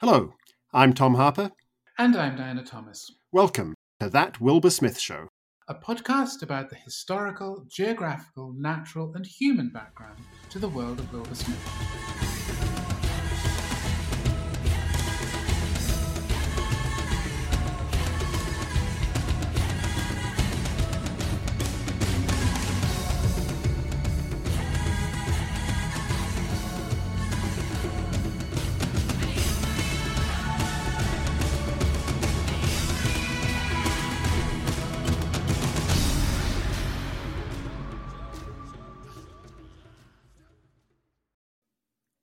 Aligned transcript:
Hello, 0.00 0.34
I'm 0.72 0.92
Tom 0.92 1.16
Harper. 1.16 1.50
And 1.98 2.14
I'm 2.14 2.36
Diana 2.36 2.62
Thomas. 2.62 3.10
Welcome 3.32 3.74
to 3.98 4.08
That 4.08 4.40
Wilbur 4.40 4.70
Smith 4.70 5.00
Show, 5.00 5.26
a 5.66 5.74
podcast 5.74 6.40
about 6.40 6.70
the 6.70 6.76
historical, 6.76 7.64
geographical, 7.68 8.54
natural, 8.56 9.12
and 9.16 9.26
human 9.26 9.70
background 9.70 10.20
to 10.50 10.60
the 10.60 10.68
world 10.68 11.00
of 11.00 11.12
Wilbur 11.12 11.34
Smith. 11.34 12.37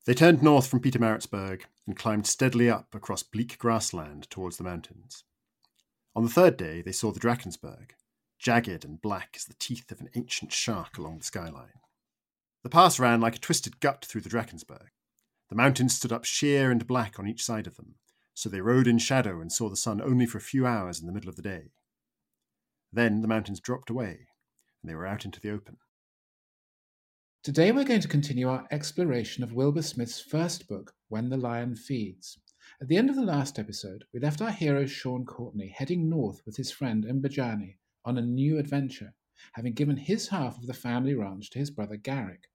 They 0.05 0.13
turned 0.13 0.43
north 0.43 0.67
from 0.67 0.81
Pietermaritzburg 0.81 1.63
and 1.87 1.97
climbed 1.97 2.27
steadily 2.27 2.69
up 2.69 2.93
across 2.93 3.23
bleak 3.23 3.57
grassland 3.57 4.29
towards 4.29 4.57
the 4.57 4.63
mountains. 4.63 5.23
On 6.15 6.23
the 6.23 6.29
third 6.29 6.57
day, 6.57 6.83
they 6.83 6.91
saw 6.91 7.11
the 7.11 7.19
Drakensberg, 7.19 7.91
jagged 8.37 8.85
and 8.85 9.01
black 9.01 9.33
as 9.35 9.45
the 9.45 9.55
teeth 9.55 9.91
of 9.91 9.99
an 9.99 10.09
ancient 10.15 10.53
shark 10.53 10.97
along 10.97 11.17
the 11.17 11.23
skyline. 11.23 11.81
The 12.61 12.69
pass 12.69 12.99
ran 12.99 13.19
like 13.19 13.35
a 13.35 13.39
twisted 13.39 13.79
gut 13.79 14.05
through 14.05 14.21
the 14.21 14.29
Drakensberg. 14.29 14.89
The 15.49 15.55
mountains 15.55 15.95
stood 15.95 16.11
up 16.11 16.23
sheer 16.23 16.69
and 16.69 16.85
black 16.85 17.17
on 17.17 17.27
each 17.27 17.43
side 17.43 17.65
of 17.65 17.75
them, 17.75 17.95
so 18.35 18.47
they 18.47 18.61
rode 18.61 18.87
in 18.87 18.99
shadow 18.99 19.41
and 19.41 19.51
saw 19.51 19.69
the 19.69 19.75
sun 19.75 20.01
only 20.01 20.27
for 20.27 20.37
a 20.37 20.41
few 20.41 20.67
hours 20.67 20.99
in 20.99 21.07
the 21.07 21.13
middle 21.13 21.29
of 21.29 21.35
the 21.35 21.41
day. 21.41 21.71
Then 22.93 23.21
the 23.21 23.27
mountains 23.27 23.59
dropped 23.59 23.89
away, 23.89 24.27
and 24.81 24.89
they 24.89 24.95
were 24.95 25.07
out 25.07 25.25
into 25.25 25.39
the 25.39 25.49
open. 25.49 25.77
Today 27.45 27.71
we're 27.71 27.83
going 27.83 28.01
to 28.01 28.07
continue 28.07 28.49
our 28.49 28.65
exploration 28.71 29.43
of 29.43 29.53
Wilbur 29.53 29.83
Smith's 29.83 30.19
first 30.19 30.67
book, 30.67 30.95
When 31.09 31.29
the 31.29 31.37
Lion 31.37 31.75
Feeds. 31.75 32.39
At 32.81 32.87
the 32.87 32.97
end 32.97 33.07
of 33.11 33.15
the 33.15 33.21
last 33.21 33.59
episode, 33.59 34.03
we 34.11 34.19
left 34.19 34.41
our 34.41 34.49
hero 34.49 34.87
Sean 34.87 35.27
Courtney 35.27 35.71
heading 35.77 36.09
north 36.09 36.41
with 36.47 36.57
his 36.57 36.71
friend 36.71 37.05
Mbejane 37.05 37.75
on 38.03 38.17
a 38.17 38.23
new 38.23 38.57
adventure, 38.57 39.13
having 39.53 39.73
given 39.73 39.95
his 39.95 40.29
half 40.29 40.57
of 40.57 40.65
the 40.65 40.73
family 40.73 41.13
ranch 41.13 41.51
to 41.51 41.59
his 41.59 41.69
brother 41.69 41.97
Garrick. 41.97 42.45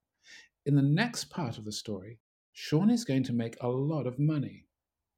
In 0.66 0.74
the 0.74 0.82
next 0.82 1.30
part 1.30 1.56
of 1.56 1.64
the 1.64 1.70
story, 1.70 2.18
Sean 2.52 2.90
is 2.90 3.04
going 3.04 3.22
to 3.22 3.32
make 3.32 3.56
a 3.60 3.68
lot 3.68 4.08
of 4.08 4.18
money. 4.18 4.66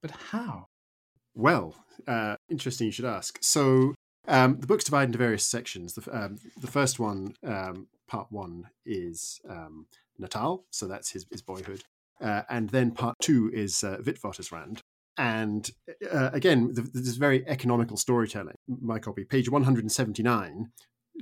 But 0.02 0.10
how? 0.10 0.66
Well, 1.34 1.82
uh, 2.06 2.36
interesting 2.50 2.88
you 2.88 2.92
should 2.92 3.06
ask. 3.06 3.38
So 3.40 3.94
um, 4.28 4.60
the 4.60 4.66
book's 4.66 4.84
divided 4.84 5.06
into 5.06 5.18
various 5.18 5.46
sections. 5.46 5.94
The, 5.94 6.14
um, 6.14 6.36
the 6.60 6.66
first 6.66 7.00
one 7.00 7.34
um, 7.42 7.88
part 8.12 8.30
one 8.30 8.68
is 8.84 9.40
um, 9.48 9.86
Natal, 10.18 10.66
so 10.70 10.86
that's 10.86 11.10
his, 11.10 11.24
his 11.30 11.40
boyhood. 11.40 11.82
Uh, 12.20 12.42
and 12.50 12.68
then 12.68 12.90
part 12.90 13.16
two 13.22 13.50
is 13.54 13.82
uh, 13.82 13.96
Witwatersrand. 14.02 14.80
And 15.16 15.70
uh, 16.12 16.28
again, 16.34 16.72
this 16.74 17.08
is 17.08 17.16
very 17.16 17.42
economical 17.48 17.96
storytelling. 17.96 18.56
My 18.68 18.98
copy, 18.98 19.24
page 19.24 19.48
179, 19.48 20.70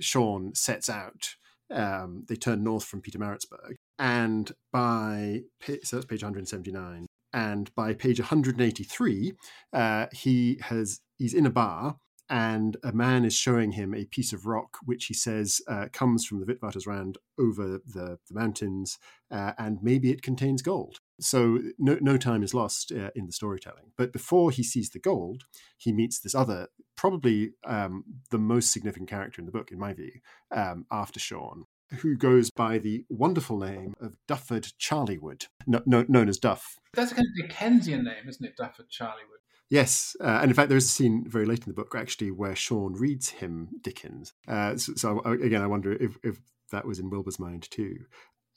Sean 0.00 0.52
sets 0.54 0.88
out. 0.88 1.36
Um, 1.72 2.24
they 2.28 2.34
turn 2.34 2.64
north 2.64 2.84
from 2.84 3.02
Pietermaritzburg. 3.02 3.76
And 4.00 4.50
by, 4.72 5.42
so 5.84 5.96
that's 5.96 6.06
page 6.06 6.24
179. 6.24 7.06
And 7.32 7.72
by 7.76 7.94
page 7.94 8.18
183, 8.18 9.32
uh, 9.72 10.06
he 10.12 10.58
has 10.62 11.00
he's 11.18 11.34
in 11.34 11.46
a 11.46 11.50
bar 11.50 11.98
and 12.30 12.76
a 12.84 12.92
man 12.92 13.24
is 13.24 13.34
showing 13.34 13.72
him 13.72 13.92
a 13.92 14.04
piece 14.04 14.32
of 14.32 14.46
rock 14.46 14.78
which 14.84 15.06
he 15.06 15.14
says 15.14 15.60
uh, 15.68 15.86
comes 15.92 16.24
from 16.24 16.38
the 16.38 16.46
Witwatersrand 16.46 17.16
over 17.38 17.80
the, 17.84 18.18
the 18.28 18.34
mountains, 18.34 18.98
uh, 19.32 19.52
and 19.58 19.78
maybe 19.82 20.12
it 20.12 20.22
contains 20.22 20.62
gold. 20.62 21.00
So 21.18 21.58
no, 21.76 21.98
no 22.00 22.16
time 22.16 22.44
is 22.44 22.54
lost 22.54 22.92
uh, 22.92 23.10
in 23.16 23.26
the 23.26 23.32
storytelling. 23.32 23.92
But 23.98 24.12
before 24.12 24.52
he 24.52 24.62
sees 24.62 24.90
the 24.90 25.00
gold, 25.00 25.42
he 25.76 25.92
meets 25.92 26.20
this 26.20 26.34
other, 26.34 26.68
probably 26.96 27.50
um, 27.66 28.04
the 28.30 28.38
most 28.38 28.72
significant 28.72 29.10
character 29.10 29.40
in 29.40 29.46
the 29.46 29.52
book, 29.52 29.72
in 29.72 29.78
my 29.78 29.92
view, 29.92 30.12
um, 30.54 30.86
after 30.90 31.18
Sean, 31.18 31.64
who 31.98 32.16
goes 32.16 32.50
by 32.50 32.78
the 32.78 33.04
wonderful 33.08 33.58
name 33.58 33.94
of 34.00 34.14
Dufford 34.28 34.72
Charleywood, 34.78 35.46
no, 35.66 35.82
no, 35.84 36.04
known 36.08 36.28
as 36.28 36.38
Duff. 36.38 36.76
That's 36.94 37.10
a 37.10 37.16
kind 37.16 37.26
of 37.26 37.48
Dickensian 37.48 38.04
name, 38.04 38.28
isn't 38.28 38.46
it, 38.46 38.56
Dufford 38.56 38.88
Charleywood? 38.88 39.40
Yes, 39.70 40.16
uh, 40.20 40.40
and 40.42 40.50
in 40.50 40.54
fact, 40.54 40.68
there 40.68 40.76
is 40.76 40.86
a 40.86 40.88
scene 40.88 41.24
very 41.28 41.46
late 41.46 41.60
in 41.60 41.68
the 41.68 41.74
book 41.74 41.94
actually 41.96 42.32
where 42.32 42.56
Sean 42.56 42.92
reads 42.94 43.28
him 43.28 43.68
Dickens. 43.82 44.32
Uh, 44.48 44.76
so, 44.76 44.94
so, 44.96 45.20
again, 45.20 45.62
I 45.62 45.68
wonder 45.68 45.92
if, 45.92 46.18
if 46.24 46.40
that 46.72 46.84
was 46.86 46.98
in 46.98 47.08
Wilbur's 47.08 47.38
mind 47.38 47.70
too. 47.70 48.00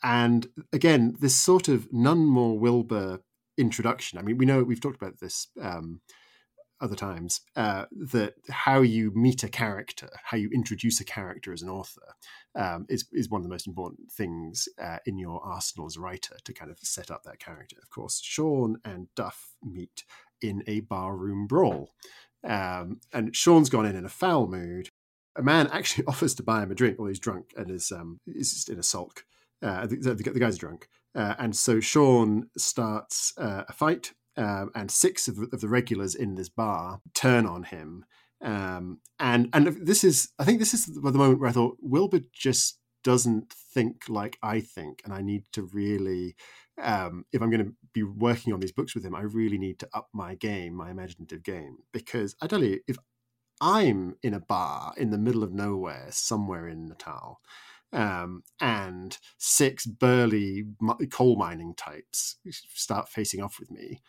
And 0.01 0.47
again, 0.73 1.15
this 1.19 1.35
sort 1.35 1.67
of 1.67 1.87
none 1.93 2.25
more 2.25 2.57
Wilbur 2.57 3.19
introduction. 3.57 4.17
I 4.17 4.23
mean, 4.23 4.37
we 4.37 4.45
know 4.45 4.63
we've 4.63 4.81
talked 4.81 5.01
about 5.01 5.19
this 5.19 5.47
um, 5.61 6.01
other 6.81 6.95
times 6.95 7.41
uh, 7.55 7.85
that 7.91 8.33
how 8.49 8.81
you 8.81 9.11
meet 9.15 9.43
a 9.43 9.49
character, 9.49 10.09
how 10.25 10.37
you 10.37 10.49
introduce 10.53 10.99
a 10.99 11.05
character 11.05 11.53
as 11.53 11.61
an 11.61 11.69
author, 11.69 12.15
um, 12.55 12.85
is 12.89 13.05
is 13.13 13.29
one 13.29 13.39
of 13.39 13.43
the 13.43 13.53
most 13.53 13.67
important 13.67 14.11
things 14.11 14.67
uh, 14.81 14.97
in 15.05 15.17
your 15.17 15.41
arsenal 15.45 15.85
as 15.85 15.95
a 15.95 16.01
writer 16.01 16.35
to 16.43 16.53
kind 16.53 16.69
of 16.69 16.77
set 16.79 17.09
up 17.09 17.23
that 17.23 17.39
character. 17.39 17.77
Of 17.81 17.89
course, 17.89 18.19
Sean 18.21 18.77
and 18.83 19.07
Duff 19.15 19.53
meet 19.63 20.03
in 20.43 20.63
a 20.67 20.81
barroom 20.81 21.47
brawl. 21.47 21.89
Um, 22.43 22.99
and 23.13 23.35
Sean's 23.35 23.69
gone 23.69 23.85
in 23.85 23.95
in 23.95 24.05
a 24.05 24.09
foul 24.09 24.47
mood. 24.47 24.89
A 25.35 25.41
man 25.41 25.67
actually 25.71 26.05
offers 26.07 26.35
to 26.35 26.43
buy 26.43 26.61
him 26.61 26.71
a 26.71 26.75
drink 26.75 26.99
while 26.99 27.07
he's 27.07 27.19
drunk 27.19 27.53
and 27.57 27.71
is 27.71 27.91
um, 27.91 28.19
is 28.27 28.67
in 28.69 28.77
a 28.77 28.83
sulk. 28.83 29.25
Uh, 29.61 29.87
the, 29.87 29.95
the, 29.95 30.13
the, 30.13 30.39
guy's 30.41 30.57
drunk, 30.57 30.89
uh, 31.15 31.35
and 31.39 31.55
so 31.55 31.79
Sean 31.79 32.49
starts 32.57 33.31
uh, 33.37 33.63
a 33.69 33.71
fight, 33.71 34.11
um, 34.35 34.71
and 34.75 34.91
six 34.91 35.29
of, 35.29 35.39
of, 35.53 35.61
the 35.61 35.69
regulars 35.69 36.15
in 36.15 36.35
this 36.35 36.49
bar 36.49 36.99
turn 37.13 37.45
on 37.45 37.63
him. 37.63 38.03
Um, 38.41 38.99
and 39.19 39.47
and 39.53 39.67
this 39.67 40.03
is, 40.03 40.33
I 40.37 40.43
think, 40.43 40.59
this 40.59 40.73
is 40.73 40.87
the 40.87 40.99
moment 41.13 41.39
where 41.39 41.49
I 41.49 41.53
thought 41.53 41.77
Wilbur 41.79 42.19
just 42.33 42.77
doesn't 43.03 43.51
think 43.51 44.03
like 44.07 44.37
I 44.41 44.59
think, 44.59 45.01
and 45.03 45.13
I 45.13 45.21
need 45.21 45.43
to 45.53 45.63
really 45.63 46.35
um, 46.81 47.25
if 47.31 47.41
I'm 47.41 47.49
going 47.49 47.65
to 47.65 47.73
be 47.93 48.03
working 48.03 48.53
on 48.53 48.59
these 48.59 48.71
books 48.71 48.95
with 48.95 49.05
him, 49.05 49.15
I 49.15 49.21
really 49.21 49.57
need 49.57 49.79
to 49.79 49.89
up 49.93 50.09
my 50.13 50.35
game, 50.35 50.73
my 50.73 50.89
imaginative 50.91 51.43
game. 51.43 51.77
Because 51.91 52.35
I 52.41 52.47
tell 52.47 52.63
you, 52.63 52.79
if 52.87 52.97
I'm 53.61 54.15
in 54.23 54.33
a 54.33 54.39
bar 54.39 54.93
in 54.97 55.11
the 55.11 55.17
middle 55.17 55.43
of 55.43 55.53
nowhere, 55.53 56.07
somewhere 56.09 56.67
in 56.67 56.87
Natal, 56.87 57.41
um, 57.91 58.43
and 58.59 59.17
six 59.37 59.85
burly 59.85 60.63
coal 61.11 61.35
mining 61.35 61.75
types 61.75 62.37
start 62.73 63.07
facing 63.07 63.41
off 63.41 63.59
with 63.59 63.69
me, 63.69 64.01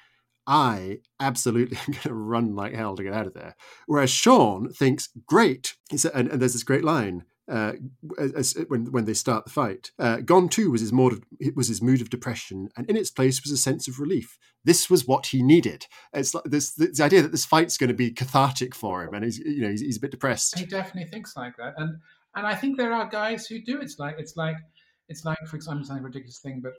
I 0.46 0.98
absolutely 1.20 1.76
am 1.86 1.92
going 1.92 2.02
to 2.02 2.14
run 2.14 2.54
like 2.54 2.74
hell 2.74 2.96
to 2.96 3.02
get 3.02 3.12
out 3.12 3.26
of 3.26 3.34
there. 3.34 3.56
Whereas 3.86 4.10
Sean 4.10 4.72
thinks, 4.72 5.10
great. 5.26 5.74
And, 5.90 6.30
and 6.30 6.40
there's 6.40 6.54
this 6.54 6.62
great 6.62 6.84
line 6.84 7.24
uh, 7.50 7.72
as, 8.18 8.54
when 8.68 8.90
when 8.92 9.04
they 9.04 9.14
start 9.14 9.44
the 9.44 9.50
fight. 9.50 9.90
Uh, 9.98 10.16
gone 10.18 10.48
too 10.48 10.70
was 10.70 10.80
his 10.80 10.92
mood 10.92 11.12
of, 11.12 11.22
was 11.54 11.68
his 11.68 11.82
mood 11.82 12.00
of 12.00 12.10
depression, 12.10 12.68
and 12.76 12.88
in 12.88 12.96
its 12.96 13.10
place 13.10 13.42
was 13.42 13.52
a 13.52 13.56
sense 13.56 13.86
of 13.88 13.98
relief. 13.98 14.38
This 14.64 14.88
was 14.88 15.06
what 15.06 15.26
he 15.26 15.42
needed. 15.42 15.86
It's 16.12 16.34
like 16.34 16.44
this, 16.44 16.72
this 16.72 17.00
idea 17.00 17.22
that 17.22 17.32
this 17.32 17.44
fight's 17.44 17.76
going 17.76 17.88
to 17.88 17.94
be 17.94 18.10
cathartic 18.10 18.74
for 18.74 19.04
him, 19.04 19.14
and 19.14 19.24
he's 19.24 19.38
you 19.38 19.62
know 19.62 19.70
he's, 19.70 19.82
he's, 19.82 19.96
a 19.98 20.00
bit 20.00 20.10
depressed. 20.10 20.58
He 20.58 20.64
definitely 20.64 21.10
thinks 21.10 21.36
like 21.36 21.56
that, 21.58 21.74
and 21.76 21.96
and 22.34 22.46
I 22.46 22.54
think 22.54 22.78
there 22.78 22.92
are 22.92 23.06
guys 23.06 23.46
who 23.46 23.60
do. 23.60 23.80
It's 23.80 23.98
like 23.98 24.16
it's 24.18 24.36
like 24.36 24.56
it's 25.08 25.24
like 25.24 25.38
for 25.46 25.56
example, 25.56 25.84
something 25.84 26.04
ridiculous 26.04 26.38
thing, 26.38 26.62
but 26.62 26.74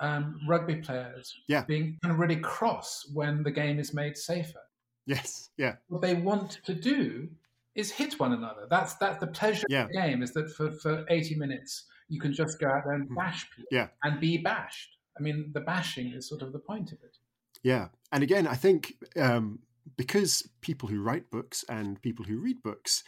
um, 0.00 0.40
rugby 0.48 0.76
players 0.76 1.32
yeah. 1.48 1.64
being 1.64 1.98
kind 2.02 2.12
of 2.12 2.18
really 2.18 2.36
cross 2.36 3.08
when 3.12 3.42
the 3.42 3.50
game 3.50 3.78
is 3.78 3.94
made 3.94 4.16
safer. 4.16 4.60
Yes, 5.06 5.50
yeah. 5.56 5.76
What 5.88 6.02
they 6.02 6.14
want 6.14 6.58
to 6.64 6.74
do 6.74 7.28
is 7.74 7.90
hit 7.90 8.18
one 8.20 8.32
another. 8.32 8.66
That's 8.70 8.94
that's 8.94 9.18
the 9.18 9.26
pleasure 9.26 9.66
yeah. 9.68 9.84
of 9.84 9.88
the 9.88 9.94
game. 9.94 10.22
Is 10.22 10.32
that 10.32 10.50
for, 10.50 10.70
for 10.70 11.04
eighty 11.08 11.34
minutes 11.34 11.84
you 12.08 12.20
can 12.20 12.32
just 12.32 12.58
go 12.58 12.68
out 12.68 12.84
there 12.84 12.94
and 12.94 13.08
hmm. 13.08 13.14
bash 13.14 13.48
people 13.50 13.68
yeah. 13.70 13.88
and 14.02 14.20
be 14.20 14.38
bashed. 14.38 14.90
I 15.18 15.22
mean, 15.22 15.50
the 15.52 15.60
bashing 15.60 16.12
is 16.12 16.28
sort 16.28 16.42
of 16.42 16.52
the 16.52 16.58
point 16.58 16.92
of 16.92 16.98
it. 17.02 17.16
Yeah, 17.62 17.88
and 18.12 18.22
again, 18.22 18.46
I 18.46 18.54
think 18.54 18.94
um, 19.16 19.60
because 19.96 20.48
people 20.60 20.88
who 20.88 21.00
write 21.00 21.30
books 21.30 21.64
and 21.68 22.00
people 22.02 22.24
who 22.24 22.38
read 22.38 22.62
books 22.62 23.04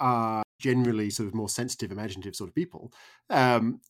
are 0.00 0.42
generally 0.60 1.10
sort 1.10 1.28
of 1.28 1.34
more 1.34 1.48
sensitive, 1.48 1.92
imaginative 1.92 2.34
sort 2.34 2.48
of 2.48 2.54
people, 2.54 2.92
um, 3.30 3.80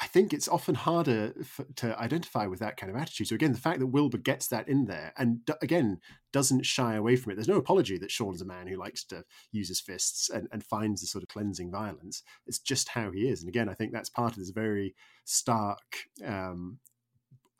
I 0.00 0.06
think 0.06 0.32
it's 0.32 0.46
often 0.46 0.76
harder 0.76 1.34
for, 1.42 1.64
to 1.76 1.98
identify 1.98 2.46
with 2.46 2.60
that 2.60 2.76
kind 2.76 2.88
of 2.88 2.96
attitude. 2.96 3.26
So 3.26 3.34
again, 3.34 3.52
the 3.52 3.58
fact 3.58 3.80
that 3.80 3.88
Wilbur 3.88 4.18
gets 4.18 4.46
that 4.48 4.68
in 4.68 4.84
there 4.84 5.12
and 5.18 5.44
d- 5.44 5.54
again 5.60 5.98
doesn't 6.32 6.64
shy 6.64 6.94
away 6.94 7.16
from 7.16 7.32
it. 7.32 7.34
There's 7.34 7.48
no 7.48 7.56
apology 7.56 7.98
that 7.98 8.10
Sean 8.10 8.32
is 8.32 8.40
a 8.40 8.46
man 8.46 8.68
who 8.68 8.76
likes 8.76 9.02
to 9.04 9.24
use 9.50 9.68
his 9.68 9.80
fists 9.80 10.30
and, 10.30 10.46
and 10.52 10.62
finds 10.62 11.00
this 11.00 11.10
sort 11.10 11.24
of 11.24 11.28
cleansing 11.28 11.72
violence. 11.72 12.22
It's 12.46 12.60
just 12.60 12.90
how 12.90 13.10
he 13.10 13.28
is. 13.28 13.40
And 13.40 13.48
again, 13.48 13.68
I 13.68 13.74
think 13.74 13.92
that's 13.92 14.08
part 14.08 14.32
of 14.32 14.38
this 14.38 14.50
very 14.50 14.94
stark, 15.24 15.82
um, 16.24 16.78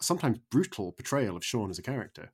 sometimes 0.00 0.38
brutal 0.50 0.92
portrayal 0.92 1.36
of 1.36 1.44
Sean 1.44 1.70
as 1.70 1.78
a 1.80 1.82
character. 1.82 2.30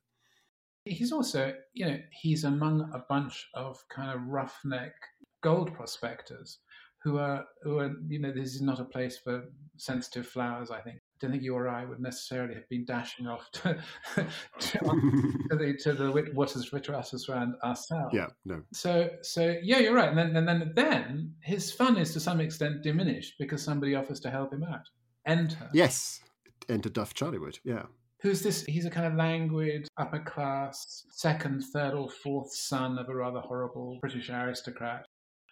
He's 0.83 1.11
also, 1.11 1.55
you 1.73 1.87
know, 1.87 1.97
he's 2.11 2.43
among 2.43 2.91
a 2.93 3.03
bunch 3.09 3.47
of 3.55 3.83
kind 3.89 4.11
of 4.11 4.27
roughneck 4.27 4.93
gold 5.41 5.73
prospectors 5.73 6.59
who 7.05 7.19
are, 7.19 7.45
who 7.61 7.77
are, 7.77 7.91
you 8.07 8.17
know, 8.17 8.31
this 8.31 8.55
is 8.55 8.63
not 8.63 8.79
a 8.79 8.83
place 8.83 9.15
for 9.15 9.43
sensitive 9.77 10.25
flowers, 10.25 10.71
I 10.71 10.81
think. 10.81 10.97
I 10.97 11.17
don't 11.21 11.31
think 11.31 11.43
you 11.43 11.53
or 11.53 11.69
I 11.69 11.85
would 11.85 11.99
necessarily 11.99 12.55
have 12.55 12.67
been 12.67 12.83
dashing 12.83 13.27
off 13.27 13.49
to, 13.51 13.77
to, 14.15 14.27
to 14.59 15.55
the 15.55 15.79
to 15.83 15.93
the 15.93 16.31
waters 16.33 16.71
which 16.71 16.89
are 16.89 16.95
us 16.95 17.29
around 17.29 17.55
ourselves. 17.63 18.13
Yeah, 18.13 18.27
no. 18.43 18.63
So 18.73 19.09
so 19.21 19.55
yeah, 19.63 19.79
you're 19.79 19.93
right. 19.93 20.09
And 20.09 20.17
then 20.17 20.35
and 20.35 20.47
then 20.47 20.73
then 20.75 21.33
his 21.41 21.71
fun 21.71 21.95
is 21.95 22.11
to 22.13 22.19
some 22.19 22.41
extent 22.41 22.81
diminished 22.81 23.35
because 23.39 23.61
somebody 23.61 23.95
offers 23.95 24.19
to 24.21 24.31
help 24.31 24.51
him 24.51 24.63
out. 24.63 24.89
Enter. 25.25 25.69
Yes, 25.73 26.21
enter 26.67 26.89
Duff 26.89 27.13
Charleywood. 27.13 27.59
Yeah. 27.63 27.83
Who's 28.21 28.41
this? 28.41 28.65
He's 28.65 28.85
a 28.85 28.89
kind 28.89 29.05
of 29.05 29.13
languid, 29.13 29.87
upper 29.97 30.19
class, 30.19 31.05
second, 31.11 31.63
third, 31.71 31.93
or 31.93 32.09
fourth 32.09 32.51
son 32.51 32.97
of 32.97 33.07
a 33.09 33.15
rather 33.15 33.39
horrible 33.39 33.99
British 34.01 34.29
aristocrat 34.29 35.05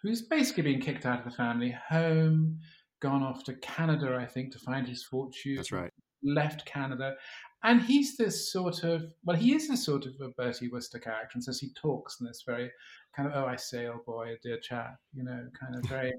who's 0.04 0.22
basically 0.22 0.62
been 0.62 0.80
kicked 0.80 1.06
out 1.06 1.20
of 1.20 1.24
the 1.24 1.36
family 1.36 1.74
home, 1.88 2.58
gone 3.00 3.22
off 3.22 3.42
to 3.44 3.54
Canada, 3.54 4.16
I 4.20 4.26
think, 4.26 4.52
to 4.52 4.58
find 4.58 4.86
his 4.86 5.02
fortune. 5.02 5.56
That's 5.56 5.72
right. 5.72 5.90
Left 6.22 6.64
Canada. 6.66 7.16
And 7.62 7.80
he's 7.80 8.18
this 8.18 8.52
sort 8.52 8.84
of, 8.84 9.06
well, 9.24 9.36
he 9.36 9.54
is 9.54 9.68
this 9.68 9.84
sort 9.84 10.04
of 10.04 10.12
a 10.20 10.28
Bertie 10.28 10.68
Wooster 10.68 10.98
character. 10.98 11.30
And 11.34 11.42
so 11.42 11.52
he 11.58 11.72
talks 11.72 12.20
in 12.20 12.26
this 12.26 12.44
very 12.46 12.70
kind 13.16 13.26
of, 13.26 13.34
oh, 13.34 13.46
I 13.46 13.56
say, 13.56 13.86
oh 13.86 14.02
boy, 14.04 14.36
dear 14.42 14.58
chap, 14.58 14.98
you 15.14 15.24
know, 15.24 15.46
kind 15.58 15.74
of 15.74 15.82
very 15.88 16.12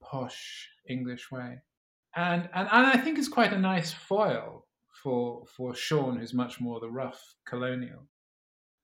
posh 0.00 0.68
English 0.88 1.32
way. 1.32 1.58
And, 2.14 2.48
and, 2.54 2.68
and 2.70 2.86
I 2.86 2.96
think 2.98 3.18
it's 3.18 3.28
quite 3.28 3.52
a 3.52 3.58
nice 3.58 3.92
foil 3.92 4.66
for, 5.02 5.44
for 5.56 5.74
Sean, 5.74 6.16
who's 6.16 6.32
much 6.32 6.60
more 6.60 6.78
the 6.78 6.88
rough 6.88 7.34
colonial. 7.44 8.06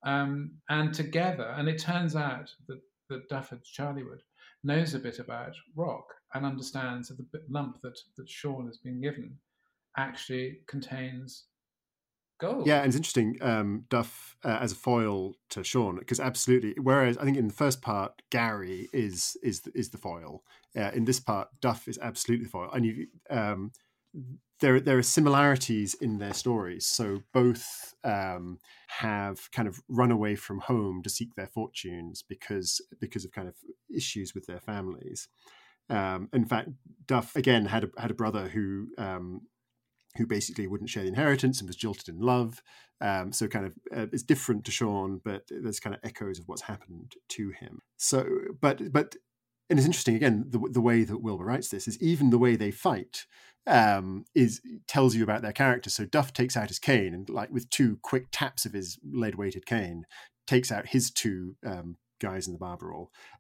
Um, 0.02 0.52
and 0.68 0.92
together, 0.92 1.54
and 1.56 1.68
it 1.68 1.78
turns 1.78 2.16
out 2.16 2.50
that, 2.66 2.80
that 3.08 3.28
Dufford 3.28 3.62
Charleywood 3.62 4.22
knows 4.62 4.94
a 4.94 4.98
bit 4.98 5.18
about 5.18 5.54
rock 5.74 6.06
and 6.34 6.46
understands 6.46 7.08
that 7.08 7.16
the 7.32 7.42
lump 7.48 7.80
that, 7.82 7.98
that 8.16 8.28
Sean 8.28 8.66
has 8.66 8.78
been 8.78 9.00
given 9.00 9.36
actually 9.96 10.58
contains 10.66 11.44
gold. 12.40 12.66
Yeah, 12.66 12.78
and 12.78 12.86
it's 12.86 12.96
interesting, 12.96 13.38
um, 13.40 13.84
Duff 13.88 14.36
uh, 14.44 14.58
as 14.60 14.72
a 14.72 14.76
foil 14.76 15.34
to 15.50 15.64
Sean, 15.64 15.98
because 15.98 16.20
absolutely. 16.20 16.74
Whereas 16.80 17.18
I 17.18 17.24
think 17.24 17.36
in 17.36 17.48
the 17.48 17.54
first 17.54 17.82
part, 17.82 18.22
Gary 18.30 18.88
is 18.92 19.36
is 19.42 19.62
is 19.74 19.90
the 19.90 19.98
foil. 19.98 20.42
Uh, 20.76 20.90
in 20.94 21.04
this 21.04 21.20
part, 21.20 21.48
Duff 21.60 21.88
is 21.88 21.98
absolutely 22.00 22.44
the 22.44 22.50
foil, 22.50 22.70
and 22.72 22.84
you. 22.84 23.06
Um, 23.28 23.72
there 24.60 24.80
there 24.80 24.98
are 24.98 25.02
similarities 25.02 25.94
in 25.94 26.18
their 26.18 26.34
stories. 26.34 26.86
So 26.86 27.22
both 27.32 27.94
um, 28.04 28.58
have 28.88 29.50
kind 29.52 29.68
of 29.68 29.80
run 29.88 30.10
away 30.10 30.36
from 30.36 30.60
home 30.60 31.02
to 31.02 31.10
seek 31.10 31.34
their 31.34 31.46
fortunes 31.46 32.22
because 32.22 32.80
because 33.00 33.24
of 33.24 33.32
kind 33.32 33.48
of 33.48 33.54
issues 33.94 34.34
with 34.34 34.46
their 34.46 34.60
families. 34.60 35.28
Um, 35.88 36.28
in 36.32 36.44
fact, 36.44 36.70
Duff 37.06 37.34
again 37.34 37.66
had 37.66 37.84
a, 37.84 38.00
had 38.00 38.10
a 38.10 38.14
brother 38.14 38.48
who 38.48 38.88
um, 38.96 39.42
who 40.16 40.26
basically 40.26 40.66
wouldn't 40.66 40.90
share 40.90 41.02
the 41.02 41.08
inheritance 41.08 41.60
and 41.60 41.68
was 41.68 41.76
jilted 41.76 42.08
in 42.08 42.20
love. 42.20 42.62
Um, 43.00 43.32
so 43.32 43.48
kind 43.48 43.66
of 43.66 43.74
uh, 43.96 44.06
it's 44.12 44.22
different 44.22 44.64
to 44.64 44.70
Sean, 44.70 45.20
but 45.24 45.44
there's 45.48 45.80
kind 45.80 45.94
of 45.94 46.00
echoes 46.04 46.38
of 46.38 46.48
what's 46.48 46.62
happened 46.62 47.14
to 47.30 47.50
him. 47.50 47.80
So, 47.96 48.26
but 48.60 48.92
but 48.92 49.16
and 49.70 49.78
it's 49.78 49.86
interesting 49.86 50.16
again 50.16 50.44
the 50.48 50.58
the 50.70 50.80
way 50.80 51.04
that 51.04 51.22
Wilbur 51.22 51.44
writes 51.44 51.68
this 51.68 51.88
is 51.88 52.00
even 52.02 52.30
the 52.30 52.38
way 52.38 52.56
they 52.56 52.70
fight 52.70 53.24
um, 53.66 54.24
is 54.34 54.60
tells 54.86 55.14
you 55.14 55.22
about 55.22 55.42
their 55.42 55.52
character. 55.52 55.90
So 55.90 56.04
Duff 56.04 56.32
takes 56.32 56.56
out 56.56 56.68
his 56.68 56.78
cane 56.78 57.14
and, 57.14 57.28
like, 57.28 57.50
with 57.50 57.70
two 57.70 57.98
quick 58.02 58.26
taps 58.32 58.64
of 58.64 58.72
his 58.72 58.98
lead 59.04 59.36
weighted 59.36 59.66
cane, 59.66 60.04
takes 60.46 60.72
out 60.72 60.88
his 60.88 61.10
two 61.10 61.56
um, 61.64 61.96
guys 62.20 62.46
in 62.46 62.52
the 62.52 62.58
barber 62.58 62.92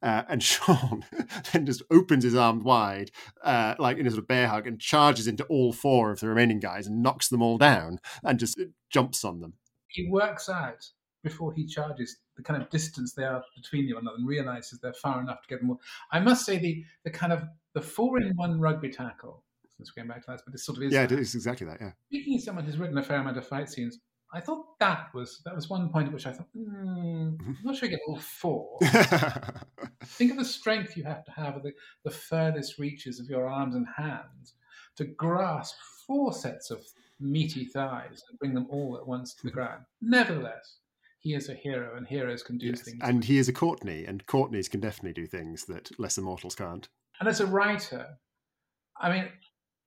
uh, 0.02 0.22
and 0.28 0.42
Sean 0.42 1.04
then 1.52 1.66
just 1.66 1.82
opens 1.90 2.24
his 2.24 2.34
arms 2.34 2.64
wide, 2.64 3.10
uh, 3.44 3.74
like 3.78 3.98
in 3.98 4.06
a 4.06 4.10
sort 4.10 4.22
of 4.22 4.28
bear 4.28 4.48
hug, 4.48 4.66
and 4.66 4.80
charges 4.80 5.26
into 5.26 5.44
all 5.44 5.72
four 5.72 6.10
of 6.10 6.20
the 6.20 6.28
remaining 6.28 6.60
guys 6.60 6.86
and 6.86 7.02
knocks 7.02 7.28
them 7.28 7.42
all 7.42 7.58
down 7.58 7.98
and 8.22 8.38
just 8.38 8.58
uh, 8.58 8.64
jumps 8.90 9.24
on 9.24 9.40
them. 9.40 9.54
He 9.88 10.08
works 10.08 10.48
out 10.48 10.86
before 11.22 11.52
he 11.52 11.66
charges 11.66 12.16
the 12.36 12.42
kind 12.42 12.62
of 12.62 12.70
distance 12.70 13.12
they 13.12 13.24
are 13.24 13.42
between 13.54 13.86
you 13.86 13.96
and 13.96 14.02
another 14.02 14.18
and 14.18 14.28
realizes 14.28 14.78
they're 14.80 14.92
far 14.94 15.20
enough 15.20 15.42
to 15.42 15.48
get 15.48 15.60
them 15.60 15.70
all. 15.70 15.80
I 16.12 16.20
must 16.20 16.46
say 16.46 16.58
the 16.58 16.84
the 17.04 17.10
kind 17.10 17.32
of 17.32 17.42
the 17.74 17.82
four 17.82 18.20
in 18.20 18.32
one 18.36 18.60
rugby 18.60 18.90
tackle 18.90 19.42
since 19.76 19.96
we're 19.96 20.02
going 20.02 20.08
back 20.08 20.24
to 20.26 20.30
that, 20.32 20.42
but 20.44 20.54
it 20.54 20.58
sort 20.58 20.78
of 20.78 20.84
is. 20.84 20.92
Yeah, 20.92 21.04
it 21.04 21.12
is 21.12 21.34
exactly 21.34 21.66
that. 21.66 21.78
Yeah. 21.80 21.92
Speaking 22.08 22.36
of 22.36 22.42
someone 22.42 22.64
who's 22.64 22.78
written 22.78 22.98
a 22.98 23.02
fair 23.02 23.18
amount 23.18 23.38
of 23.38 23.46
fight 23.46 23.68
scenes, 23.68 23.98
I 24.32 24.40
thought 24.40 24.78
that 24.78 25.08
was 25.14 25.40
that 25.44 25.54
was 25.54 25.68
one 25.68 25.88
point 25.88 26.08
at 26.08 26.12
which 26.12 26.26
I 26.26 26.32
thought, 26.32 26.48
mm, 26.56 27.40
I'm 27.40 27.56
not 27.64 27.76
sure 27.76 27.88
you 27.88 27.96
get 27.96 28.04
all 28.06 28.18
four. 28.18 28.78
Think 30.04 30.32
of 30.32 30.38
the 30.38 30.44
strength 30.44 30.96
you 30.96 31.04
have 31.04 31.24
to 31.24 31.32
have 31.32 31.56
at 31.56 31.62
the, 31.62 31.72
the 32.04 32.10
furthest 32.10 32.78
reaches 32.78 33.18
of 33.18 33.28
your 33.28 33.48
arms 33.48 33.74
and 33.74 33.86
hands 33.96 34.54
to 34.96 35.04
grasp 35.04 35.74
four 36.06 36.32
sets 36.32 36.70
of 36.70 36.84
meaty 37.18 37.64
thighs 37.64 38.22
and 38.28 38.38
bring 38.38 38.54
them 38.54 38.66
all 38.70 38.96
at 38.96 39.06
once 39.06 39.34
to 39.34 39.42
the 39.44 39.50
ground. 39.50 39.84
Nevertheless, 40.00 40.78
he 41.20 41.34
is 41.34 41.48
a 41.48 41.54
hero, 41.54 41.96
and 41.96 42.06
heroes 42.06 42.42
can 42.42 42.58
do 42.58 42.66
yes, 42.66 42.82
things. 42.82 42.98
And 43.02 43.24
he 43.24 43.38
is 43.38 43.48
a 43.48 43.52
Courtney, 43.52 44.06
and 44.06 44.26
Courtneys 44.26 44.70
can 44.70 44.80
definitely 44.80 45.12
do 45.12 45.26
things 45.26 45.66
that 45.66 45.90
lesser 45.98 46.22
mortals 46.22 46.54
can't. 46.54 46.88
And 47.20 47.28
as 47.28 47.40
a 47.40 47.46
writer, 47.46 48.06
I 48.98 49.12
mean, 49.12 49.28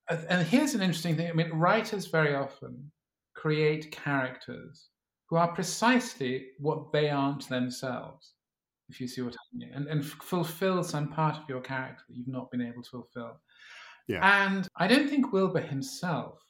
and 0.08 0.46
here's 0.46 0.74
an 0.74 0.82
interesting 0.82 1.16
thing. 1.16 1.28
I 1.28 1.32
mean, 1.32 1.50
writers 1.50 2.06
very 2.06 2.34
often 2.34 2.90
create 3.34 3.90
characters 3.90 4.88
who 5.28 5.36
are 5.36 5.52
precisely 5.52 6.46
what 6.58 6.92
they 6.92 7.10
aren't 7.10 7.48
themselves, 7.48 8.34
if 8.88 9.00
you 9.00 9.08
see 9.08 9.22
what 9.22 9.34
I 9.34 9.56
mean, 9.56 9.70
and, 9.74 9.88
and 9.88 10.04
fulfill 10.04 10.84
some 10.84 11.08
part 11.08 11.36
of 11.36 11.48
your 11.48 11.60
character 11.60 12.04
that 12.08 12.16
you've 12.16 12.28
not 12.28 12.50
been 12.50 12.62
able 12.62 12.82
to 12.82 12.90
fulfill. 12.90 13.40
Yeah. 14.06 14.46
And 14.46 14.68
I 14.76 14.86
don't 14.86 15.08
think 15.08 15.32
Wilbur 15.32 15.62
himself 15.62 16.43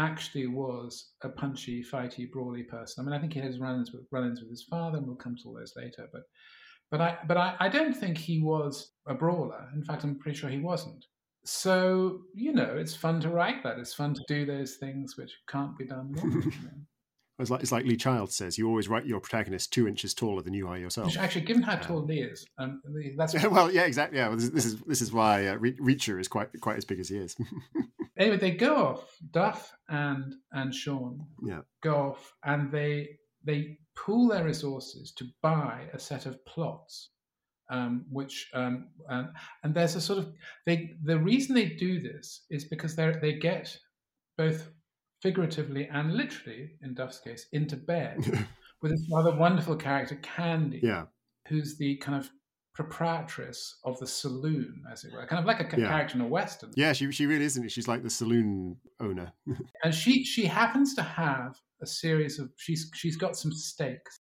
actually 0.00 0.46
was 0.46 1.12
a 1.22 1.28
punchy, 1.28 1.84
fighty, 1.84 2.30
brawly 2.30 2.64
person. 2.64 3.02
I 3.02 3.04
mean, 3.04 3.14
I 3.14 3.20
think 3.20 3.34
he 3.34 3.40
has 3.40 3.58
run-ins 3.58 3.92
with 3.92 4.02
run-ins 4.10 4.40
with 4.40 4.50
his 4.50 4.64
father, 4.64 4.98
and 4.98 5.06
we'll 5.06 5.16
come 5.16 5.36
to 5.36 5.48
all 5.48 5.54
those 5.54 5.74
later. 5.76 6.08
But, 6.12 6.22
but 6.90 7.00
I, 7.00 7.18
but 7.28 7.36
I, 7.36 7.54
I 7.60 7.68
don't 7.68 7.94
think 7.94 8.18
he 8.18 8.42
was 8.42 8.92
a 9.06 9.14
brawler. 9.14 9.68
In 9.74 9.84
fact, 9.84 10.04
I'm 10.04 10.18
pretty 10.18 10.38
sure 10.38 10.50
he 10.50 10.58
wasn't 10.58 11.04
so 11.44 12.20
you 12.34 12.52
know 12.52 12.76
it's 12.76 12.94
fun 12.94 13.20
to 13.20 13.30
write 13.30 13.62
that 13.62 13.78
it's 13.78 13.94
fun 13.94 14.12
to 14.12 14.22
do 14.28 14.44
those 14.44 14.76
things 14.76 15.16
which 15.16 15.32
can't 15.48 15.76
be 15.78 15.86
done 15.86 16.14
It's 17.38 17.50
like, 17.50 17.62
it's 17.62 17.72
like 17.72 17.86
Lee 17.86 17.96
Child 17.96 18.30
says, 18.30 18.58
you 18.58 18.68
always 18.68 18.88
write 18.88 19.06
your 19.06 19.20
protagonist 19.20 19.72
two 19.72 19.88
inches 19.88 20.12
taller 20.12 20.42
than 20.42 20.52
you 20.52 20.68
are 20.68 20.76
yourself. 20.76 21.16
Actually, 21.16 21.46
given 21.46 21.62
how 21.62 21.76
tall 21.76 22.04
Lee 22.04 22.20
is, 22.20 22.46
um, 22.58 22.82
that's 23.16 23.32
well, 23.50 23.72
yeah, 23.72 23.82
exactly. 23.82 24.18
Yeah, 24.18 24.28
this, 24.34 24.50
this, 24.50 24.66
is 24.66 24.80
this 24.82 25.00
is 25.00 25.12
why 25.12 25.46
uh, 25.46 25.56
Reacher 25.56 26.20
is 26.20 26.28
quite 26.28 26.48
quite 26.60 26.76
as 26.76 26.84
big 26.84 27.00
as 27.00 27.08
he 27.08 27.16
is. 27.16 27.36
anyway, 28.20 28.36
they 28.36 28.52
go 28.52 28.76
off. 28.76 29.16
Duff 29.30 29.72
and 29.88 30.34
and 30.52 30.74
Sean 30.74 31.26
yeah. 31.44 31.60
go 31.82 32.10
off, 32.10 32.32
and 32.44 32.70
they 32.70 33.08
they 33.44 33.78
pool 33.96 34.28
their 34.28 34.44
resources 34.44 35.12
to 35.12 35.24
buy 35.42 35.88
a 35.92 35.98
set 35.98 36.26
of 36.26 36.44
plots 36.44 37.10
um, 37.70 38.04
which 38.10 38.50
um, 38.52 38.88
and, 39.08 39.28
and 39.62 39.74
there's 39.74 39.94
a 39.94 40.00
sort 40.00 40.18
of 40.18 40.32
they 40.66 40.90
the 41.04 41.18
reason 41.18 41.54
they 41.54 41.66
do 41.66 42.00
this 42.00 42.44
is 42.50 42.64
because 42.64 42.96
they 42.96 43.12
they 43.22 43.34
get 43.34 43.74
both 44.36 44.70
figuratively 45.22 45.88
and 45.92 46.14
literally 46.14 46.72
in 46.82 46.94
Duff's 46.94 47.20
case 47.20 47.46
into 47.52 47.76
bed 47.76 48.18
with 48.82 48.90
this 48.90 49.08
rather 49.12 49.36
wonderful 49.36 49.76
character 49.76 50.16
Candy, 50.16 50.80
yeah, 50.82 51.04
who's 51.48 51.78
the 51.78 51.96
kind 51.98 52.18
of 52.18 52.28
proprietress 52.82 53.78
of 53.84 53.98
the 53.98 54.06
saloon, 54.06 54.82
as 54.90 55.04
it 55.04 55.12
were, 55.12 55.26
kind 55.26 55.38
of 55.38 55.44
like 55.44 55.60
a 55.60 55.78
yeah. 55.78 55.88
character 55.88 56.14
in 56.14 56.22
a 56.22 56.26
western. 56.26 56.70
Yeah, 56.76 56.94
she 56.94 57.12
she 57.12 57.26
really 57.26 57.44
isn't. 57.44 57.68
She's 57.70 57.86
like 57.86 58.02
the 58.02 58.08
saloon 58.08 58.76
owner, 59.00 59.32
and 59.84 59.94
she 59.94 60.24
she 60.24 60.46
happens 60.46 60.94
to 60.94 61.02
have 61.02 61.56
a 61.82 61.86
series 61.86 62.38
of 62.38 62.50
she's 62.56 62.90
she's 62.94 63.16
got 63.16 63.36
some 63.36 63.52
stakes, 63.52 64.20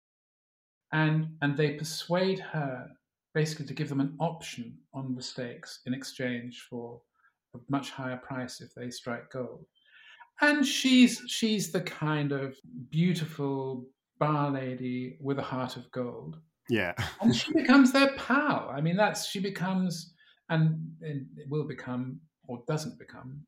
and 0.91 1.27
and 1.43 1.55
they 1.55 1.73
persuade 1.73 2.39
her 2.39 2.87
basically 3.35 3.67
to 3.67 3.75
give 3.75 3.89
them 3.89 3.99
an 3.99 4.15
option 4.19 4.75
on 4.95 5.13
the 5.13 5.21
stakes 5.21 5.81
in 5.85 5.93
exchange 5.93 6.65
for 6.67 6.99
a 7.53 7.59
much 7.69 7.91
higher 7.91 8.17
price 8.17 8.59
if 8.59 8.73
they 8.73 8.89
strike 8.89 9.29
gold. 9.29 9.65
And 10.41 10.65
she's 10.65 11.21
she's 11.27 11.71
the 11.71 11.81
kind 11.81 12.31
of 12.31 12.55
beautiful 12.89 13.85
bar 14.17 14.49
lady 14.49 15.19
with 15.21 15.37
a 15.37 15.43
heart 15.43 15.77
of 15.77 15.91
gold. 15.91 16.37
Yeah. 16.69 16.93
and 17.21 17.35
she 17.35 17.53
becomes 17.61 17.91
their 17.91 18.13
pal. 18.15 18.71
I 18.73 18.81
mean, 18.81 18.97
that's 18.97 19.27
she 19.27 19.39
becomes 19.39 20.13
and, 20.49 20.79
and 21.01 21.27
it 21.37 21.49
will 21.49 21.67
become 21.67 22.19
or 22.47 22.63
doesn't 22.67 22.97
become 22.99 23.41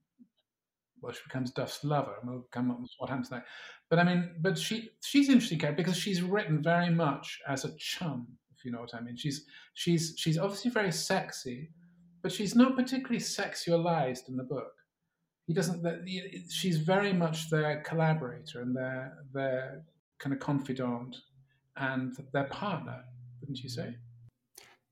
well, 1.01 1.13
she 1.13 1.21
becomes 1.25 1.51
Duff's 1.51 1.83
lover, 1.85 2.15
and 2.21 2.29
we'll 2.29 2.45
come 2.51 2.71
up 2.71 2.81
with 2.81 2.91
what 2.97 3.09
happens 3.09 3.29
there. 3.29 3.45
But 3.89 3.99
I 3.99 4.03
mean, 4.03 4.31
but 4.41 4.57
she 4.57 4.89
she's 5.01 5.29
interesting 5.29 5.59
character 5.59 5.81
because 5.81 5.97
she's 5.97 6.21
written 6.21 6.61
very 6.61 6.89
much 6.89 7.39
as 7.47 7.63
a 7.63 7.73
chum 7.77 8.27
if 8.59 8.65
you 8.65 8.71
know 8.71 8.81
what 8.81 8.93
I 8.93 9.01
mean. 9.01 9.15
She's 9.15 9.45
she's 9.73 10.15
she's 10.17 10.37
obviously 10.37 10.71
very 10.71 10.91
sexy, 10.91 11.69
but 12.21 12.31
she's 12.31 12.55
not 12.55 12.75
particularly 12.75 13.19
sexualized 13.19 14.27
in 14.27 14.35
the 14.35 14.43
book. 14.43 14.73
He 15.47 15.53
doesn't. 15.53 15.85
She's 16.51 16.77
very 16.79 17.13
much 17.13 17.49
their 17.49 17.81
collaborator 17.83 18.61
and 18.61 18.75
their 18.75 19.13
their 19.33 19.83
kind 20.19 20.33
of 20.33 20.39
confidant 20.39 21.15
and 21.79 22.15
their 22.33 22.45
partner, 22.45 23.03
wouldn't 23.41 23.59
you 23.59 23.69
say? 23.69 23.95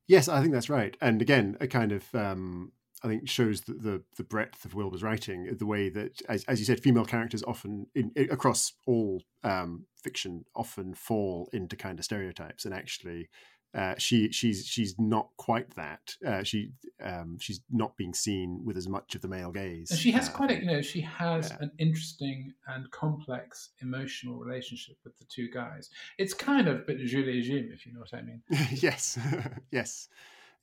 Yes, 0.08 0.30
I 0.30 0.42
think 0.42 0.54
that's 0.54 0.70
right. 0.70 0.96
And 1.02 1.22
again, 1.22 1.58
a 1.60 1.68
kind 1.68 1.92
of 1.92 2.04
um, 2.16 2.72
I 3.04 3.08
think 3.08 3.30
shows 3.30 3.62
the, 3.62 3.74
the, 3.74 4.04
the 4.16 4.24
breadth 4.24 4.66
of 4.66 4.74
Wilbur's 4.74 5.04
writing, 5.04 5.56
the 5.58 5.66
way 5.66 5.90
that, 5.90 6.22
as, 6.28 6.44
as 6.46 6.60
you 6.60 6.66
said, 6.66 6.80
female 6.80 7.06
characters 7.06 7.44
often 7.44 7.88
in, 7.94 8.12
across 8.32 8.74
all 8.88 9.22
um, 9.44 9.86
fiction 10.02 10.46
often 10.56 10.94
fall 10.94 11.50
into 11.54 11.76
kind 11.76 12.00
of 12.00 12.06
stereotypes, 12.06 12.66
and 12.66 12.74
actually 12.74 13.30
uh, 13.78 13.94
she 14.00 14.32
she's 14.32 14.66
she's 14.66 14.96
not 14.98 15.30
quite 15.38 15.70
that. 15.76 16.16
Uh, 16.26 16.42
she 16.42 16.72
um, 17.04 17.38
she's 17.40 17.62
not 17.70 17.96
being 17.96 18.14
seen 18.14 18.60
with 18.66 18.76
as 18.76 18.90
much 18.90 19.14
of 19.14 19.22
the 19.22 19.28
male 19.28 19.52
gaze. 19.52 19.92
And 19.92 20.00
she 20.00 20.10
has 20.12 20.30
uh, 20.30 20.32
quite 20.32 20.50
a 20.50 20.56
you 20.56 20.66
know 20.66 20.82
she 20.82 21.00
has 21.02 21.52
yeah. 21.52 21.58
an 21.62 21.72
interesting 21.78 22.54
and 22.68 22.90
complex 22.90 23.70
emotional 23.82 24.40
relationship 24.40 24.98
with 25.04 25.16
the 25.20 25.26
two 25.26 25.50
guys. 25.52 25.92
It's 26.18 26.34
kind 26.34 26.68
of 26.68 26.78
a 26.78 26.80
bit 26.80 26.98
Jules 27.06 27.28
et 27.28 27.42
Jim, 27.42 27.70
if 27.72 27.86
you 27.86 27.94
know 27.94 28.00
what 28.00 28.14
I 28.14 28.24
mean. 28.24 28.42
yes, 28.72 29.20
yes. 29.72 30.10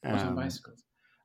Not 0.03 0.21
on 0.21 0.29
Um, 0.29 0.35
bicycles. 0.35 0.83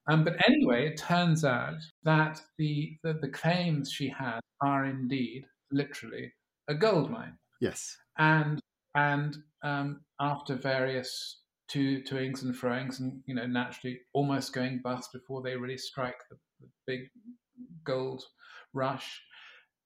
Um, 0.08 0.24
but 0.24 0.36
anyway, 0.48 0.88
it 0.88 0.98
turns 0.98 1.44
out 1.44 1.82
that 2.04 2.40
the, 2.60 2.98
the 3.04 3.14
the 3.14 3.30
claims 3.30 3.92
she 3.92 4.10
had 4.10 4.40
are 4.62 4.86
indeed 4.86 5.46
literally 5.72 6.34
a 6.68 6.76
gold 6.76 7.10
mine 7.10 7.38
yes. 7.60 7.98
and 8.18 8.60
and 8.96 9.38
um, 9.64 10.02
after 10.20 10.56
various 10.56 11.40
to 11.72 12.02
toings 12.02 12.44
and 12.44 12.56
froings, 12.56 13.00
and 13.00 13.22
you 13.26 13.36
know, 13.36 13.46
naturally 13.46 14.00
almost 14.14 14.54
going 14.54 14.82
bust 14.84 15.12
before 15.14 15.42
they 15.42 15.56
really 15.56 15.78
strike 15.78 16.18
the, 16.30 16.38
the 16.60 16.68
big 16.88 17.02
gold 17.84 18.24
rush, 18.74 19.22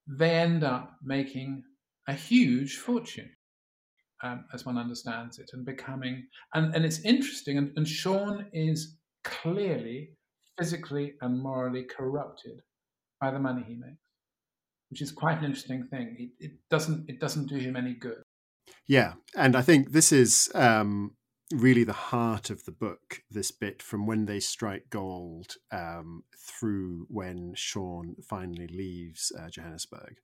they 0.08 0.32
end 0.32 0.64
up 0.64 0.96
making 1.04 1.64
a 2.08 2.14
huge 2.14 2.78
fortune, 2.78 3.30
um, 4.24 4.46
as 4.54 4.66
one 4.66 4.78
understands 4.78 5.40
it, 5.40 5.50
and 5.54 5.66
becoming 5.66 6.28
and 6.54 6.76
and 6.76 6.86
it's 6.86 7.00
interesting. 7.02 7.58
And, 7.58 7.72
and 7.76 7.88
Sean 7.88 8.48
is 8.54 8.98
clearly 9.24 10.12
physically 10.58 11.14
and 11.22 11.42
morally 11.42 11.84
corrupted 11.84 12.62
by 13.20 13.32
the 13.32 13.40
money 13.40 13.64
he 13.66 13.76
makes, 13.76 13.98
which 14.90 15.02
is 15.02 15.12
quite 15.12 15.40
an 15.40 15.46
interesting 15.46 15.88
thing. 15.90 16.16
It, 16.20 16.46
it 16.46 16.52
doesn't 16.70 17.10
it 17.10 17.20
doesn't 17.20 17.48
do 17.48 17.58
him 17.58 17.76
any 17.76 17.94
good. 17.94 18.22
Yeah, 18.88 19.14
and 19.36 19.56
I 19.56 19.62
think 19.62 19.92
this 19.92 20.12
is 20.12 20.52
um, 20.56 21.16
really 21.52 21.84
the 21.84 21.94
heart 21.94 22.50
of 22.50 22.66
the 22.66 22.72
book. 22.72 23.22
This 23.30 23.52
bit 23.52 23.82
from 23.82 24.06
when 24.06 24.26
they 24.26 24.40
strike 24.40 24.90
gold 24.90 25.56
um, 25.72 26.24
through 26.38 27.08
when 27.10 27.54
Sean 27.56 28.16
finally 28.28 28.68
leaves 28.68 29.32
uh, 29.38 29.50
Johannesburg, 29.50 30.18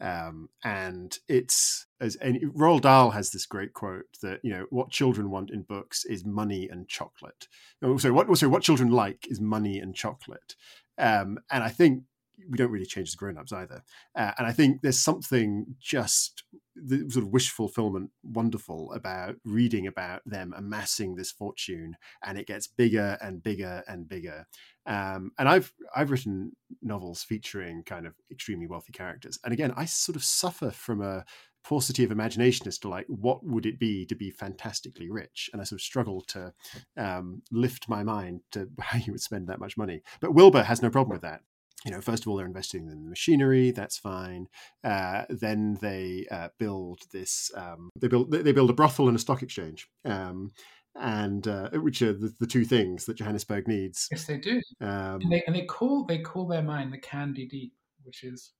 um, 0.00 0.48
and 0.64 1.18
it's 1.28 1.86
as 2.00 2.16
and 2.16 2.40
Roald 2.56 2.82
Dahl 2.82 3.10
has 3.10 3.30
this 3.30 3.46
great 3.46 3.72
quote 3.72 4.18
that 4.22 4.40
you 4.42 4.50
know 4.50 4.66
what 4.70 4.90
children 4.90 5.30
want 5.30 5.50
in 5.50 5.62
books 5.62 6.04
is 6.04 6.24
money 6.24 6.68
and 6.68 6.88
chocolate. 6.88 7.48
Oh, 7.82 7.96
sorry, 7.98 8.12
what 8.12 8.36
sorry, 8.36 8.50
what 8.50 8.62
children 8.62 8.90
like 8.90 9.26
is 9.28 9.40
money 9.40 9.78
and 9.78 9.94
chocolate, 9.94 10.56
um, 10.98 11.38
and 11.50 11.62
I 11.62 11.68
think 11.68 12.04
we 12.50 12.56
don't 12.56 12.70
really 12.70 12.86
change 12.86 13.08
as 13.08 13.14
grown-ups 13.14 13.52
either. 13.52 13.84
Uh, 14.16 14.32
and 14.38 14.46
I 14.46 14.52
think 14.52 14.80
there's 14.82 14.98
something 14.98 15.76
just 15.80 16.42
the 16.74 17.08
sort 17.10 17.24
of 17.24 17.32
wish 17.32 17.50
fulfillment 17.50 18.10
wonderful 18.22 18.92
about 18.92 19.36
reading 19.44 19.86
about 19.86 20.22
them 20.24 20.54
amassing 20.56 21.14
this 21.14 21.30
fortune 21.30 21.96
and 22.24 22.38
it 22.38 22.46
gets 22.46 22.66
bigger 22.66 23.18
and 23.20 23.42
bigger 23.42 23.82
and 23.88 24.08
bigger. 24.08 24.46
Um, 24.86 25.32
and 25.38 25.48
I've 25.48 25.72
I've 25.94 26.10
written 26.10 26.52
novels 26.80 27.22
featuring 27.22 27.82
kind 27.84 28.06
of 28.06 28.14
extremely 28.30 28.66
wealthy 28.66 28.92
characters. 28.92 29.38
And 29.44 29.52
again, 29.52 29.72
I 29.76 29.84
sort 29.84 30.16
of 30.16 30.24
suffer 30.24 30.70
from 30.70 31.02
a 31.02 31.24
paucity 31.64 32.02
of 32.04 32.10
imagination 32.10 32.66
as 32.66 32.78
to 32.78 32.88
like 32.88 33.06
what 33.06 33.44
would 33.44 33.66
it 33.66 33.78
be 33.78 34.04
to 34.06 34.14
be 34.14 34.30
fantastically 34.30 35.08
rich 35.08 35.48
and 35.52 35.62
i 35.62 35.64
sort 35.64 35.80
of 35.80 35.84
struggle 35.84 36.20
to 36.22 36.52
um, 36.96 37.40
lift 37.50 37.88
my 37.88 38.02
mind 38.02 38.40
to 38.50 38.68
how 38.80 38.98
you 38.98 39.12
would 39.12 39.20
spend 39.20 39.46
that 39.46 39.60
much 39.60 39.76
money 39.76 40.02
but 40.20 40.34
wilbur 40.34 40.62
has 40.62 40.82
no 40.82 40.90
problem 40.90 41.12
with 41.14 41.22
that 41.22 41.40
you 41.84 41.90
know, 41.90 42.00
first 42.00 42.24
of 42.24 42.28
all, 42.28 42.36
they're 42.36 42.46
investing 42.46 42.88
in 42.88 43.04
the 43.04 43.10
machinery. 43.10 43.70
That's 43.70 43.98
fine. 43.98 44.46
Uh, 44.84 45.24
then 45.28 45.78
they 45.80 46.26
uh, 46.30 46.48
build 46.58 47.00
this. 47.12 47.50
Um, 47.56 47.90
they 47.98 48.08
build 48.08 48.30
they 48.30 48.52
build 48.52 48.70
a 48.70 48.74
brothel 48.74 49.08
and 49.08 49.16
a 49.16 49.20
stock 49.20 49.42
exchange, 49.42 49.88
um, 50.04 50.52
and 50.94 51.46
uh, 51.46 51.70
which 51.70 52.02
are 52.02 52.12
the, 52.12 52.32
the, 52.38 52.46
two 52.46 52.64
things 52.64 53.06
that 53.06 53.16
Johannesburg 53.16 53.66
needs. 53.66 54.08
Yes, 54.10 54.26
they 54.26 54.38
do. 54.38 54.60
Um, 54.80 55.20
and, 55.22 55.32
they, 55.32 55.42
and 55.46 55.56
they 55.56 55.64
call 55.64 56.04
they 56.04 56.18
call 56.18 56.46
their 56.46 56.62
mine 56.62 56.90
the 56.90 56.98
Candy 56.98 57.46
Deep, 57.46 57.72
which 58.04 58.24
is 58.24 58.52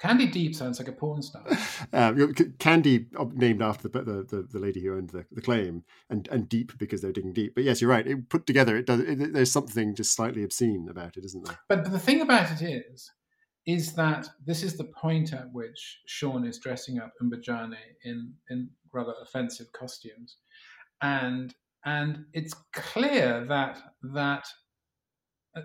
Candy 0.00 0.26
Deep 0.26 0.54
sounds 0.54 0.78
like 0.78 0.88
a 0.88 0.92
porn 0.92 1.22
star. 1.22 1.44
Um, 1.92 2.34
Candy, 2.58 3.06
named 3.32 3.62
after 3.62 3.88
the, 3.88 4.02
the, 4.02 4.46
the 4.50 4.58
lady 4.58 4.80
who 4.80 4.94
owned 4.96 5.10
the, 5.10 5.24
the 5.32 5.40
claim, 5.40 5.82
and, 6.08 6.28
and 6.30 6.48
Deep 6.48 6.78
because 6.78 7.00
they're 7.00 7.10
digging 7.10 7.32
deep. 7.32 7.54
But 7.54 7.64
yes, 7.64 7.80
you're 7.80 7.90
right. 7.90 8.06
It, 8.06 8.28
put 8.28 8.46
together, 8.46 8.76
it 8.76 8.86
does. 8.86 9.00
It, 9.00 9.32
there's 9.32 9.50
something 9.50 9.94
just 9.94 10.14
slightly 10.14 10.44
obscene 10.44 10.88
about 10.88 11.16
it, 11.16 11.24
isn't 11.24 11.44
there? 11.44 11.58
But, 11.68 11.82
but 11.82 11.92
the 11.92 11.98
thing 11.98 12.20
about 12.20 12.50
it 12.52 12.62
is, 12.62 13.10
is 13.66 13.94
that 13.94 14.28
this 14.44 14.62
is 14.62 14.76
the 14.76 14.84
point 14.84 15.32
at 15.32 15.52
which 15.52 16.00
Sean 16.06 16.46
is 16.46 16.58
dressing 16.58 16.98
up 16.98 17.12
Mbejane 17.20 17.76
in 18.04 18.34
in 18.50 18.70
rather 18.92 19.14
offensive 19.22 19.72
costumes, 19.72 20.36
and 21.02 21.52
and 21.84 22.24
it's 22.32 22.54
clear 22.72 23.44
that 23.48 23.80
that, 24.14 24.46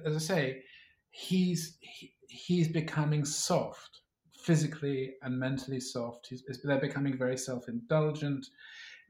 as 0.06 0.16
I 0.16 0.20
say, 0.20 0.64
he's 1.12 1.78
he, 1.82 2.14
he's 2.28 2.68
becoming 2.68 3.26
soft 3.26 4.02
physically 4.46 5.14
and 5.24 5.40
mentally 5.40 5.80
soft. 5.80 6.28
He's, 6.30 6.44
they're 6.64 6.80
becoming 6.80 7.18
very 7.18 7.38
self 7.38 7.68
indulgent. 7.68 8.46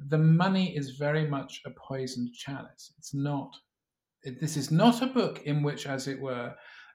The 0.07 0.17
money 0.17 0.75
is 0.75 0.91
very 0.91 1.27
much 1.27 1.61
a 1.65 1.71
poisoned 1.71 2.33
chalice. 2.33 2.93
It's 2.97 3.13
not, 3.13 3.53
it, 4.23 4.39
this 4.39 4.57
is 4.57 4.71
not 4.71 5.01
a 5.01 5.07
book 5.07 5.41
in 5.45 5.61
which, 5.61 5.87
as 5.87 6.07
it 6.07 6.19
were, 6.19 6.53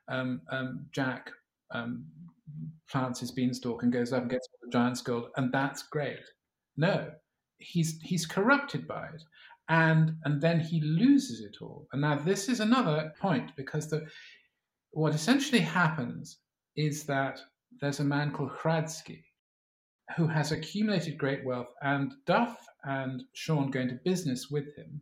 um, 0.08 0.40
um, 0.50 0.86
Jack 0.92 1.30
um, 1.72 2.04
plants 2.90 3.20
his 3.20 3.30
beanstalk 3.30 3.82
and 3.82 3.92
goes 3.92 4.12
up 4.12 4.22
and 4.22 4.30
gets 4.30 4.48
the 4.62 4.70
giant's 4.70 5.02
gold, 5.02 5.28
and 5.36 5.52
that's 5.52 5.82
great. 5.84 6.20
No, 6.76 7.10
he's 7.58 8.00
he's 8.02 8.26
corrupted 8.26 8.88
by 8.88 9.06
it, 9.14 9.22
and 9.68 10.16
and 10.24 10.40
then 10.40 10.60
he 10.60 10.80
loses 10.80 11.40
it 11.42 11.56
all. 11.62 11.86
And 11.92 12.00
now 12.02 12.16
this 12.16 12.48
is 12.48 12.60
another 12.60 13.12
point 13.20 13.52
because 13.56 13.88
the 13.88 14.06
what 14.92 15.14
essentially 15.14 15.60
happens 15.60 16.38
is 16.76 17.04
that 17.04 17.40
there's 17.80 18.00
a 18.00 18.04
man 18.04 18.32
called 18.32 18.50
Hradsky 18.50 19.22
who 20.16 20.26
has 20.26 20.52
accumulated 20.52 21.18
great 21.18 21.44
wealth, 21.44 21.72
and 21.82 22.12
Duff 22.26 22.66
and 22.84 23.22
Sean 23.32 23.70
go 23.70 23.80
into 23.80 23.94
business 24.04 24.50
with 24.50 24.74
him. 24.76 25.00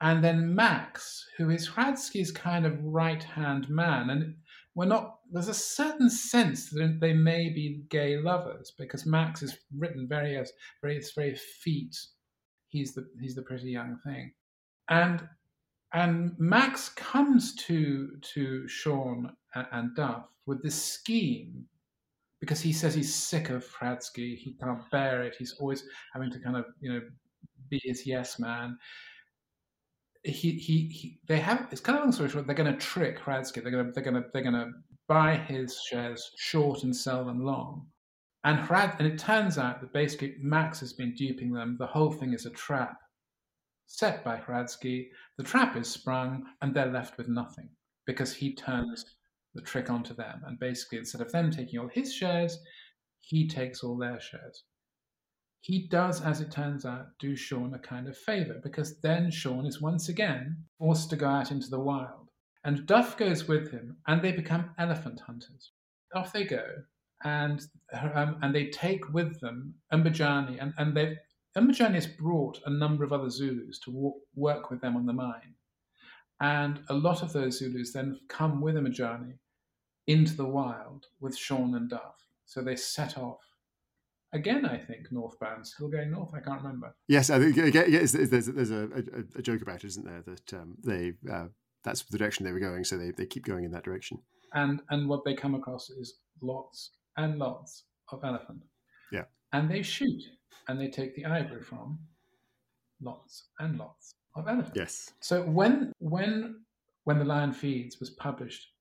And 0.00 0.22
then 0.22 0.54
Max, 0.54 1.26
who 1.36 1.50
is 1.50 1.68
Hradsky's 1.68 2.30
kind 2.30 2.66
of 2.66 2.82
right 2.82 3.22
hand 3.22 3.68
man, 3.68 4.10
and 4.10 4.34
we're 4.74 4.86
not, 4.86 5.18
there's 5.32 5.48
a 5.48 5.54
certain 5.54 6.10
sense 6.10 6.70
that 6.70 6.98
they 7.00 7.14
may 7.14 7.48
be 7.48 7.82
gay 7.88 8.18
lovers 8.18 8.72
because 8.78 9.06
Max 9.06 9.42
is 9.42 9.56
written 9.76 10.06
very, 10.06 10.42
very, 10.82 11.02
very 11.14 11.34
feet. 11.34 11.96
He's 12.68 12.94
the, 12.94 13.06
he's 13.20 13.34
the 13.34 13.42
pretty 13.42 13.70
young 13.70 13.98
thing. 14.04 14.32
And, 14.90 15.26
and 15.94 16.32
Max 16.38 16.90
comes 16.90 17.54
to, 17.66 18.10
to 18.34 18.68
Sean 18.68 19.32
and 19.54 19.96
Duff 19.96 20.26
with 20.46 20.62
this 20.62 20.80
scheme 20.80 21.66
because 22.40 22.60
he 22.60 22.72
says 22.72 22.94
he's 22.94 23.14
sick 23.14 23.50
of 23.50 23.66
Hradsky. 23.68 24.36
He 24.36 24.56
can't 24.60 24.88
bear 24.90 25.22
it. 25.22 25.36
He's 25.38 25.54
always 25.58 25.84
having 26.12 26.30
to 26.30 26.38
kind 26.38 26.56
of, 26.56 26.66
you 26.80 26.92
know, 26.92 27.00
be 27.68 27.80
his 27.82 28.06
yes 28.06 28.38
man. 28.38 28.78
He, 30.22 30.52
he, 30.52 30.88
he 30.88 31.18
they 31.28 31.38
have 31.38 31.68
it's 31.70 31.80
kind 31.80 31.98
of 31.98 32.04
long 32.04 32.12
story 32.12 32.28
short. 32.28 32.46
They're 32.46 32.54
going 32.54 32.72
to 32.72 32.78
trick 32.78 33.20
Hradsky. 33.20 33.62
They're 33.62 33.72
going 33.72 33.86
to, 33.86 33.92
they're 33.92 34.04
going 34.04 34.22
to, 34.22 34.24
they're 34.32 34.42
going 34.42 34.54
to 34.54 34.72
buy 35.08 35.36
his 35.36 35.80
shares 35.88 36.32
short 36.36 36.82
and 36.82 36.94
sell 36.94 37.24
them 37.24 37.44
long. 37.44 37.86
And 38.44 38.60
Hrad, 38.60 38.96
and 38.98 39.08
it 39.08 39.18
turns 39.18 39.58
out 39.58 39.80
that 39.80 39.92
basically 39.92 40.36
Max 40.40 40.78
has 40.80 40.92
been 40.92 41.14
duping 41.14 41.52
them. 41.52 41.76
The 41.78 41.86
whole 41.86 42.12
thing 42.12 42.32
is 42.32 42.46
a 42.46 42.50
trap 42.50 42.96
set 43.86 44.22
by 44.22 44.36
Hradsky. 44.36 45.08
The 45.36 45.44
trap 45.44 45.76
is 45.76 45.88
sprung, 45.88 46.44
and 46.60 46.72
they're 46.72 46.86
left 46.86 47.18
with 47.18 47.28
nothing 47.28 47.68
because 48.06 48.32
he 48.32 48.54
turns 48.54 49.15
the 49.56 49.62
trick 49.62 49.90
onto 49.90 50.14
them. 50.14 50.42
And 50.46 50.58
basically, 50.58 50.98
instead 50.98 51.20
of 51.20 51.32
them 51.32 51.50
taking 51.50 51.80
all 51.80 51.88
his 51.88 52.14
shares, 52.14 52.58
he 53.20 53.48
takes 53.48 53.82
all 53.82 53.96
their 53.96 54.20
shares. 54.20 54.64
He 55.66 55.88
does, 55.88 56.20
as 56.20 56.40
it 56.40 56.52
turns 56.52 56.86
out, 56.86 57.18
do 57.18 57.34
Sean 57.34 57.74
a 57.74 57.78
kind 57.80 58.06
of 58.06 58.16
favor 58.16 58.60
because 58.62 59.00
then 59.00 59.32
Sean 59.32 59.66
is 59.66 59.82
once 59.82 60.08
again 60.08 60.64
forced 60.78 61.10
to 61.10 61.16
go 61.16 61.26
out 61.26 61.50
into 61.50 61.68
the 61.68 61.80
wild. 61.80 62.28
And 62.62 62.86
Duff 62.86 63.16
goes 63.16 63.48
with 63.48 63.72
him, 63.72 63.96
and 64.06 64.22
they 64.22 64.30
become 64.30 64.70
elephant 64.78 65.20
hunters. 65.20 65.72
Off 66.14 66.32
they 66.32 66.44
go, 66.44 66.64
and 67.24 67.60
um, 67.92 68.38
and 68.42 68.54
they 68.54 68.66
take 68.70 69.12
with 69.12 69.40
them 69.40 69.74
Mbejane, 69.92 70.62
and 70.62 70.72
and 70.78 70.96
they 70.96 71.16
Mbejane 71.56 71.94
has 71.94 72.06
brought 72.06 72.60
a 72.66 72.70
number 72.70 73.02
of 73.02 73.12
other 73.12 73.30
Zulus 73.30 73.80
to 73.80 74.14
work 74.34 74.70
with 74.70 74.80
them 74.80 74.96
on 74.96 75.06
the 75.06 75.12
mine, 75.12 75.54
and 76.40 76.80
a 76.88 76.94
lot 76.94 77.22
of 77.22 77.32
those 77.32 77.58
Zulus 77.58 77.92
then 77.92 78.20
come 78.28 78.60
with 78.60 78.76
Mbejane 78.76 79.38
into 80.06 80.36
the 80.36 80.46
wild 80.46 81.06
with 81.20 81.36
Sean 81.36 81.74
and 81.74 81.90
Duff. 81.90 82.26
So 82.44 82.62
they 82.62 82.76
set 82.76 83.18
off 83.18 83.40
again, 84.32 84.64
I 84.64 84.78
think 84.78 85.10
northbound, 85.10 85.66
still 85.66 85.88
going 85.88 86.10
north. 86.10 86.32
I 86.34 86.40
can't 86.40 86.62
remember. 86.62 86.94
Yes, 87.08 87.30
I 87.30 87.38
think 87.38 87.56
yes, 87.74 88.12
there's 88.12 88.46
there's 88.46 88.70
a, 88.70 88.84
a, 88.84 89.38
a, 89.38 89.42
joke 89.42 89.62
about 89.62 89.84
it, 89.84 89.88
isn't 89.88 90.04
there? 90.04 90.22
That 90.22 90.54
um, 90.54 90.76
they 90.84 91.14
uh, 91.32 91.46
that's 91.82 92.02
the 92.04 92.18
direction 92.18 92.44
they 92.44 92.52
were 92.52 92.60
going, 92.60 92.84
so 92.84 92.96
they, 92.96 93.10
they 93.10 93.26
keep 93.26 93.44
going 93.44 93.64
in 93.64 93.72
that 93.72 93.84
direction. 93.84 94.18
And 94.54 94.80
and 94.90 95.08
what 95.08 95.24
they 95.24 95.34
come 95.34 95.54
across 95.54 95.90
is 95.90 96.18
lots 96.42 96.90
and 97.16 97.38
lots 97.38 97.84
of 98.12 98.22
elephant. 98.24 98.62
Yeah. 99.10 99.24
And 99.52 99.70
they 99.70 99.82
shoot 99.82 100.22
and 100.68 100.80
they 100.80 100.88
take 100.88 101.14
the 101.14 101.24
ivory 101.24 101.62
from 101.62 101.98
lots 103.00 103.48
and 103.58 103.78
lots 103.78 104.12
of 104.34 104.48
elephant. 104.48 104.76
Yes. 104.76 105.12
So 105.20 105.42
when 105.42 105.92
when 105.98 106.60
when 107.04 107.18
the 107.18 107.24
Lion 107.24 107.52
Feeds 107.52 108.00
was 108.00 108.10
published 108.10 108.72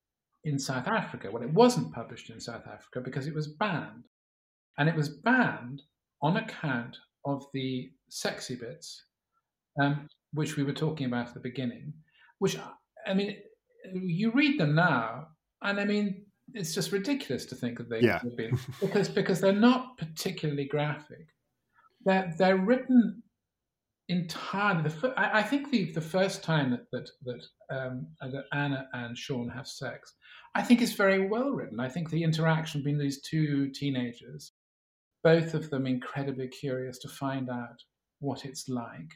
in 0.46 0.60
South 0.60 0.88
Africa, 0.88 1.30
well, 1.32 1.44
it 1.44 1.52
wasn't 1.52 1.92
published 1.92 2.30
in 2.30 2.40
South 2.40 2.68
Africa 2.68 3.02
because 3.02 3.28
it 3.28 3.34
was 3.34 3.48
banned, 3.48 4.06
and 4.78 4.88
it 4.88 4.96
was 4.96 5.10
banned 5.10 5.82
on 6.22 6.38
account 6.38 6.98
of 7.26 7.46
the 7.54 7.92
sexy 8.10 8.56
bits, 8.56 9.04
um, 9.82 10.08
which 10.34 10.56
we 10.56 10.64
were 10.64 10.74
talking 10.74 11.08
about 11.08 11.28
at 11.28 11.34
the 11.34 11.40
beginning. 11.40 11.92
Which 12.40 12.58
I 13.06 13.14
mean, 13.14 13.38
you 13.94 14.32
read 14.32 14.60
them 14.60 14.76
now, 14.76 15.28
and 15.64 15.80
I 15.80 15.86
mean, 15.86 16.26
it's 16.54 16.76
just 16.76 16.92
ridiculous 16.92 17.46
to 17.48 17.56
think 17.56 17.80
that 17.80 17.90
they 17.90 18.02
yeah. 18.02 18.20
have 18.20 18.38
been 18.38 18.58
because 18.80 19.10
because 19.10 19.42
they're 19.42 19.52
not 19.52 19.98
particularly 19.98 20.66
graphic. 20.66 21.28
They're 22.06 22.34
they're 22.38 22.58
written 22.58 23.24
entirely. 24.10 24.90
The, 24.90 25.14
I, 25.18 25.40
I 25.40 25.44
think 25.44 25.72
the 25.72 25.92
the 25.92 26.02
first 26.02 26.44
time 26.44 26.72
that 26.72 26.86
that 26.92 27.10
that, 27.26 27.76
um, 27.76 28.08
that 28.22 28.46
Anna 28.54 28.88
and 28.94 29.18
Sean 29.18 29.50
have 29.50 29.68
sex, 29.68 30.14
I 30.56 30.62
think 30.62 30.82
is 30.82 30.94
very 30.94 31.28
well 31.28 31.50
written. 31.50 31.80
I 31.80 31.90
think 31.90 32.10
the 32.10 32.24
interaction 32.24 32.82
between 32.82 32.98
these 32.98 33.22
two 33.22 33.70
teenagers, 33.72 34.52
both 35.24 35.54
of 35.54 35.70
them 35.70 35.88
incredibly 35.88 36.48
curious 36.48 37.00
to 37.00 37.08
find 37.08 37.50
out 37.50 37.82
what 38.20 38.46
it's 38.46 38.70
like. 38.70 39.12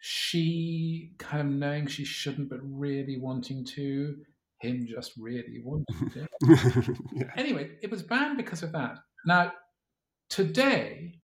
She 0.00 1.12
kind 1.18 1.40
of 1.40 1.54
knowing 1.54 1.86
she 1.86 2.04
shouldn't, 2.04 2.50
but 2.50 2.60
really 2.62 3.18
wanting 3.18 3.64
to. 3.76 4.16
Him 4.60 4.88
just 4.88 5.12
really 5.16 5.62
wanting 5.64 6.10
to. 6.10 6.26
yeah. 7.12 7.30
Anyway, 7.36 7.70
it 7.80 7.92
was 7.92 8.02
banned 8.02 8.36
because 8.36 8.64
of 8.64 8.72
that. 8.72 8.98
Now, 9.24 9.52
today, 10.30 11.20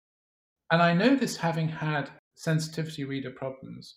and 0.72 0.82
I 0.82 0.94
know 0.94 1.14
this 1.14 1.36
having 1.36 1.68
had 1.68 2.10
sensitivity 2.40 3.04
reader 3.04 3.30
problems 3.30 3.96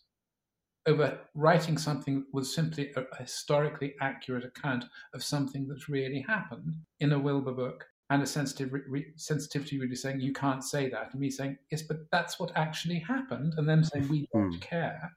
over 0.86 1.18
writing 1.34 1.78
something 1.78 2.26
was 2.34 2.54
simply 2.54 2.92
a 2.98 3.06
historically 3.18 3.96
accurate 4.02 4.44
account 4.44 4.84
of 5.14 5.24
something 5.24 5.66
that's 5.66 5.88
really 5.88 6.20
happened 6.20 6.76
in 7.00 7.14
a 7.14 7.20
Wilbur 7.20 7.54
book, 7.54 7.86
and 8.10 8.22
a 8.22 8.26
sensitive 8.26 8.74
re- 8.74 9.14
sensitivity 9.16 9.80
reader 9.80 9.96
saying 9.96 10.20
you 10.20 10.34
can't 10.34 10.62
say 10.62 10.90
that, 10.90 11.12
and 11.14 11.22
me 11.22 11.30
saying 11.30 11.58
yes, 11.72 11.84
but 11.84 12.00
that's 12.12 12.38
what 12.38 12.52
actually 12.56 13.00
happened, 13.00 13.54
and 13.56 13.68
them 13.68 13.82
saying 13.82 14.10
we 14.10 14.28
don't 14.34 14.52
mm. 14.52 14.60
care. 14.62 15.10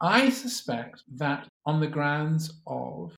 I 0.00 0.30
suspect 0.30 1.02
that 1.16 1.48
on 1.66 1.80
the 1.80 1.88
grounds 1.88 2.60
of 2.68 3.16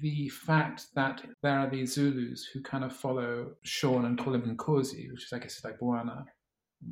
the 0.00 0.30
fact 0.30 0.86
that 0.94 1.22
there 1.42 1.58
are 1.58 1.68
these 1.68 1.92
Zulus 1.92 2.44
who 2.46 2.62
kind 2.62 2.82
of 2.82 2.96
follow 2.96 3.52
Sean 3.62 4.06
and 4.06 4.18
call 4.18 4.34
him 4.34 4.56
Nkosi, 4.56 5.10
which 5.12 5.24
is 5.24 5.32
I 5.34 5.38
guess 5.38 5.62
like 5.62 5.78
Bwana, 5.78 6.24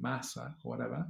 Massa, 0.01 0.55
whatever, 0.65 1.07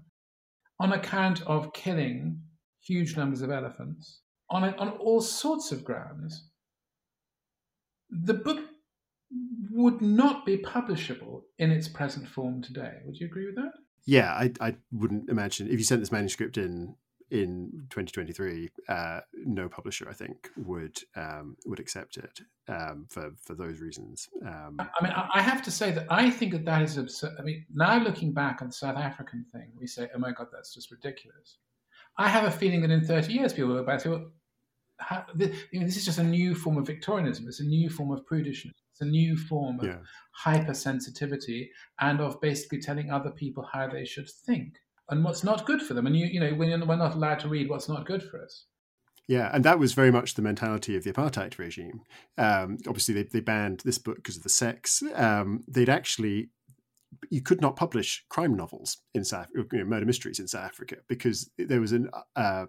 on 0.80 0.92
account 0.92 1.42
of 1.42 1.72
killing 1.72 2.40
huge 2.80 3.16
numbers 3.16 3.42
of 3.42 3.50
elephants 3.50 4.20
on, 4.50 4.64
on 4.74 4.90
all 4.90 5.20
sorts 5.20 5.72
of 5.72 5.84
grounds, 5.84 6.48
the 8.10 8.34
book 8.34 8.60
would 9.70 10.00
not 10.00 10.46
be 10.46 10.58
publishable 10.58 11.42
in 11.58 11.70
its 11.70 11.88
present 11.88 12.28
form 12.28 12.62
today. 12.62 12.98
Would 13.04 13.16
you 13.16 13.26
agree 13.26 13.46
with 13.46 13.56
that? 13.56 13.72
Yeah, 14.06 14.32
I, 14.32 14.52
I 14.60 14.76
wouldn't 14.92 15.30
imagine 15.30 15.66
if 15.68 15.78
you 15.78 15.84
sent 15.84 16.00
this 16.02 16.12
manuscript 16.12 16.58
in 16.58 16.94
in 17.30 17.86
2023, 17.90 18.70
uh, 18.88 19.20
no 19.34 19.68
publisher, 19.68 20.08
I 20.08 20.12
think, 20.12 20.50
would 20.56 20.98
um, 21.16 21.56
would 21.66 21.80
accept 21.80 22.16
it 22.16 22.40
um, 22.68 23.06
for 23.08 23.32
for 23.42 23.54
those 23.54 23.80
reasons. 23.80 24.28
Um, 24.46 24.76
I 24.78 25.02
mean, 25.02 25.12
I 25.12 25.40
have 25.40 25.62
to 25.62 25.70
say 25.70 25.90
that 25.92 26.06
I 26.10 26.30
think 26.30 26.52
that 26.52 26.64
that 26.64 26.82
is 26.82 26.96
absurd. 26.96 27.32
I 27.38 27.42
mean, 27.42 27.64
now 27.72 27.98
looking 27.98 28.32
back 28.32 28.62
on 28.62 28.68
the 28.68 28.74
South 28.74 28.96
African 28.96 29.44
thing, 29.52 29.72
we 29.78 29.86
say, 29.86 30.08
"Oh 30.14 30.18
my 30.18 30.32
God, 30.32 30.48
that's 30.52 30.74
just 30.74 30.90
ridiculous." 30.90 31.58
I 32.16 32.28
have 32.28 32.44
a 32.44 32.50
feeling 32.50 32.82
that 32.82 32.90
in 32.90 33.04
30 33.04 33.32
years, 33.32 33.52
people 33.52 33.70
will 33.70 33.80
go 33.80 33.86
back 33.86 34.00
to, 34.02 34.10
well, 34.10 34.30
how, 34.98 35.24
this, 35.34 35.56
you 35.72 35.80
know, 35.80 35.86
this 35.86 35.96
is 35.96 36.04
just 36.04 36.18
a 36.18 36.24
new 36.24 36.54
form 36.54 36.78
of 36.78 36.86
Victorianism. 36.86 37.48
It's 37.48 37.60
a 37.60 37.64
new 37.64 37.90
form 37.90 38.12
of 38.12 38.24
prudishness. 38.24 38.70
It's 38.92 39.00
a 39.00 39.06
new 39.06 39.36
form 39.36 39.80
of 39.80 39.86
yeah. 39.86 39.98
hypersensitivity 40.44 41.68
and 42.00 42.20
of 42.20 42.40
basically 42.40 42.80
telling 42.80 43.10
other 43.10 43.30
people 43.30 43.68
how 43.72 43.88
they 43.88 44.04
should 44.04 44.30
think 44.30 44.74
and 45.10 45.24
what's 45.24 45.44
not 45.44 45.66
good 45.66 45.82
for 45.82 45.94
them. 45.94 46.06
And 46.06 46.16
you, 46.16 46.26
you 46.26 46.40
know, 46.40 46.54
we're 46.54 46.76
not 46.76 47.14
allowed 47.14 47.40
to 47.40 47.48
read 47.48 47.68
what's 47.68 47.88
not 47.88 48.06
good 48.06 48.22
for 48.22 48.42
us. 48.42 48.64
Yeah, 49.26 49.50
and 49.52 49.64
that 49.64 49.78
was 49.78 49.94
very 49.94 50.10
much 50.10 50.34
the 50.34 50.42
mentality 50.42 50.96
of 50.96 51.04
the 51.04 51.12
apartheid 51.12 51.56
regime. 51.58 52.02
Um, 52.36 52.78
obviously, 52.86 53.14
they, 53.14 53.22
they 53.22 53.40
banned 53.40 53.80
this 53.84 53.98
book 53.98 54.16
because 54.16 54.36
of 54.36 54.42
the 54.42 54.50
sex. 54.50 55.02
Um, 55.14 55.64
they'd 55.66 55.88
actually, 55.88 56.50
you 57.30 57.40
could 57.40 57.62
not 57.62 57.76
publish 57.76 58.24
crime 58.28 58.54
novels 58.54 58.98
in 59.14 59.24
South, 59.24 59.46
you 59.54 59.66
know, 59.72 59.84
murder 59.84 60.04
mysteries 60.04 60.40
in 60.40 60.48
South 60.48 60.64
Africa 60.64 60.96
because 61.08 61.50
there 61.58 61.80
was 61.80 61.92
an. 61.92 62.10
Uh, 62.36 62.66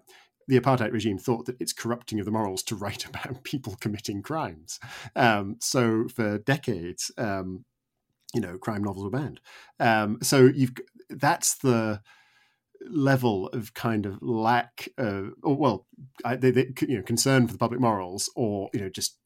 the 0.48 0.60
apartheid 0.60 0.92
regime 0.92 1.18
thought 1.18 1.44
that 1.46 1.60
it's 1.60 1.72
corrupting 1.72 2.20
of 2.20 2.24
the 2.24 2.30
morals 2.30 2.62
to 2.62 2.76
write 2.76 3.04
about 3.08 3.42
people 3.42 3.76
committing 3.80 4.22
crimes. 4.22 4.78
Um, 5.16 5.56
so 5.60 6.06
for 6.06 6.38
decades, 6.38 7.10
um, 7.18 7.64
you 8.32 8.40
know, 8.40 8.56
crime 8.56 8.84
novels 8.84 9.04
were 9.04 9.10
banned. 9.10 9.40
Um, 9.80 10.18
so 10.22 10.44
you've 10.44 10.72
that's 11.10 11.56
the 11.56 12.00
level 12.88 13.48
of 13.48 13.74
kind 13.74 14.06
of 14.06 14.22
lack 14.22 14.88
of, 14.98 15.32
or 15.42 15.56
well, 15.56 15.86
they, 16.24 16.50
they, 16.50 16.72
you 16.82 16.96
know, 16.96 17.02
concern 17.02 17.46
for 17.46 17.52
the 17.52 17.58
public 17.58 17.80
morals, 17.80 18.30
or 18.36 18.70
you 18.72 18.80
know, 18.80 18.88
just 18.88 19.18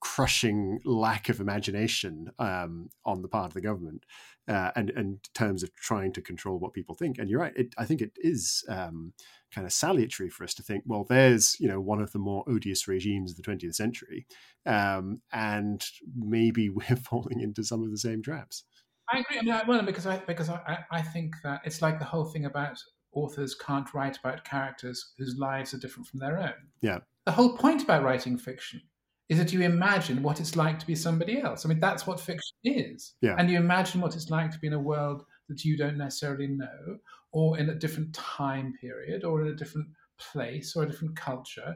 crushing 0.00 0.78
lack 0.84 1.28
of 1.28 1.40
imagination 1.40 2.30
um, 2.38 2.90
on 3.04 3.22
the 3.22 3.28
part 3.28 3.46
of 3.46 3.54
the 3.54 3.60
government, 3.60 4.04
uh, 4.48 4.70
and 4.76 4.90
in 4.90 5.18
terms 5.34 5.62
of 5.62 5.74
trying 5.74 6.12
to 6.12 6.20
control 6.20 6.58
what 6.58 6.72
people 6.72 6.94
think. 6.94 7.18
And 7.18 7.28
you're 7.28 7.40
right; 7.40 7.56
it, 7.56 7.74
I 7.78 7.84
think 7.84 8.00
it 8.00 8.12
is 8.16 8.64
um, 8.68 9.12
kind 9.54 9.66
of 9.66 9.72
salutary 9.72 10.28
for 10.28 10.44
us 10.44 10.54
to 10.54 10.62
think, 10.62 10.84
well, 10.86 11.04
there's 11.08 11.56
you 11.58 11.68
know 11.68 11.80
one 11.80 12.00
of 12.00 12.12
the 12.12 12.18
more 12.18 12.44
odious 12.48 12.86
regimes 12.86 13.32
of 13.32 13.36
the 13.36 13.42
20th 13.42 13.74
century, 13.74 14.26
um, 14.64 15.22
and 15.32 15.84
maybe 16.16 16.68
we're 16.70 16.96
falling 16.96 17.40
into 17.40 17.64
some 17.64 17.82
of 17.82 17.90
the 17.90 17.98
same 17.98 18.22
traps. 18.22 18.64
I 19.12 19.20
agree. 19.20 19.38
I 19.38 19.42
mean, 19.42 19.60
well, 19.68 19.82
because 19.82 20.06
I 20.06 20.18
because 20.18 20.48
I, 20.48 20.84
I 20.90 21.02
think 21.02 21.36
that 21.44 21.60
it's 21.64 21.80
like 21.80 21.98
the 21.98 22.04
whole 22.04 22.24
thing 22.24 22.44
about 22.44 22.78
authors 23.16 23.54
can't 23.54 23.92
write 23.94 24.18
about 24.18 24.44
characters 24.44 25.12
whose 25.18 25.36
lives 25.38 25.74
are 25.74 25.78
different 25.78 26.06
from 26.06 26.20
their 26.20 26.38
own. 26.38 26.70
Yeah. 26.82 26.98
The 27.24 27.32
whole 27.32 27.56
point 27.56 27.82
about 27.82 28.04
writing 28.04 28.38
fiction 28.38 28.82
is 29.28 29.38
that 29.38 29.52
you 29.52 29.62
imagine 29.62 30.22
what 30.22 30.38
it's 30.38 30.54
like 30.54 30.78
to 30.78 30.86
be 30.86 30.94
somebody 30.94 31.40
else. 31.40 31.64
I 31.64 31.68
mean, 31.68 31.80
that's 31.80 32.06
what 32.06 32.20
fiction 32.20 32.56
is. 32.62 33.14
Yeah. 33.20 33.34
And 33.38 33.50
you 33.50 33.56
imagine 33.56 34.00
what 34.00 34.14
it's 34.14 34.30
like 34.30 34.52
to 34.52 34.58
be 34.58 34.68
in 34.68 34.72
a 34.72 34.78
world 34.78 35.24
that 35.48 35.64
you 35.64 35.76
don't 35.76 35.96
necessarily 35.96 36.46
know, 36.46 36.98
or 37.32 37.58
in 37.58 37.70
a 37.70 37.74
different 37.74 38.14
time 38.14 38.74
period, 38.80 39.24
or 39.24 39.42
in 39.42 39.48
a 39.48 39.54
different 39.54 39.88
place, 40.18 40.76
or 40.76 40.84
a 40.84 40.86
different 40.86 41.16
culture. 41.16 41.74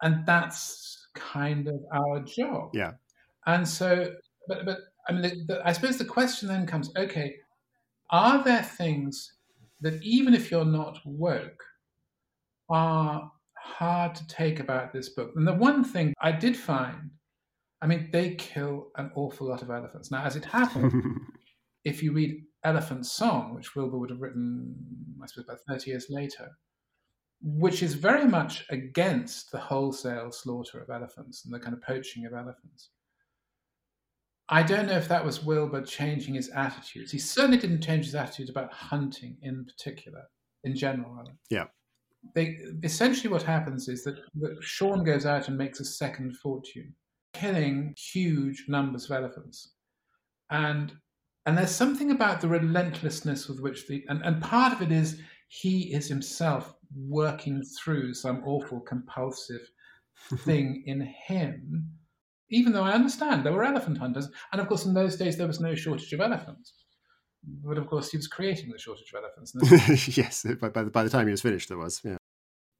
And 0.00 0.24
that's 0.24 1.08
kind 1.14 1.68
of 1.68 1.80
our 1.92 2.20
job. 2.20 2.70
Yeah. 2.72 2.92
And 3.46 3.68
so, 3.68 4.14
but, 4.46 4.64
but 4.64 4.78
I 5.08 5.12
mean, 5.12 5.22
the, 5.22 5.44
the, 5.46 5.66
I 5.66 5.72
suppose 5.72 5.98
the 5.98 6.04
question 6.04 6.48
then 6.48 6.66
comes 6.66 6.90
okay, 6.96 7.36
are 8.10 8.42
there 8.42 8.62
things 8.62 9.34
that 9.80 10.02
even 10.02 10.34
if 10.34 10.50
you're 10.50 10.64
not 10.64 10.98
woke, 11.04 11.62
are 12.68 13.30
hard 13.56 14.14
to 14.14 14.26
take 14.26 14.60
about 14.60 14.92
this 14.92 15.10
book. 15.10 15.32
And 15.36 15.46
the 15.46 15.54
one 15.54 15.84
thing 15.84 16.14
I 16.20 16.32
did 16.32 16.56
find, 16.56 17.10
I 17.80 17.86
mean, 17.86 18.10
they 18.12 18.34
kill 18.34 18.88
an 18.96 19.10
awful 19.14 19.48
lot 19.48 19.62
of 19.62 19.70
elephants. 19.70 20.10
Now, 20.10 20.24
as 20.24 20.36
it 20.36 20.44
happened, 20.44 20.92
if 21.84 22.02
you 22.02 22.12
read 22.12 22.42
Elephant 22.64 23.06
Song, 23.06 23.54
which 23.54 23.74
Wilbur 23.76 23.98
would 23.98 24.10
have 24.10 24.20
written, 24.20 24.74
I 25.22 25.26
suppose, 25.26 25.44
about 25.44 25.60
30 25.68 25.90
years 25.90 26.06
later, 26.10 26.50
which 27.40 27.82
is 27.82 27.94
very 27.94 28.26
much 28.26 28.64
against 28.70 29.52
the 29.52 29.58
wholesale 29.58 30.32
slaughter 30.32 30.80
of 30.80 30.90
elephants 30.90 31.44
and 31.44 31.54
the 31.54 31.60
kind 31.60 31.74
of 31.74 31.82
poaching 31.82 32.26
of 32.26 32.32
elephants. 32.32 32.90
I 34.50 34.62
don't 34.62 34.86
know 34.86 34.96
if 34.96 35.08
that 35.08 35.24
was 35.24 35.44
Wilbur 35.44 35.82
changing 35.82 36.34
his 36.34 36.48
attitudes. 36.50 37.12
He 37.12 37.18
certainly 37.18 37.58
didn't 37.58 37.82
change 37.82 38.06
his 38.06 38.14
attitude 38.14 38.48
about 38.48 38.72
hunting 38.72 39.36
in 39.42 39.64
particular, 39.64 40.22
in 40.64 40.74
general. 40.74 41.12
Rather. 41.12 41.32
Yeah. 41.50 41.64
They, 42.34 42.58
essentially, 42.82 43.30
what 43.30 43.42
happens 43.42 43.88
is 43.88 44.04
that, 44.04 44.16
that 44.40 44.56
Sean 44.62 45.04
goes 45.04 45.26
out 45.26 45.48
and 45.48 45.58
makes 45.58 45.80
a 45.80 45.84
second 45.84 46.36
fortune, 46.36 46.94
killing 47.34 47.94
huge 47.96 48.64
numbers 48.68 49.04
of 49.04 49.12
elephants. 49.12 49.74
And 50.50 50.92
and 51.44 51.56
there's 51.56 51.70
something 51.70 52.10
about 52.10 52.40
the 52.42 52.48
relentlessness 52.48 53.48
with 53.48 53.60
which 53.60 53.86
the 53.86 54.04
and, 54.08 54.22
and 54.22 54.42
part 54.42 54.72
of 54.72 54.82
it 54.82 54.92
is 54.92 55.20
he 55.48 55.94
is 55.94 56.06
himself 56.06 56.74
working 56.94 57.62
through 57.62 58.12
some 58.14 58.42
awful 58.44 58.80
compulsive 58.80 59.70
thing 60.40 60.82
in 60.86 61.00
him 61.00 61.88
even 62.50 62.72
though 62.72 62.84
I 62.84 62.92
understand 62.92 63.44
there 63.44 63.52
were 63.52 63.64
elephant 63.64 63.98
hunters, 63.98 64.28
and 64.52 64.60
of 64.60 64.68
course 64.68 64.84
in 64.84 64.94
those 64.94 65.16
days 65.16 65.36
there 65.36 65.46
was 65.46 65.60
no 65.60 65.74
shortage 65.74 66.12
of 66.12 66.20
elephants. 66.20 66.72
But 67.64 67.78
of 67.78 67.86
course, 67.86 68.10
he 68.10 68.16
was 68.16 68.26
creating 68.26 68.70
the 68.70 68.78
shortage 68.78 69.12
of 69.12 69.22
elephants. 69.22 70.16
yes, 70.16 70.44
by, 70.60 70.68
by, 70.68 70.82
the, 70.82 70.90
by 70.90 71.04
the 71.04 71.10
time 71.10 71.26
he 71.26 71.30
was 71.30 71.40
finished, 71.40 71.68
there 71.68 71.78
was. 71.78 72.00
Yeah. 72.04 72.16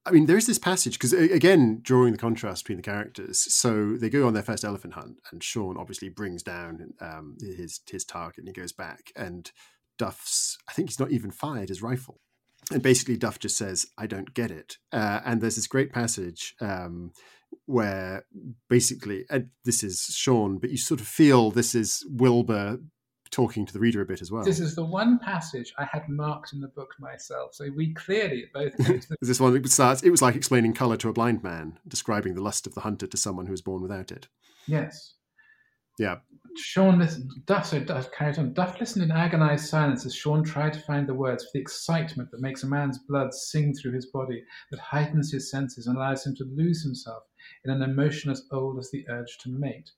I 0.04 0.10
mean, 0.10 0.26
there's 0.26 0.46
this 0.46 0.58
passage 0.58 0.94
because 0.94 1.12
again, 1.12 1.80
drawing 1.82 2.12
the 2.12 2.18
contrast 2.18 2.64
between 2.64 2.78
the 2.78 2.82
characters. 2.82 3.40
So 3.40 3.94
they 3.94 4.08
go 4.08 4.26
on 4.26 4.32
their 4.32 4.42
first 4.42 4.64
elephant 4.64 4.94
hunt, 4.94 5.20
and 5.30 5.42
Sean 5.42 5.76
obviously 5.76 6.08
brings 6.08 6.42
down 6.42 6.94
um, 7.00 7.36
his 7.40 7.80
his 7.90 8.04
target, 8.04 8.38
and 8.38 8.48
he 8.48 8.52
goes 8.52 8.72
back, 8.72 9.12
and 9.14 9.50
Duff's. 9.98 10.56
I 10.68 10.72
think 10.72 10.88
he's 10.88 11.00
not 11.00 11.10
even 11.10 11.30
fired 11.30 11.68
his 11.68 11.82
rifle, 11.82 12.20
and 12.72 12.82
basically 12.82 13.18
Duff 13.18 13.38
just 13.38 13.56
says, 13.56 13.86
"I 13.98 14.06
don't 14.06 14.32
get 14.32 14.50
it." 14.50 14.78
Uh, 14.92 15.20
and 15.24 15.40
there's 15.40 15.56
this 15.56 15.66
great 15.66 15.92
passage 15.92 16.54
um, 16.60 17.12
where 17.66 18.24
basically, 18.68 19.24
and 19.30 19.50
this 19.64 19.82
is 19.82 20.00
Sean, 20.14 20.58
but 20.58 20.70
you 20.70 20.78
sort 20.78 21.00
of 21.00 21.06
feel 21.06 21.50
this 21.50 21.74
is 21.74 22.04
Wilbur 22.08 22.78
talking 23.30 23.66
to 23.66 23.72
the 23.72 23.78
reader 23.78 24.00
a 24.00 24.06
bit 24.06 24.22
as 24.22 24.30
well. 24.30 24.42
This 24.42 24.60
is 24.60 24.74
the 24.74 24.84
one 24.84 25.18
passage 25.18 25.72
I 25.78 25.84
had 25.84 26.08
marked 26.08 26.52
in 26.52 26.60
the 26.60 26.68
book 26.68 26.94
myself. 26.98 27.54
So 27.54 27.66
we 27.76 27.92
clearly 27.94 28.46
both. 28.52 28.72
this 29.20 29.40
one 29.40 29.52
that 29.54 29.70
starts. 29.70 30.02
It 30.02 30.10
was 30.10 30.22
like 30.22 30.34
explaining 30.34 30.74
colour 30.74 30.96
to 30.98 31.08
a 31.08 31.12
blind 31.12 31.42
man, 31.42 31.78
describing 31.86 32.34
the 32.34 32.42
lust 32.42 32.66
of 32.66 32.74
the 32.74 32.80
hunter 32.80 33.06
to 33.06 33.16
someone 33.16 33.46
who 33.46 33.52
was 33.52 33.62
born 33.62 33.82
without 33.82 34.10
it. 34.10 34.28
Yes. 34.66 35.14
Yeah. 35.98 36.16
Sean 36.56 36.98
listened. 36.98 37.30
Duff, 37.46 37.66
so 37.66 37.80
Duff 37.80 38.10
carried 38.12 38.38
on. 38.38 38.52
Duff 38.52 38.80
listened 38.80 39.04
in 39.04 39.10
agonised 39.10 39.68
silence 39.68 40.06
as 40.06 40.14
Sean 40.14 40.42
tried 40.42 40.72
to 40.72 40.80
find 40.80 41.06
the 41.06 41.14
words 41.14 41.44
for 41.44 41.50
the 41.54 41.60
excitement 41.60 42.30
that 42.30 42.40
makes 42.40 42.62
a 42.62 42.66
man's 42.66 42.98
blood 43.08 43.32
sing 43.32 43.74
through 43.74 43.92
his 43.92 44.06
body, 44.06 44.42
that 44.70 44.80
heightens 44.80 45.32
his 45.32 45.50
senses 45.50 45.86
and 45.86 45.96
allows 45.96 46.26
him 46.26 46.34
to 46.36 46.44
lose 46.44 46.82
himself 46.82 47.22
in 47.64 47.70
an 47.70 47.82
emotion 47.82 48.30
as 48.30 48.46
old 48.50 48.78
as 48.78 48.90
the 48.90 49.08
urge 49.08 49.38
to 49.38 49.48
mate. 49.48 49.92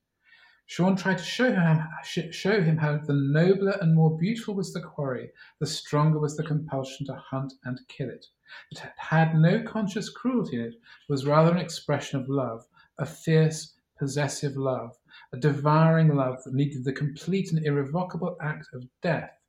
Sean 0.66 0.94
tried 0.94 1.18
to 1.18 1.24
show 1.24 1.52
him, 1.52 1.82
show 2.04 2.62
him 2.62 2.76
how 2.76 2.96
the 2.96 3.12
nobler 3.12 3.76
and 3.80 3.92
more 3.92 4.16
beautiful 4.16 4.54
was 4.54 4.72
the 4.72 4.80
quarry, 4.80 5.32
the 5.58 5.66
stronger 5.66 6.20
was 6.20 6.36
the 6.36 6.44
compulsion 6.44 7.04
to 7.06 7.14
hunt 7.14 7.52
and 7.64 7.80
kill 7.88 8.08
it. 8.08 8.26
It 8.70 8.80
had 8.96 9.34
no 9.34 9.62
conscious 9.62 10.08
cruelty 10.08 10.58
in 10.58 10.66
it, 10.66 10.74
was 11.08 11.26
rather 11.26 11.50
an 11.50 11.58
expression 11.58 12.20
of 12.20 12.28
love, 12.28 12.64
a 12.98 13.04
fierce, 13.04 13.74
possessive 13.98 14.56
love, 14.56 14.96
a 15.32 15.36
devouring 15.36 16.14
love 16.14 16.44
that 16.44 16.54
needed 16.54 16.84
the 16.84 16.92
complete 16.92 17.50
and 17.50 17.66
irrevocable 17.66 18.36
act 18.40 18.68
of 18.72 18.86
death 19.02 19.39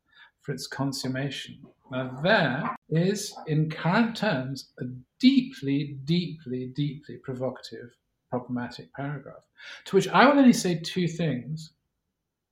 for 0.41 0.51
its 0.51 0.67
consummation. 0.67 1.59
Now, 1.91 2.19
there 2.23 2.75
is, 2.89 3.35
in 3.47 3.69
current 3.69 4.15
terms, 4.15 4.69
a 4.79 4.85
deeply, 5.19 5.97
deeply, 6.05 6.71
deeply 6.75 7.17
provocative 7.17 7.89
problematic 8.29 8.91
paragraph. 8.93 9.43
To 9.85 9.95
which 9.95 10.07
I 10.07 10.25
will 10.25 10.39
only 10.39 10.53
say 10.53 10.75
two 10.75 11.07
things. 11.07 11.73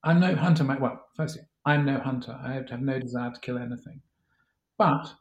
I'm 0.03 0.19
no 0.19 0.35
hunter. 0.35 0.63
My, 0.63 0.77
well, 0.77 1.05
firstly, 1.15 1.43
I'm 1.65 1.85
no 1.85 1.99
hunter. 1.99 2.37
I 2.43 2.53
have 2.53 2.81
no 2.81 2.99
desire 2.99 3.31
to 3.31 3.39
kill 3.39 3.57
anything. 3.57 4.01
But 4.77 5.11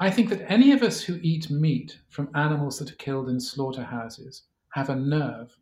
I 0.00 0.10
think 0.10 0.30
that 0.30 0.50
any 0.50 0.72
of 0.72 0.82
us 0.82 1.02
who 1.02 1.20
eat 1.22 1.50
meat 1.50 1.98
from 2.08 2.30
animals 2.34 2.78
that 2.78 2.90
are 2.90 2.96
killed 2.96 3.28
in 3.28 3.38
slaughterhouses 3.38 4.44
have 4.70 4.90
a 4.90 4.96
nerve 4.96 5.56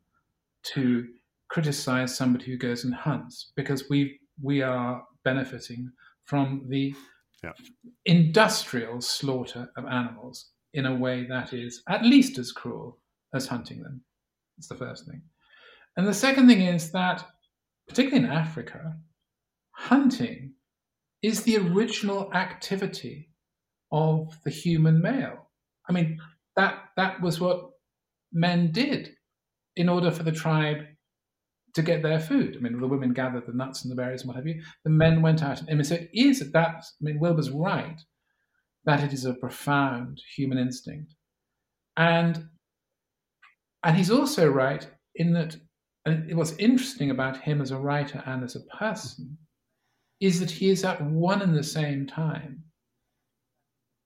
to 0.74 1.08
criticize 1.48 2.16
somebody 2.16 2.46
who 2.46 2.56
goes 2.56 2.84
and 2.84 2.94
hunts 2.94 3.52
because 3.56 3.90
we 3.90 4.18
we 4.42 4.62
are 4.62 5.04
benefiting 5.24 5.90
from 6.24 6.64
the 6.68 6.94
yeah. 7.42 7.52
industrial 8.04 9.00
slaughter 9.00 9.70
of 9.76 9.86
animals 9.86 10.50
in 10.74 10.86
a 10.86 10.94
way 10.94 11.26
that 11.26 11.52
is 11.52 11.82
at 11.88 12.04
least 12.04 12.38
as 12.38 12.52
cruel 12.52 12.98
as 13.34 13.46
hunting 13.46 13.82
them. 13.82 14.02
That's 14.56 14.68
the 14.68 14.74
first 14.74 15.06
thing. 15.06 15.22
And 15.96 16.06
the 16.06 16.14
second 16.14 16.48
thing 16.48 16.62
is 16.62 16.90
that, 16.92 17.24
particularly 17.88 18.24
in 18.24 18.32
Africa, 18.32 18.96
hunting 19.72 20.52
is 21.22 21.42
the 21.42 21.58
original 21.58 22.32
activity 22.34 23.30
of 23.90 24.36
the 24.44 24.50
human 24.50 25.00
male. 25.00 25.50
I 25.88 25.92
mean, 25.92 26.18
that 26.56 26.84
that 26.96 27.20
was 27.20 27.40
what 27.40 27.70
men 28.32 28.72
did 28.72 29.14
in 29.76 29.88
order 29.88 30.10
for 30.10 30.22
the 30.22 30.32
tribe 30.32 30.84
to 31.74 31.82
get 31.82 32.02
their 32.02 32.20
food. 32.20 32.56
I 32.56 32.60
mean, 32.60 32.78
the 32.80 32.86
women 32.86 33.12
gathered 33.12 33.46
the 33.46 33.52
nuts 33.52 33.82
and 33.82 33.90
the 33.90 33.96
berries 33.96 34.22
and 34.22 34.28
what 34.28 34.36
have 34.36 34.46
you. 34.46 34.62
The 34.84 34.90
men 34.90 35.22
went 35.22 35.42
out. 35.42 35.60
And, 35.60 35.70
I 35.70 35.74
mean, 35.74 35.84
so 35.84 35.94
it 35.94 36.10
is 36.12 36.52
that, 36.52 36.84
I 36.84 37.04
mean, 37.04 37.18
Wilbur's 37.18 37.50
right 37.50 38.00
that 38.84 39.02
it 39.02 39.12
is 39.12 39.24
a 39.24 39.34
profound 39.34 40.20
human 40.36 40.58
instinct. 40.58 41.14
And 41.96 42.48
and 43.84 43.96
he's 43.96 44.10
also 44.10 44.48
right 44.48 44.86
in 45.16 45.32
that, 45.32 45.56
and 46.06 46.34
what's 46.36 46.52
interesting 46.52 47.10
about 47.10 47.36
him 47.36 47.60
as 47.60 47.70
a 47.70 47.78
writer 47.78 48.22
and 48.26 48.44
as 48.44 48.56
a 48.56 48.76
person 48.76 49.36
is 50.20 50.38
that 50.38 50.50
he 50.50 50.70
is 50.70 50.84
at 50.84 51.02
one 51.02 51.42
and 51.42 51.54
the 51.54 51.64
same 51.64 52.06
time 52.06 52.62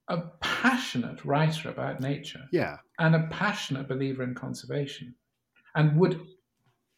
a 0.09 0.19
passionate 0.41 1.25
writer 1.25 1.69
about 1.69 2.01
nature 2.01 2.45
yeah. 2.53 2.77
and 3.01 3.15
a 3.15 3.27
passionate 3.31 3.89
believer 3.89 4.23
in 4.23 4.35
conservation 4.35 5.15
and 5.75 5.99
would 5.99 6.21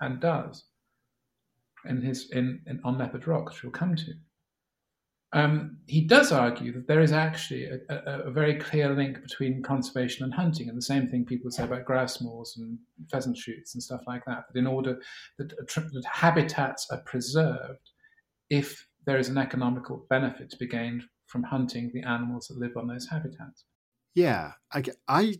and 0.00 0.20
does 0.20 0.64
in 1.88 2.02
his 2.02 2.30
in, 2.30 2.60
in 2.66 2.80
on 2.84 2.98
leopard 2.98 3.26
rock 3.26 3.46
which 3.46 3.62
we'll 3.62 3.72
come 3.72 3.94
to 3.96 4.12
um, 5.34 5.76
he 5.86 6.00
does 6.00 6.32
argue 6.32 6.72
that 6.72 6.86
there 6.86 7.02
is 7.02 7.12
actually 7.12 7.66
a, 7.66 7.78
a, 7.90 8.20
a, 8.20 8.30
very 8.30 8.54
clear 8.54 8.94
link 8.94 9.20
between 9.20 9.62
conservation 9.62 10.24
and 10.24 10.32
hunting, 10.32 10.70
and 10.70 10.78
the 10.78 10.82
same 10.82 11.06
thing 11.06 11.26
people 11.26 11.50
say 11.50 11.64
about 11.64 11.84
grouse 11.84 12.22
moors 12.22 12.56
and 12.56 12.78
pheasant 13.10 13.36
shoots 13.36 13.74
and 13.74 13.82
stuff 13.82 14.00
like 14.06 14.24
that. 14.24 14.44
That 14.48 14.58
in 14.58 14.66
order 14.66 14.98
that, 15.36 15.50
that 15.50 16.04
habitats 16.10 16.86
are 16.90 17.02
preserved, 17.04 17.90
if 18.48 18.86
there 19.04 19.18
is 19.18 19.28
an 19.28 19.36
economical 19.36 20.06
benefit 20.08 20.48
to 20.50 20.56
be 20.56 20.66
gained 20.66 21.02
from 21.26 21.42
hunting 21.42 21.90
the 21.92 22.02
animals 22.02 22.48
that 22.48 22.58
live 22.58 22.76
on 22.78 22.88
those 22.88 23.06
habitats. 23.06 23.64
Yeah, 24.14 24.52
I, 24.72 24.82
I 25.06 25.34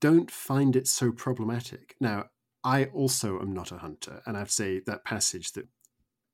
don't 0.00 0.30
find 0.30 0.76
it 0.76 0.86
so 0.86 1.10
problematic. 1.10 1.96
Now, 2.00 2.26
I 2.64 2.84
also 2.86 3.40
am 3.40 3.52
not 3.52 3.72
a 3.72 3.78
hunter, 3.78 4.22
and 4.26 4.36
I 4.36 4.40
have 4.40 4.48
to 4.48 4.54
say 4.54 4.80
that 4.80 5.04
passage 5.04 5.52
that 5.52 5.66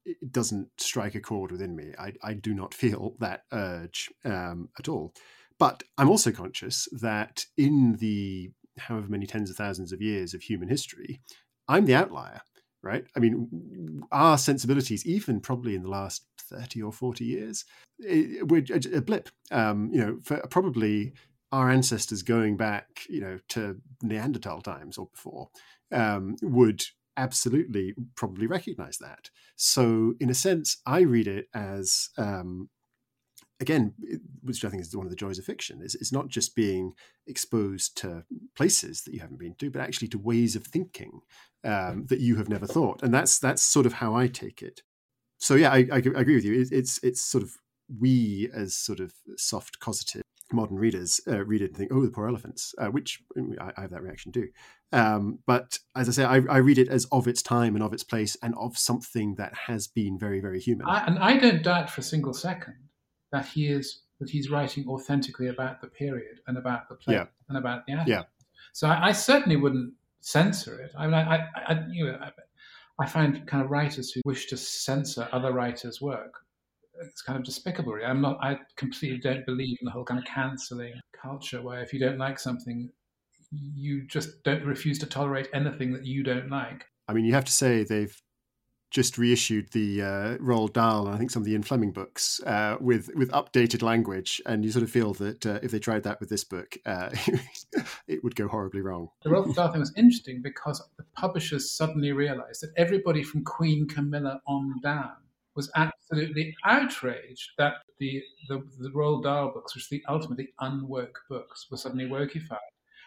it 0.05 0.33
doesn't 0.33 0.69
strike 0.79 1.15
a 1.15 1.21
chord 1.21 1.53
within 1.53 1.77
me. 1.77 1.93
I, 1.99 2.13
I 2.23 2.35
do 2.35 2.55
not 2.55 2.75
feel 2.83 3.15
that 3.21 3.45
urge 3.53 4.11
um, 4.25 4.71
at 4.79 4.89
all. 4.89 5.15
But 5.59 5.83
I'm 5.97 6.09
also 6.09 6.31
conscious 6.31 6.89
that 6.93 7.45
in 7.57 7.97
the 7.97 8.51
however 8.79 9.09
many 9.09 9.27
tens 9.27 9.51
of 9.51 9.57
thousands 9.57 9.93
of 9.93 10.01
years 10.01 10.35
of 10.35 10.43
human 10.43 10.69
history, 10.69 11.21
I'm 11.67 11.85
the 11.85 11.97
outlier, 11.97 12.41
right? 12.83 13.05
I 13.17 13.19
mean, 13.19 14.03
our 14.13 14.39
sensibilities, 14.39 15.05
even 15.05 15.41
probably 15.41 15.75
in 15.75 15.83
the 15.83 15.91
last 15.91 16.25
30 16.43 16.83
or 16.83 16.93
40 16.93 17.25
years, 17.25 17.65
we're 17.99 18.65
a 18.95 19.01
blip. 19.01 19.31
Um, 19.51 19.91
you 19.93 20.01
know, 20.01 20.19
for 20.23 20.39
probably 20.49 21.13
our 21.51 21.71
ancestors 21.71 22.23
going 22.23 22.57
back, 22.57 22.87
you 23.09 23.21
know, 23.21 23.39
to 23.49 23.81
Neanderthal 24.03 24.61
times 24.61 24.97
or 24.97 25.07
before, 25.07 25.49
um, 25.93 26.37
would 26.43 26.85
absolutely 27.17 27.95
probably 28.15 28.47
recognize 28.47 28.99
that. 28.99 29.31
So, 29.57 30.15
in 30.21 30.31
a 30.31 30.35
sense, 30.35 30.79
I 30.87 31.01
read 31.01 31.27
it 31.27 31.47
as 31.55 32.11
um, 32.17 32.69
again, 33.61 33.95
which 34.43 34.65
I 34.65 34.69
think 34.69 34.83
is 34.83 34.97
one 34.97 35.07
of 35.07 35.11
the 35.11 35.17
joys 35.17 35.39
of 35.39 35.45
fiction, 35.45 35.81
is 35.83 35.95
it's 35.95 36.13
not 36.13 36.29
just 36.29 36.55
being 36.55 36.93
exposed 37.27 37.97
to 37.99 38.25
places 38.57 39.03
that 39.03 39.15
you 39.15 39.21
haven't 39.21 39.41
been 39.41 39.57
to, 39.57 39.71
but 39.71 39.83
actually 39.83 40.09
to 40.09 40.19
ways 40.19 40.55
of 40.55 40.65
thinking 40.65 41.21
um, 41.65 42.07
that 42.07 42.21
you 42.21 42.37
have 42.37 42.49
never 42.49 42.67
thought, 42.67 43.03
and 43.03 43.13
that's 43.13 43.39
that's 43.39 43.63
sort 43.63 43.87
of 43.87 43.95
how 43.95 44.15
I 44.15 44.29
take 44.29 44.63
it. 44.63 44.83
So 45.39 45.55
yeah, 45.55 45.71
I, 45.73 45.87
I, 45.93 45.97
I 45.97 46.21
agree 46.21 46.35
with 46.35 46.45
you. 46.45 46.61
It, 46.61 46.69
it's 46.71 47.03
it's 47.03 47.21
sort 47.21 47.43
of 47.43 47.53
we 47.99 48.49
as 48.55 48.75
sort 48.75 49.01
of 49.01 49.15
soft 49.37 49.81
causative 49.81 50.23
modern 50.53 50.79
readers 50.79 51.21
uh, 51.27 51.45
read 51.45 51.63
it 51.63 51.67
and 51.67 51.77
think, 51.77 51.93
"Oh, 51.93 52.03
the 52.03 52.11
poor 52.11 52.29
elephants," 52.29 52.75
uh, 52.79 52.87
which 52.87 53.21
I, 53.61 53.73
I, 53.77 53.81
have 53.83 53.91
that 53.91 54.03
reaction 54.03 54.33
too. 54.33 54.49
Um, 54.93 55.41
but 55.47 55.79
as 55.95 56.09
I 56.09 56.13
say, 56.13 56.25
I, 56.25 56.37
I, 56.49 56.59
read 56.59 56.79
it 56.79 56.89
as 56.89 57.07
of 57.13 57.29
its 57.29 57.43
time 57.43 57.75
and 57.75 57.83
of 57.83 57.93
its 57.93 58.05
place 58.05 58.37
and 58.43 58.55
of 58.57 58.79
something 58.79 59.35
that 59.35 59.55
has 59.67 59.87
been 59.87 60.19
very, 60.19 60.41
very 60.41 60.61
human. 60.61 60.87
I, 60.87 61.05
and 61.07 61.19
I 61.19 61.37
don't 61.37 61.63
doubt 61.63 61.91
for 61.91 62.01
a 62.01 62.05
single 62.05 62.33
second 62.33 62.77
that 63.33 63.47
he 63.47 63.69
is 63.69 64.03
that 64.21 64.31
he's 64.31 64.51
writing 64.51 64.87
authentically 64.89 65.49
about 65.49 65.81
the 65.81 65.87
period 65.87 66.41
and 66.47 66.59
about 66.59 66.89
the 66.89 66.97
place 66.97 67.17
yeah. 67.17 67.27
and 67.49 67.59
about 67.59 67.87
the 67.87 68.03
Yeah. 68.07 68.23
So 68.73 68.89
I, 68.89 69.13
certainly 69.13 69.57
wouldn't 69.57 69.95
censor 70.21 70.81
it. 70.81 70.93
I 70.97 71.07
mean, 71.07 71.15
I, 71.15 71.47
I, 71.55 71.85
you 71.91 72.07
know, 72.07 72.19
I 72.99 73.07
find 73.07 73.47
kind 73.47 73.65
of 73.65 73.71
writers 73.71 74.11
who 74.11 74.21
wish 74.25 74.47
to 74.47 74.57
censor 74.57 75.29
other 75.33 75.53
writers' 75.53 76.01
work 76.01 76.35
it's 77.01 77.23
kind 77.23 77.39
of 77.39 77.45
despicable. 77.45 77.93
Really. 77.93 78.07
I'm 78.07 78.21
not. 78.21 78.39
I 78.43 78.59
completely 78.77 79.19
don't 79.19 79.45
believe 79.47 79.79
in 79.81 79.85
the 79.85 79.91
whole 79.91 80.05
kind 80.05 80.19
of 80.19 80.27
cancelling 80.27 80.95
culture 81.21 81.63
where 81.63 81.83
if 81.83 81.93
you 81.93 82.01
don't 82.01 82.19
like 82.19 82.39
something, 82.39 82.91
you 83.51 84.07
just 84.07 84.43
don't 84.43 84.65
refuse 84.65 84.99
to 85.01 85.07
tolerate 85.07 85.49
anything 85.53 85.93
that 85.93 86.05
you 86.05 86.23
don't 86.23 86.51
like. 86.51 86.85
I 87.09 87.15
mean, 87.15 87.25
you 87.25 87.33
have 87.33 87.47
to 87.47 87.53
say 87.53 87.85
they've 87.85 88.15
just 88.91 89.19
reissued 89.19 89.71
the 89.73 90.01
uh, 90.01 90.37
Roald 90.39 90.73
Dahl 90.73 91.07
and 91.07 91.15
I 91.15 91.19
think 91.19 91.31
some 91.31 91.43
of 91.43 91.47
the 91.47 91.53
Ian 91.53 91.63
Fleming 91.63 91.93
books 91.93 92.41
uh, 92.47 92.77
with 92.81 93.11
with 93.15 93.31
updated 93.33 93.83
language, 93.83 94.41
and 94.47 94.65
you 94.65 94.71
sort 94.71 94.83
of 94.83 94.91
feel 94.91 95.15
that 95.15 95.45
uh, 95.47 95.59
if 95.63 95.71
they 95.71 95.79
tried 95.79 96.05
that 96.05 96.21
with 96.21 96.29
this 96.29 96.45
book, 96.45 96.77
uh, 96.87 97.11
it 98.09 98.25
would 98.25 98.35
go 98.35 98.49
horribly 98.49 98.81
wrong. 98.81 99.09
The 99.23 99.31
Roald 99.31 99.55
Dahl 99.55 99.71
thing 99.71 99.81
was 99.81 99.93
interesting 99.97 100.41
because 100.43 100.83
the 100.97 101.05
publishers 101.15 101.71
suddenly 101.71 102.13
realised 102.13 102.63
that 102.63 102.73
everybody 102.77 103.23
from 103.23 103.45
Queen 103.45 103.87
Camilla 103.87 104.41
on 104.47 104.75
down 104.83 105.13
was 105.59 105.71
absolutely 105.75 106.55
outraged 106.65 107.51
that 107.59 107.75
the, 107.99 108.23
the, 108.49 108.57
the 108.79 108.91
Roald 108.91 109.25
Dahl 109.25 109.51
books, 109.53 109.75
which 109.75 109.85
are 109.87 109.89
the 109.97 110.03
ultimately 110.09 110.49
unwoke 110.61 111.17
books, 111.29 111.67
were 111.71 111.77
suddenly 111.77 112.07
wokeified. 112.07 112.59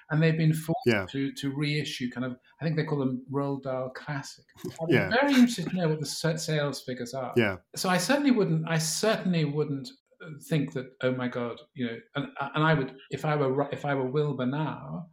And 0.10 0.22
they've 0.22 0.38
been 0.38 0.54
forced 0.54 0.86
Yeah. 0.86 1.06
to, 1.12 1.32
to 1.32 1.56
reissue 1.56 2.12
kind 2.12 2.26
of, 2.26 2.34
I 2.60 2.66
think 2.66 2.76
they 2.76 2.84
call 2.84 3.00
them 3.00 3.24
Roald 3.32 3.64
Dahl 3.64 3.90
Classic. 3.96 4.44
I'm 4.66 4.90
Yeah. 4.90 5.10
very 5.10 5.34
interested 5.34 5.70
to 5.70 5.76
know 5.78 5.88
what 5.88 6.02
the 6.02 6.06
sales 6.06 6.82
figures 6.82 7.14
are. 7.14 7.32
Yeah. 7.38 7.56
So 7.78 7.88
I 7.90 7.98
certainly 7.98 8.32
wouldn't, 8.32 8.68
I 8.68 8.78
certainly 8.78 9.46
wouldn't 9.46 9.88
uh, 10.22 10.32
think 10.50 10.74
that, 10.74 10.88
oh 11.02 11.14
my 11.14 11.30
God, 11.30 11.58
you 11.76 11.86
know, 11.88 11.98
and, 12.16 12.26
and 12.56 12.64
I 12.64 12.74
would, 12.74 12.94
if 13.12 13.24
I 13.24 13.38
were, 13.38 13.70
if 13.72 13.86
I 13.86 13.96
were 13.96 14.06
Wilbur 14.18 14.46
now, 14.46 15.08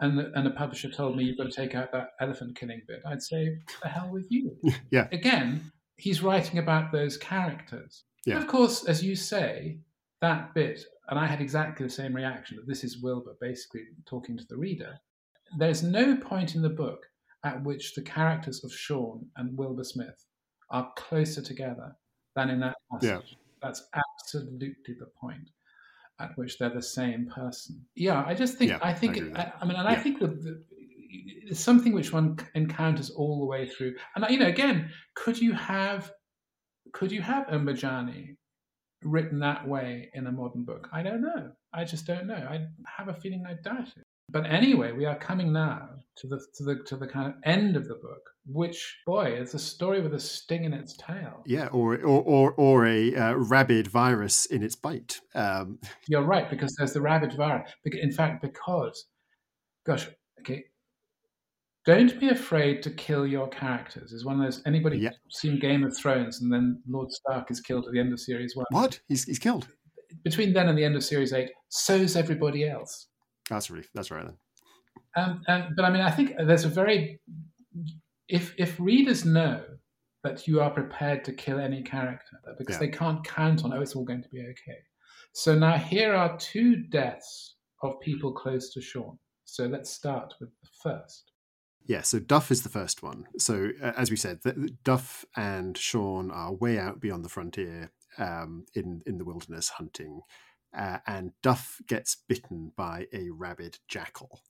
and 0.00 0.18
the, 0.18 0.32
and 0.34 0.46
a 0.46 0.50
publisher 0.50 0.90
told 0.90 1.16
me 1.16 1.24
you've 1.24 1.38
got 1.38 1.48
to 1.50 1.56
take 1.62 1.74
out 1.74 1.90
that 1.92 2.08
elephant 2.20 2.56
killing 2.58 2.82
bit, 2.88 3.00
I'd 3.06 3.22
say, 3.22 3.56
the 3.82 3.88
hell 3.88 4.10
with 4.12 4.26
you. 4.28 4.54
Yeah. 4.90 5.06
Again, 5.12 5.72
he's 6.02 6.22
writing 6.22 6.58
about 6.58 6.90
those 6.90 7.16
characters. 7.16 8.02
Yeah. 8.26 8.38
Of 8.38 8.48
course, 8.48 8.84
as 8.86 9.04
you 9.04 9.14
say, 9.14 9.78
that 10.20 10.52
bit, 10.52 10.84
and 11.08 11.18
I 11.18 11.26
had 11.26 11.40
exactly 11.40 11.86
the 11.86 11.92
same 11.92 12.14
reaction 12.14 12.56
that 12.56 12.66
this 12.66 12.82
is 12.82 13.00
Wilbur 13.00 13.36
basically 13.40 13.82
talking 14.04 14.36
to 14.36 14.44
the 14.48 14.56
reader. 14.56 14.98
There's 15.58 15.84
no 15.84 16.16
point 16.16 16.56
in 16.56 16.62
the 16.62 16.70
book 16.70 17.06
at 17.44 17.62
which 17.62 17.94
the 17.94 18.02
characters 18.02 18.64
of 18.64 18.72
Sean 18.72 19.26
and 19.36 19.56
Wilbur 19.56 19.84
Smith 19.84 20.26
are 20.70 20.92
closer 20.96 21.42
together 21.42 21.94
than 22.34 22.50
in 22.50 22.60
that 22.60 22.76
passage. 22.90 23.08
Yeah. 23.30 23.36
That's 23.62 23.88
absolutely 23.94 24.94
the 24.98 25.10
point 25.20 25.50
at 26.18 26.36
which 26.36 26.58
they're 26.58 26.70
the 26.70 26.82
same 26.82 27.30
person. 27.32 27.84
Yeah, 27.94 28.24
I 28.26 28.34
just 28.34 28.58
think 28.58 28.72
Yeah, 28.72 28.78
I 28.82 28.92
think 28.92 29.18
I 29.18 29.20
it, 29.20 29.36
I. 29.36 29.52
I 29.60 29.64
mean, 29.66 29.76
and 29.76 29.88
I 29.88 29.96
think 29.96 30.18
that 30.20 30.42
the, 30.42 30.64
it's 31.12 31.60
something 31.60 31.92
which 31.92 32.12
one 32.12 32.38
encounters 32.54 33.10
all 33.10 33.40
the 33.40 33.46
way 33.46 33.68
through. 33.68 33.94
And 34.16 34.24
you 34.30 34.38
know, 34.38 34.46
again, 34.46 34.90
could 35.14 35.38
you 35.38 35.52
have 35.52 36.10
could 36.92 37.12
you 37.12 37.22
have 37.22 37.46
Mbejane 37.46 38.36
written 39.02 39.40
that 39.40 39.66
way 39.66 40.10
in 40.14 40.26
a 40.26 40.32
modern 40.32 40.64
book? 40.64 40.88
I 40.92 41.02
don't 41.02 41.22
know. 41.22 41.52
I 41.72 41.84
just 41.84 42.06
don't 42.06 42.26
know. 42.26 42.34
I 42.34 42.66
have 42.86 43.08
a 43.08 43.14
feeling 43.14 43.44
I 43.46 43.54
doubt 43.54 43.88
it. 43.96 44.04
But 44.30 44.46
anyway, 44.46 44.92
we 44.92 45.04
are 45.04 45.18
coming 45.18 45.52
now 45.52 45.90
to 46.16 46.26
the 46.26 46.40
to 46.54 46.64
the 46.64 46.76
to 46.86 46.96
the 46.96 47.06
kind 47.06 47.28
of 47.28 47.34
end 47.44 47.76
of 47.76 47.86
the 47.86 47.96
book, 47.96 48.30
which 48.46 48.98
boy 49.04 49.24
it's 49.24 49.52
a 49.52 49.58
story 49.58 50.00
with 50.00 50.14
a 50.14 50.20
sting 50.20 50.64
in 50.64 50.72
its 50.72 50.96
tail. 50.96 51.42
Yeah, 51.44 51.66
or 51.66 51.96
or 51.96 52.22
or, 52.22 52.52
or 52.52 52.86
a 52.86 53.14
uh, 53.14 53.34
rabid 53.34 53.88
virus 53.88 54.46
in 54.46 54.62
its 54.62 54.74
bite. 54.74 55.20
Um, 55.34 55.80
You're 56.08 56.24
right 56.24 56.48
because 56.48 56.74
there's 56.78 56.94
the 56.94 57.02
rabid 57.02 57.34
virus. 57.34 57.70
In 57.84 58.12
fact, 58.12 58.40
because, 58.40 59.06
gosh, 59.84 60.08
okay, 60.40 60.64
don't 61.84 62.18
be 62.20 62.28
afraid 62.28 62.82
to 62.84 62.90
kill 62.90 63.26
your 63.26 63.48
characters. 63.48 64.12
Is 64.12 64.24
one 64.24 64.38
of 64.40 64.44
those 64.44 64.62
anybody 64.66 64.98
Yeah. 64.98 65.10
seen 65.30 65.58
Game 65.58 65.82
of 65.84 65.96
Thrones 65.96 66.40
and 66.40 66.52
then 66.52 66.80
Lord 66.88 67.10
Stark 67.10 67.50
is 67.50 67.60
killed 67.60 67.86
at 67.86 67.92
the 67.92 68.00
end 68.00 68.12
of 68.12 68.20
series 68.20 68.54
one? 68.56 68.66
what? 68.70 69.00
He's 69.08 69.24
he's 69.24 69.38
killed. 69.38 69.66
Between 70.24 70.52
then 70.52 70.68
and 70.68 70.76
the 70.78 70.84
end 70.84 70.94
of 70.96 71.02
series 71.04 71.32
eight, 71.32 71.50
so's 71.70 72.16
everybody 72.16 72.68
else. 72.68 73.08
That's 73.50 73.70
really 73.70 73.86
that's 73.94 74.10
right 74.10 74.24
then. 74.24 74.36
Um, 75.16 75.42
and, 75.48 75.76
but 75.76 75.84
I 75.84 75.90
mean, 75.90 76.02
I 76.02 76.10
think 76.10 76.34
there's 76.38 76.64
a 76.64 76.68
very 76.68 77.20
if 78.28 78.54
if 78.58 78.78
readers 78.78 79.24
know 79.24 79.64
that 80.24 80.46
you 80.46 80.60
are 80.60 80.70
prepared 80.70 81.24
to 81.24 81.32
kill 81.32 81.58
any 81.58 81.82
character 81.82 82.36
because 82.58 82.76
Yeah. 82.76 82.80
they 82.80 82.88
can't 82.88 83.24
count 83.24 83.64
on 83.64 83.72
oh 83.72 83.80
it's 83.80 83.96
all 83.96 84.04
going 84.04 84.22
to 84.22 84.28
be 84.28 84.40
okay. 84.40 84.78
So 85.32 85.58
now 85.58 85.76
here 85.76 86.14
are 86.14 86.36
two 86.38 86.76
deaths 86.76 87.56
of 87.82 87.98
people 88.00 88.32
close 88.32 88.72
to 88.74 88.80
Sean. 88.80 89.18
So 89.44 89.66
let's 89.66 89.90
start 89.90 90.32
with 90.40 90.50
the 90.62 90.68
first. 90.82 91.31
Yeah, 91.86 92.02
so 92.02 92.18
Duff 92.18 92.50
is 92.50 92.62
the 92.62 92.68
first 92.68 93.02
one. 93.02 93.24
So 93.38 93.70
uh, 93.82 93.92
as 93.96 94.10
we 94.10 94.16
said, 94.16 94.40
Duff 94.84 95.24
and 95.36 95.76
Sean 95.76 96.30
are 96.30 96.54
way 96.54 96.78
out 96.78 97.00
beyond 97.00 97.24
the 97.24 97.28
frontier 97.28 97.90
um, 98.18 98.64
in 98.74 99.02
in 99.06 99.18
the 99.18 99.24
wilderness 99.24 99.68
hunting, 99.70 100.20
uh, 100.76 100.98
and 101.06 101.32
Duff 101.42 101.80
gets 101.88 102.16
bitten 102.28 102.72
by 102.76 103.06
a 103.12 103.30
rabid 103.30 103.78
jackal. 103.88 104.40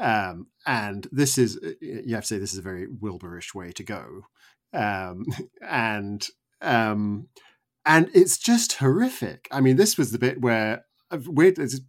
Um, 0.00 0.48
and 0.66 1.06
this 1.12 1.38
is 1.38 1.58
you 1.80 2.14
have 2.14 2.24
to 2.24 2.26
say 2.26 2.38
this 2.38 2.52
is 2.52 2.58
a 2.58 2.62
very 2.62 2.86
Wilburish 2.88 3.54
way 3.54 3.70
to 3.72 3.84
go, 3.84 4.22
um, 4.72 5.24
and 5.62 6.26
um, 6.60 7.28
and 7.84 8.10
it's 8.14 8.38
just 8.38 8.74
horrific. 8.74 9.46
I 9.52 9.60
mean, 9.60 9.76
this 9.76 9.96
was 9.96 10.10
the 10.10 10.18
bit 10.18 10.40
where 10.40 10.84
uh, 11.10 11.18
weird. 11.26 11.58
it's- 11.58 11.80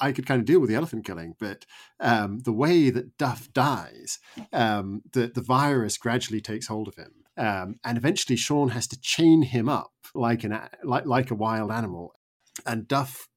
I 0.00 0.12
could 0.12 0.26
kind 0.26 0.40
of 0.40 0.46
deal 0.46 0.60
with 0.60 0.70
the 0.70 0.76
elephant 0.76 1.04
killing, 1.04 1.34
but 1.38 1.64
um, 2.00 2.40
the 2.40 2.52
way 2.52 2.90
that 2.90 3.16
Duff 3.18 3.52
dies, 3.52 4.18
um, 4.52 5.02
the 5.12 5.30
the 5.34 5.42
virus 5.42 5.98
gradually 5.98 6.40
takes 6.40 6.66
hold 6.66 6.88
of 6.88 6.96
him, 6.96 7.12
um, 7.36 7.76
and 7.84 7.96
eventually 7.96 8.36
Sean 8.36 8.70
has 8.70 8.86
to 8.88 9.00
chain 9.00 9.42
him 9.42 9.68
up 9.68 9.92
like 10.14 10.44
an 10.44 10.58
like 10.82 11.06
like 11.06 11.30
a 11.30 11.34
wild 11.34 11.70
animal, 11.70 12.14
and 12.66 12.88
Duff 12.88 13.28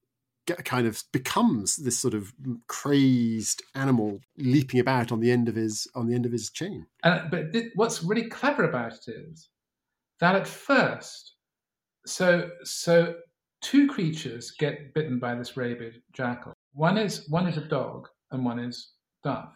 get, 0.47 0.65
kind 0.65 0.87
of 0.87 1.03
becomes 1.11 1.75
this 1.75 1.99
sort 1.99 2.15
of 2.15 2.33
crazed 2.67 3.61
animal 3.75 4.19
leaping 4.37 4.79
about 4.79 5.11
on 5.11 5.19
the 5.19 5.31
end 5.31 5.47
of 5.47 5.55
his 5.55 5.87
on 5.93 6.07
the 6.07 6.15
end 6.15 6.25
of 6.25 6.31
his 6.31 6.49
chain. 6.49 6.87
And, 7.03 7.29
but 7.29 7.53
th- 7.53 7.71
what's 7.75 8.03
really 8.03 8.27
clever 8.27 8.63
about 8.63 8.93
it 9.07 9.15
is 9.31 9.49
that 10.19 10.35
at 10.35 10.47
first, 10.47 11.35
so 12.05 12.49
so 12.63 13.15
two 13.61 13.87
creatures 13.87 14.51
get 14.51 14.93
bitten 14.93 15.19
by 15.19 15.35
this 15.35 15.57
rabid 15.57 16.01
jackal. 16.13 16.53
One 16.73 16.97
is 16.97 17.27
one 17.29 17.47
is 17.47 17.57
a 17.57 17.67
dog 17.67 18.07
and 18.31 18.45
one 18.45 18.59
is 18.59 18.93
Duff, 19.23 19.53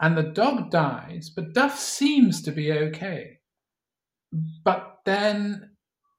and 0.00 0.16
the 0.16 0.22
dog 0.22 0.70
dies, 0.70 1.30
but 1.34 1.52
Duff 1.52 1.78
seems 1.78 2.42
to 2.42 2.52
be 2.52 2.72
okay. 2.72 3.38
But 4.64 4.98
then 5.04 5.70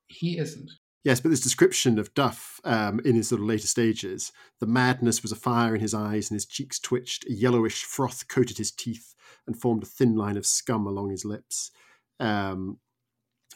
he 0.07 0.37
isn't. 0.37 0.71
Yes, 1.03 1.21
but 1.21 1.29
this 1.29 1.39
description 1.39 1.99
of 1.99 2.13
Duff 2.13 2.59
um, 2.65 2.99
in 3.05 3.15
his 3.15 3.29
sort 3.29 3.39
of 3.39 3.47
later 3.47 3.67
stages, 3.67 4.33
the 4.59 4.67
madness 4.67 5.21
was 5.21 5.31
a 5.31 5.37
fire 5.37 5.73
in 5.73 5.79
his 5.79 5.93
eyes 5.93 6.29
and 6.29 6.35
his 6.35 6.45
cheeks 6.45 6.79
twitched, 6.79 7.25
a 7.29 7.33
yellowish 7.33 7.83
froth 7.83 8.27
coated 8.27 8.57
his 8.57 8.71
teeth 8.71 9.15
and 9.45 9.59
formed 9.59 9.83
a 9.83 9.85
thin 9.85 10.15
line 10.15 10.35
of 10.35 10.45
scum 10.45 10.85
along 10.85 11.11
his 11.11 11.23
lips. 11.23 11.71
Um, 12.19 12.79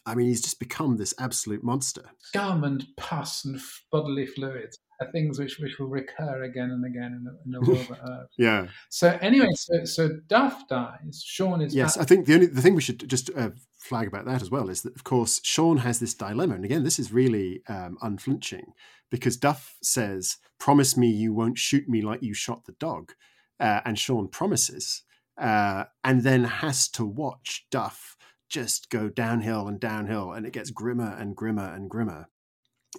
I 0.06 0.16
mean, 0.16 0.28
he's 0.28 0.42
just 0.42 0.60
become 0.60 0.98
this 0.98 1.14
absolute 1.20 1.64
monster. 1.64 2.04
Scum 2.20 2.64
and 2.64 2.86
pus 2.98 3.46
and 3.46 3.58
f- 3.58 3.84
bodily 3.92 4.26
fluids 4.26 4.80
are 5.00 5.12
things 5.12 5.38
which, 5.38 5.60
which 5.60 5.78
will 5.80 5.88
recur 5.88 6.44
again 6.44 6.72
and 6.72 6.86
again 6.86 7.14
in 7.14 7.24
the, 7.24 7.38
in 7.46 7.52
the 7.52 7.62
world 7.62 7.88
of 7.92 8.10
Earth. 8.10 8.28
Yeah. 8.38 8.68
So 8.90 9.18
anyway, 9.22 9.50
so 9.54 9.86
so 9.86 10.10
Duff 10.28 10.68
dies. 10.68 11.24
Sean 11.24 11.62
is 11.62 11.76
Yes, 11.76 11.98
back. 11.98 12.04
I 12.04 12.06
think 12.06 12.26
the 12.26 12.34
only 12.34 12.48
the 12.48 12.62
thing 12.62 12.76
we 12.76 12.82
should 12.82 13.08
just 13.08 13.30
uh, 13.36 13.50
flag 13.78 14.08
about 14.08 14.26
that 14.26 14.42
as 14.42 14.50
well 14.50 14.70
is 14.70 14.82
that, 14.82 14.96
of 14.96 15.04
course, 15.04 15.40
Sean 15.44 15.78
has 15.78 16.00
this 16.00 16.14
dilemma, 16.14 16.56
and 16.56 16.66
again, 16.66 16.84
this 16.84 16.98
is 16.98 17.12
really 17.12 17.62
um, 17.68 17.98
unflinching 18.02 18.74
because 19.12 19.38
Duff 19.38 19.76
says, 19.84 20.38
"Promise 20.60 20.98
me 20.98 21.08
you 21.10 21.34
won't 21.34 21.58
shoot 21.58 21.88
me 21.88 22.02
like 22.02 22.24
you 22.24 22.34
shot 22.34 22.66
the 22.66 22.74
dog," 22.74 23.14
uh, 23.60 23.82
and 23.86 24.00
Sean 24.00 24.28
promises, 24.28 25.04
uh, 25.40 25.86
and 26.04 26.24
then 26.24 26.46
has 26.46 26.88
to 26.90 27.06
watch 27.06 27.68
Duff 27.70 28.18
just 28.52 28.90
go 28.90 29.10
downhill 29.10 29.68
and 29.68 29.80
downhill, 29.80 30.34
and 30.34 30.46
it 30.46 30.54
gets 30.54 30.70
grimmer 30.70 31.16
and 31.18 31.36
grimmer 31.36 31.74
and 31.74 31.90
grimmer, 31.90 32.28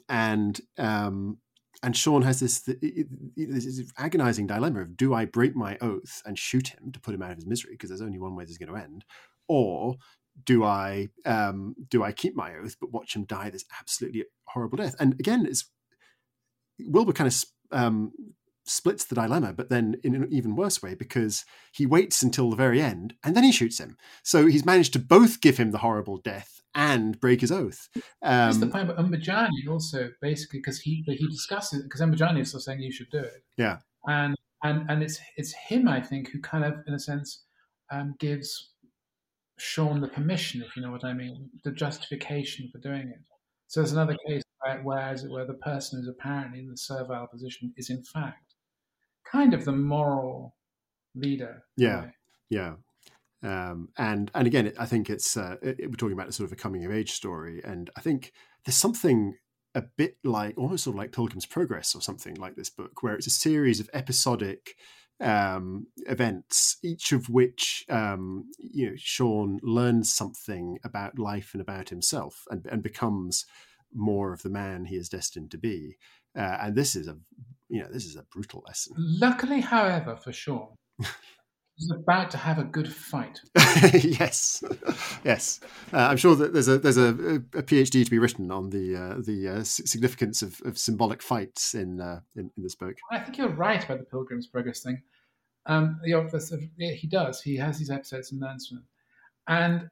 and 0.09 0.61
um, 0.79 1.39
and 1.83 1.97
Sean 1.97 2.23
has 2.23 2.41
this, 2.41 2.61
this 2.61 3.93
agonizing 3.99 4.47
dilemma 4.47 4.83
of 4.83 4.97
do 4.97 5.15
I 5.15 5.25
break 5.25 5.55
my 5.55 5.77
oath 5.81 6.23
and 6.25 6.39
shoot 6.39 6.69
him 6.69 6.93
to 6.93 7.01
put 7.01 7.15
him 7.15 7.23
out 7.23 7.33
of 7.33 7.37
his 7.37 7.47
misery? 7.47 7.73
Because 7.73 7.91
there's 7.91 8.03
only 8.03 8.19
one 8.19 8.37
way 8.37 8.45
this 8.45 8.53
is 8.53 8.59
going 8.59 8.73
to 8.73 8.83
end, 8.83 9.05
or 9.49 9.97
do 10.45 10.65
I 10.65 11.09
um, 11.27 11.75
do 11.89 12.03
I 12.03 12.13
keep 12.13 12.35
my 12.35 12.55
oath 12.57 12.77
but 12.81 12.93
watch 12.93 13.15
him 13.15 13.25
die 13.25 13.51
this 13.51 13.65
absolutely 13.79 14.25
horrible 14.45 14.79
death? 14.79 14.95
And 14.99 15.15
again, 15.21 15.45
it's 15.47 15.71
Wilbur 16.79 17.13
kind 17.13 17.29
of 17.29 17.45
um, 17.71 18.13
splits 18.65 19.05
the 19.05 19.15
dilemma, 19.15 19.53
but 19.53 19.69
then 19.69 19.97
in 20.05 20.15
an 20.15 20.29
even 20.31 20.57
worse 20.57 20.83
way 20.83 20.95
because 20.95 21.45
he 21.73 21.87
waits 21.87 22.23
until 22.23 22.51
the 22.51 22.57
very 22.57 22.81
end 22.81 23.15
and 23.25 23.37
then 23.37 23.45
he 23.45 23.53
shoots 23.53 23.79
him. 23.79 23.97
So 24.23 24.47
he's 24.47 24.65
managed 24.65 24.93
to 24.95 24.99
both 24.99 25.41
give 25.41 25.57
him 25.57 25.71
the 25.71 25.79
horrible 25.79 26.19
death 26.19 26.61
and 26.75 27.21
break 27.21 27.41
his 27.41 27.53
oath. 27.53 27.89
That's 28.23 28.59
the 28.59 28.67
Um, 28.67 28.73
point. 28.73 28.89
But 28.89 28.99
Mbejane 28.99 29.51
also 29.69 30.11
basically 30.21 30.61
because 30.61 30.81
he 30.81 31.05
he 31.07 31.29
discusses 31.29 31.83
because 31.83 32.01
Mbejane 32.01 32.41
is 32.41 32.49
still 32.49 32.61
saying 32.61 32.81
you 32.81 32.93
should 32.93 33.11
do 33.11 33.19
it. 33.19 33.45
Yeah. 33.57 33.79
And 34.07 34.37
and 34.63 34.89
and 34.89 35.03
it's 35.03 35.19
it's 35.37 35.53
him 35.53 35.89
I 35.89 36.01
think 36.01 36.31
who 36.31 36.41
kind 36.41 36.65
of 36.65 36.75
in 36.87 36.95
a 36.95 36.99
sense 36.99 37.45
um, 37.91 38.15
gives 38.19 38.71
Sean 39.59 40.01
the 40.01 40.09
permission, 40.09 40.63
if 40.63 40.75
you 40.77 40.83
know 40.83 40.91
what 40.91 41.05
I 41.05 41.13
mean, 41.13 41.51
the 41.63 41.73
justification 41.73 42.69
for 42.73 42.79
doing 42.79 43.09
it. 43.09 43.21
So 43.67 43.81
there's 43.81 43.93
another 43.93 44.17
case 44.27 44.43
where, 44.61 44.83
where 44.83 44.99
as 44.99 45.25
it 45.25 45.31
were, 45.31 45.45
the 45.45 45.55
person 45.55 45.99
who's 45.99 46.09
apparently 46.09 46.61
in 46.61 46.69
the 46.69 46.77
servile 46.77 47.27
position 47.27 47.73
is 47.77 47.91
in 47.91 48.03
fact 48.03 48.52
kind 49.33 49.55
of 49.55 49.65
the 49.65 49.73
moral 49.73 50.55
leader. 51.15 51.65
Yeah. 51.77 52.11
Yeah. 52.51 52.75
Um, 53.43 53.89
and 53.99 54.31
and 54.35 54.47
again, 54.47 54.73
I 54.79 54.87
think 54.87 55.11
it's 55.11 55.37
uh, 55.37 55.57
it, 55.63 55.79
we're 55.81 55.97
talking 55.97 56.13
about 56.13 56.29
a 56.29 56.33
sort 56.33 56.47
of 56.49 56.53
a 56.53 56.57
coming 56.57 56.85
of 56.85 56.93
age 56.93 57.11
story, 57.13 57.61
and 57.65 57.91
I 57.97 58.01
think 58.01 58.33
there's 58.65 58.77
something 58.77 59.35
a 59.75 59.83
bit 59.83 60.17
like 60.23 60.57
almost 60.57 60.85
sort 60.85 60.95
of 60.95 60.99
like 60.99 61.13
Pilgrim's 61.13 61.47
Progress 61.47 61.95
or 61.95 62.03
something 62.03 62.37
like 62.37 62.55
this 62.55 62.71
book, 62.71 63.03
where 63.03 63.15
it's 63.15 63.27
a 63.27 63.31
series 63.31 63.81
of 63.81 63.91
episodic 63.93 64.77
um, 65.21 65.87
events, 66.07 66.77
each 66.85 67.11
of 67.11 67.29
which 67.29 67.85
um, 67.89 68.45
you 68.59 68.91
know 68.91 68.97
Sean 68.97 69.59
learns 69.63 70.15
something 70.15 70.79
about 70.85 71.19
life 71.19 71.51
and 71.53 71.61
about 71.61 71.89
himself, 71.89 72.45
and, 72.49 72.65
and 72.67 72.81
becomes 72.81 73.45
more 73.93 74.33
of 74.33 74.43
the 74.43 74.51
man 74.51 74.85
he 74.85 74.97
is 74.97 75.09
destined 75.09 75.51
to 75.51 75.59
be. 75.59 75.97
Uh, 76.37 76.59
and 76.63 76.77
this 76.77 76.95
is 76.95 77.09
a 77.09 77.19
you 77.73 77.81
know 77.81 77.89
this 77.91 78.05
is 78.05 78.17
a 78.17 78.23
brutal 78.31 78.63
lesson. 78.67 78.95
Luckily, 78.99 79.61
however, 79.61 80.15
for 80.15 80.31
Sean, 80.31 80.77
he's 81.75 81.91
about 81.91 82.31
to 82.33 82.37
have 82.37 82.59
a 82.59 82.65
good 82.65 82.93
fight. 82.93 83.41
yes, 83.95 84.63
yes. 85.25 85.59
Uh, 85.91 85.97
I'm 85.97 86.19
sure 86.19 86.37
that 86.37 86.53
there's 86.53 86.69
a 86.69 86.79
there's 86.79 86.99
a, 86.99 87.09
a 87.09 87.63
PhD 87.63 88.05
to 88.05 88.11
be 88.11 88.19
written 88.19 88.51
on 88.51 88.69
the 88.69 88.95
uh, 88.95 89.15
the 89.25 89.49
uh, 89.49 89.65
significance 89.65 90.43
of, 90.43 90.61
of 90.67 90.77
symbolic 90.77 91.23
fights 91.23 91.75
in, 91.75 91.99
uh, 91.99 92.21
in, 92.37 92.51
in 92.59 92.63
this 92.63 92.75
book. 92.75 92.95
I 93.11 93.19
think 93.21 93.39
you're 93.39 93.49
right 93.49 93.83
about 93.83 94.01
the 94.01 94.05
Pilgrim's 94.05 94.47
Progress 94.47 94.83
thing. 94.83 95.01
Um, 95.65 95.99
the 96.05 96.13
office 96.13 96.53
of, 96.53 96.61
yeah, 96.77 96.93
he 96.93 97.07
does. 97.07 97.41
He 97.41 97.57
has 97.57 97.79
these 97.79 97.91
episodes 97.91 98.33
and 98.33 98.41
learns 98.41 98.69
from 98.69 98.77
them, 98.79 98.87
and 99.49 99.91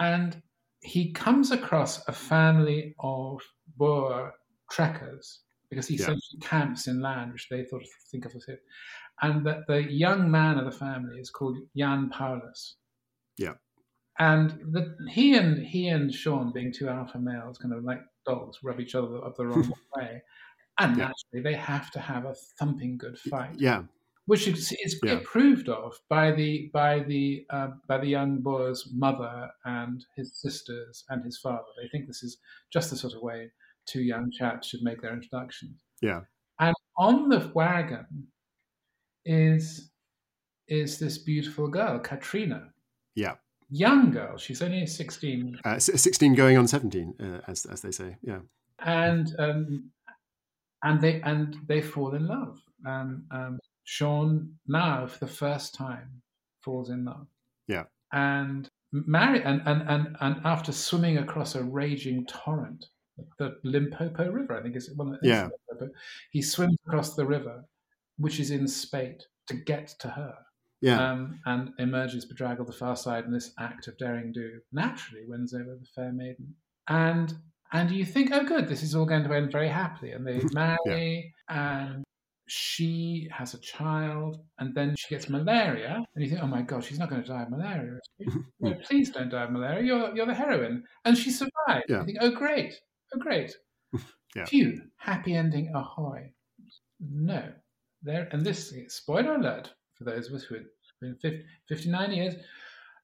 and 0.00 0.42
he 0.82 1.12
comes 1.12 1.52
across 1.52 2.08
a 2.08 2.12
family 2.12 2.96
of 2.98 3.40
Boer 3.76 4.34
trekkers 4.68 5.42
because 5.70 5.86
he 5.86 5.94
yeah. 5.94 6.02
essentially 6.02 6.40
camps 6.40 6.86
in 6.86 7.00
land, 7.00 7.32
which 7.32 7.48
they 7.48 7.64
thought 7.64 7.84
think 8.10 8.24
of 8.24 8.34
as 8.34 8.44
it. 8.48 8.60
And 9.22 9.46
that 9.46 9.66
the 9.66 9.82
young 9.82 10.30
man 10.30 10.58
of 10.58 10.64
the 10.64 10.76
family 10.76 11.18
is 11.18 11.30
called 11.30 11.56
Jan 11.76 12.10
Paulus. 12.10 12.76
Yeah. 13.38 13.54
And 14.18 14.50
the, 14.72 14.96
he 15.08 15.36
and 15.36 15.64
he 15.64 15.88
and 15.88 16.12
Sean, 16.12 16.52
being 16.52 16.72
two 16.72 16.88
alpha 16.88 17.18
males, 17.18 17.58
kind 17.58 17.72
of 17.72 17.84
like 17.84 18.00
dogs, 18.26 18.58
rub 18.62 18.80
each 18.80 18.94
other 18.94 19.24
up 19.24 19.36
the 19.36 19.46
wrong 19.46 19.72
way. 19.96 20.22
And 20.78 20.96
yeah. 20.96 21.10
naturally, 21.32 21.42
they 21.42 21.58
have 21.58 21.90
to 21.92 22.00
have 22.00 22.24
a 22.24 22.34
thumping 22.58 22.98
good 22.98 23.18
fight. 23.18 23.54
Yeah, 23.56 23.84
which 24.26 24.46
is, 24.46 24.72
is 24.84 25.00
yeah. 25.02 25.14
approved 25.14 25.68
of 25.68 25.98
by 26.08 26.30
the 26.32 26.70
by 26.72 27.00
the 27.00 27.44
uh, 27.50 27.68
by 27.88 27.98
the 27.98 28.06
young 28.06 28.38
boy's 28.38 28.88
mother 28.92 29.50
and 29.64 30.04
his 30.16 30.32
sisters 30.34 31.04
and 31.08 31.24
his 31.24 31.38
father. 31.38 31.64
They 31.80 31.88
think 31.88 32.06
this 32.06 32.22
is 32.22 32.38
just 32.72 32.90
the 32.90 32.96
sort 32.96 33.14
of 33.14 33.22
way 33.22 33.50
two 33.90 34.02
young 34.02 34.30
chaps 34.30 34.68
should 34.68 34.82
make 34.82 35.00
their 35.02 35.12
introductions. 35.12 35.76
Yeah, 36.00 36.20
and 36.58 36.74
on 36.96 37.28
the 37.28 37.50
wagon 37.54 38.06
is 39.24 39.90
is 40.68 40.98
this 40.98 41.18
beautiful 41.18 41.68
girl, 41.68 41.98
Katrina. 41.98 42.72
Yeah, 43.14 43.34
young 43.70 44.10
girl. 44.10 44.36
She's 44.38 44.62
only 44.62 44.86
sixteen. 44.86 45.58
Uh, 45.64 45.78
sixteen, 45.78 46.34
going 46.34 46.56
on 46.58 46.68
seventeen, 46.68 47.14
uh, 47.20 47.40
as 47.46 47.66
as 47.66 47.80
they 47.80 47.90
say. 47.90 48.16
Yeah, 48.22 48.40
and 48.78 49.34
um, 49.38 49.90
and 50.82 51.00
they 51.00 51.20
and 51.22 51.56
they 51.66 51.80
fall 51.80 52.14
in 52.14 52.26
love. 52.26 52.58
Um, 52.86 53.24
um, 53.30 53.58
Sean 53.84 54.54
now, 54.68 55.06
for 55.06 55.18
the 55.18 55.32
first 55.32 55.74
time, 55.74 56.22
falls 56.62 56.90
in 56.90 57.04
love. 57.04 57.26
Yeah. 57.66 57.84
And 58.12 58.68
marry 58.92 59.42
and, 59.42 59.62
and, 59.66 59.82
and, 59.88 60.16
and 60.20 60.40
after 60.44 60.72
swimming 60.72 61.18
across 61.18 61.54
a 61.54 61.62
raging 61.62 62.26
torrent, 62.26 62.86
the 63.38 63.56
Limpopo 63.64 64.30
River, 64.30 64.58
I 64.58 64.62
think 64.62 64.76
is 64.76 64.90
one 64.94 65.14
of 65.14 65.20
the 65.20 65.28
yeah. 65.28 65.48
he 66.30 66.42
swims 66.42 66.76
across 66.86 67.14
the 67.14 67.26
river, 67.26 67.64
which 68.18 68.40
is 68.40 68.50
in 68.50 68.66
spate, 68.68 69.24
to 69.48 69.54
get 69.54 69.88
to 70.00 70.08
her. 70.08 70.34
Yeah. 70.82 71.10
Um, 71.10 71.40
and 71.44 71.70
emerges 71.78 72.24
bedraggled 72.24 72.68
the 72.68 72.72
far 72.72 72.96
side 72.96 73.24
in 73.24 73.32
this 73.32 73.52
act 73.58 73.86
of 73.86 73.98
daring 73.98 74.32
do 74.32 74.60
naturally 74.72 75.24
wins 75.26 75.52
over 75.52 75.76
the 75.78 75.86
fair 75.94 76.12
maiden. 76.12 76.54
And 76.88 77.34
and 77.72 77.90
you 77.90 78.04
think, 78.04 78.30
oh 78.32 78.44
good, 78.44 78.66
this 78.66 78.82
is 78.82 78.94
all 78.94 79.04
going 79.04 79.24
to 79.24 79.32
end 79.32 79.52
very 79.52 79.68
happily. 79.68 80.12
And 80.12 80.26
they 80.26 80.40
marry 80.52 81.34
yeah. 81.50 81.86
and 81.88 82.04
she 82.50 83.28
has 83.30 83.54
a 83.54 83.58
child 83.58 84.38
and 84.58 84.74
then 84.74 84.96
she 84.98 85.14
gets 85.14 85.28
malaria 85.28 86.02
and 86.14 86.24
you 86.24 86.28
think 86.28 86.42
oh 86.42 86.48
my 86.48 86.62
god 86.62 86.82
she's 86.82 86.98
not 86.98 87.08
going 87.08 87.22
to 87.22 87.28
die 87.28 87.42
of 87.42 87.48
malaria 87.50 87.96
well, 88.58 88.74
please 88.88 89.08
don't 89.10 89.28
die 89.28 89.44
of 89.44 89.52
malaria 89.52 89.84
you're, 89.84 90.12
you're 90.16 90.26
the 90.26 90.34
heroine 90.34 90.82
and 91.04 91.16
she 91.16 91.30
survived 91.30 91.84
yeah. 91.88 92.00
you 92.00 92.04
think 92.06 92.18
oh 92.20 92.30
great 92.32 92.74
oh 93.14 93.18
great. 93.18 93.52
Yeah. 94.36 94.44
phew. 94.44 94.80
Happy 94.96 95.34
ending. 95.34 95.72
Ahoy. 95.74 96.30
No. 97.00 97.42
There 98.04 98.28
and 98.30 98.46
this 98.46 98.72
spoiler 98.86 99.34
alert 99.34 99.72
for 99.98 100.04
those 100.04 100.28
of 100.28 100.34
us 100.34 100.44
who 100.44 100.54
have 100.54 100.64
been 101.00 101.16
50, 101.16 101.44
59 101.68 102.12
years. 102.12 102.34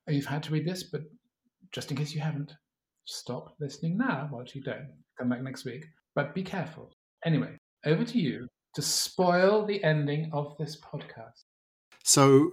You've 0.07 0.25
had 0.25 0.45
to 0.45 0.53
read 0.53 0.65
this 0.65 0.85
but 0.85 1.01
just 1.73 1.91
in 1.91 1.97
case 1.97 2.15
you 2.15 2.21
haven't 2.21 2.55
stop 3.07 3.57
listening 3.59 3.99
now 3.99 4.29
while 4.31 4.45
you 4.55 4.63
don't 4.63 4.93
come 5.19 5.31
back 5.31 5.43
next 5.43 5.65
week. 5.65 5.87
But 6.15 6.33
be 6.33 6.45
careful. 6.45 6.93
Anyway 7.25 7.59
over 7.87 8.05
to 8.05 8.19
you 8.19 8.49
to 8.75 8.83
spoil 8.83 9.65
the 9.65 9.83
ending 9.83 10.31
of 10.33 10.57
this 10.59 10.79
podcast. 10.79 11.45
So, 12.05 12.53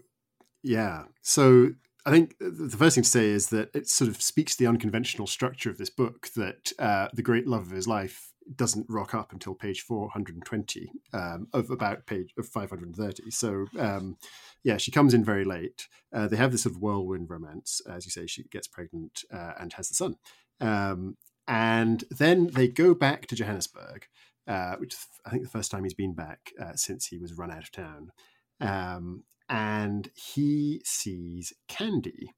yeah. 0.62 1.04
So 1.22 1.72
I 2.06 2.12
think 2.12 2.36
the 2.40 2.78
first 2.78 2.96
thing 2.96 3.04
to 3.04 3.10
say 3.10 3.30
is 3.30 3.48
that 3.50 3.70
it 3.74 3.88
sort 3.88 4.10
of 4.10 4.22
speaks 4.22 4.56
to 4.56 4.64
the 4.64 4.68
unconventional 4.68 5.28
structure 5.28 5.70
of 5.70 5.78
this 5.78 5.90
book 5.90 6.28
that 6.36 6.74
uh, 6.78 7.08
the 7.14 7.22
great 7.22 7.48
love 7.48 7.68
of 7.68 7.72
his 7.72 7.88
life 7.88 8.34
doesn't 8.56 8.86
rock 8.90 9.14
up 9.14 9.32
until 9.32 9.56
page 9.56 9.82
420 9.82 10.92
um, 11.14 11.48
of 11.54 11.72
about 11.72 12.06
page 12.06 12.34
of 12.38 12.46
530 12.46 13.32
so 13.32 13.66
um, 13.80 14.18
yeah 14.66 14.76
she 14.76 14.92
comes 14.92 15.14
in 15.14 15.24
very 15.24 15.46
late. 15.46 15.88
Uh, 16.14 16.28
they 16.28 16.36
have 16.36 16.52
this 16.52 16.64
sort 16.64 16.76
of 16.76 16.82
whirlwind 16.82 17.30
romance. 17.30 17.82
As 17.90 18.06
you 18.06 18.12
say 18.12 18.28
she 18.28 18.44
gets 18.44 18.68
pregnant 18.68 19.24
uh, 19.34 19.54
and 19.60 19.72
has 19.74 19.88
the 19.88 19.96
son. 19.96 20.18
Um, 20.60 21.16
and 21.48 22.04
then 22.10 22.48
they 22.48 22.68
go 22.68 22.94
back 22.94 23.28
to 23.28 23.36
johannesburg 23.36 24.08
uh, 24.48 24.76
which 24.76 24.96
I 25.26 25.30
think 25.30 25.44
the 25.44 25.50
first 25.50 25.72
time 25.72 25.84
he's 25.84 25.94
been 25.94 26.14
back 26.14 26.52
uh, 26.62 26.76
since 26.76 27.08
he 27.08 27.18
was 27.18 27.38
run 27.38 27.52
out 27.52 27.64
of 27.64 27.72
town. 27.72 28.12
Um, 28.60 29.24
and 29.54 30.10
he 30.16 30.82
sees 30.84 31.54
Candy, 31.68 32.34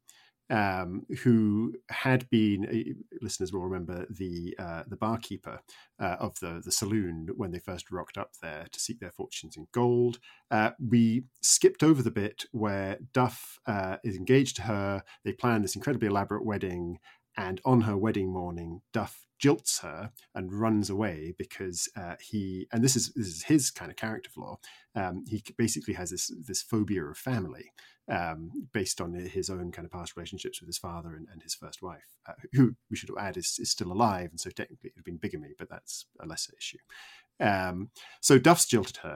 um, 0.49 1.03
who 1.23 1.73
had 1.89 2.29
been 2.29 2.65
uh, 2.65 3.15
listeners 3.21 3.53
will 3.53 3.63
remember 3.63 4.05
the 4.09 4.53
uh, 4.59 4.83
the 4.85 4.97
barkeeper 4.97 5.61
uh, 5.97 6.17
of 6.19 6.37
the 6.41 6.61
the 6.63 6.73
saloon 6.73 7.29
when 7.37 7.51
they 7.51 7.59
first 7.59 7.89
rocked 7.89 8.17
up 8.17 8.31
there 8.41 8.65
to 8.69 8.79
seek 8.81 8.99
their 8.99 9.13
fortunes 9.13 9.55
in 9.55 9.65
gold. 9.71 10.19
Uh, 10.51 10.71
we 10.77 11.23
skipped 11.41 11.83
over 11.83 12.03
the 12.03 12.11
bit 12.11 12.43
where 12.51 12.99
Duff 13.13 13.59
uh, 13.65 13.95
is 14.03 14.17
engaged 14.17 14.57
to 14.57 14.63
her. 14.63 15.01
They 15.23 15.31
plan 15.31 15.61
this 15.61 15.75
incredibly 15.77 16.09
elaborate 16.09 16.45
wedding, 16.45 16.99
and 17.37 17.61
on 17.65 17.81
her 17.81 17.97
wedding 17.97 18.31
morning, 18.31 18.81
Duff 18.93 19.25
jilts 19.43 19.81
her 19.81 20.11
and 20.33 20.53
runs 20.53 20.89
away 20.89 21.33
because 21.37 21.89
uh, 21.97 22.15
he 22.21 22.67
and 22.71 22.83
this 22.83 22.95
is 22.95 23.11
this 23.15 23.27
is 23.27 23.43
his 23.43 23.69
kind 23.71 23.91
of 23.91 23.97
character 23.97 24.29
flaw. 24.29 24.57
Um, 24.95 25.25
he 25.27 25.43
basically 25.57 25.93
has 25.95 26.11
this 26.11 26.31
this 26.45 26.61
phobia 26.61 27.03
of 27.03 27.17
family 27.17 27.71
um, 28.09 28.51
based 28.71 29.01
on 29.01 29.13
his 29.13 29.49
own 29.49 29.71
kind 29.71 29.85
of 29.85 29.91
past 29.91 30.15
relationships 30.15 30.61
with 30.61 30.67
his 30.67 30.77
father 30.77 31.15
and, 31.15 31.27
and 31.31 31.41
his 31.43 31.55
first 31.55 31.81
wife, 31.81 32.17
uh, 32.27 32.33
who 32.53 32.75
we 32.89 32.97
should 32.97 33.09
add 33.17 33.37
is, 33.37 33.57
is 33.59 33.71
still 33.71 33.91
alive, 33.91 34.29
and 34.29 34.39
so 34.39 34.49
technically 34.49 34.89
it 34.89 34.93
would 34.95 35.01
have 35.01 35.05
been 35.05 35.17
bigamy, 35.17 35.53
but 35.57 35.69
that's 35.69 36.05
a 36.21 36.25
lesser 36.25 36.53
issue. 36.57 36.77
Um, 37.39 37.89
so 38.21 38.37
Duff's 38.37 38.65
jilted 38.65 38.97
her. 38.97 39.15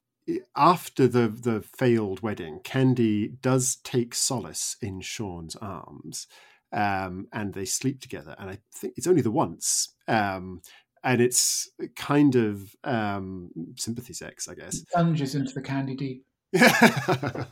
After 0.56 1.08
the 1.08 1.28
the 1.28 1.62
failed 1.62 2.22
wedding, 2.22 2.60
Candy 2.64 3.30
does 3.42 3.78
take 3.78 4.14
solace 4.14 4.76
in 4.82 5.02
Sean's 5.02 5.56
arms 5.56 6.28
um, 6.72 7.28
and 7.34 7.54
they 7.54 7.66
sleep 7.66 8.02
together. 8.02 8.36
And 8.40 8.50
I 8.50 8.60
think 8.74 8.94
it's 8.98 9.08
only 9.08 9.22
the 9.22 9.32
once. 9.32 9.94
Um, 10.08 10.62
and 11.04 11.22
it's 11.22 11.70
kind 11.96 12.36
of 12.36 12.76
um, 12.84 13.52
sympathy 13.78 14.14
sex, 14.14 14.48
I 14.48 14.56
guess. 14.56 14.82
Plunges 14.94 15.36
into 15.36 15.54
the 15.54 15.62
candy 15.62 15.96
deep. 15.96 16.26
uh, 16.62 17.44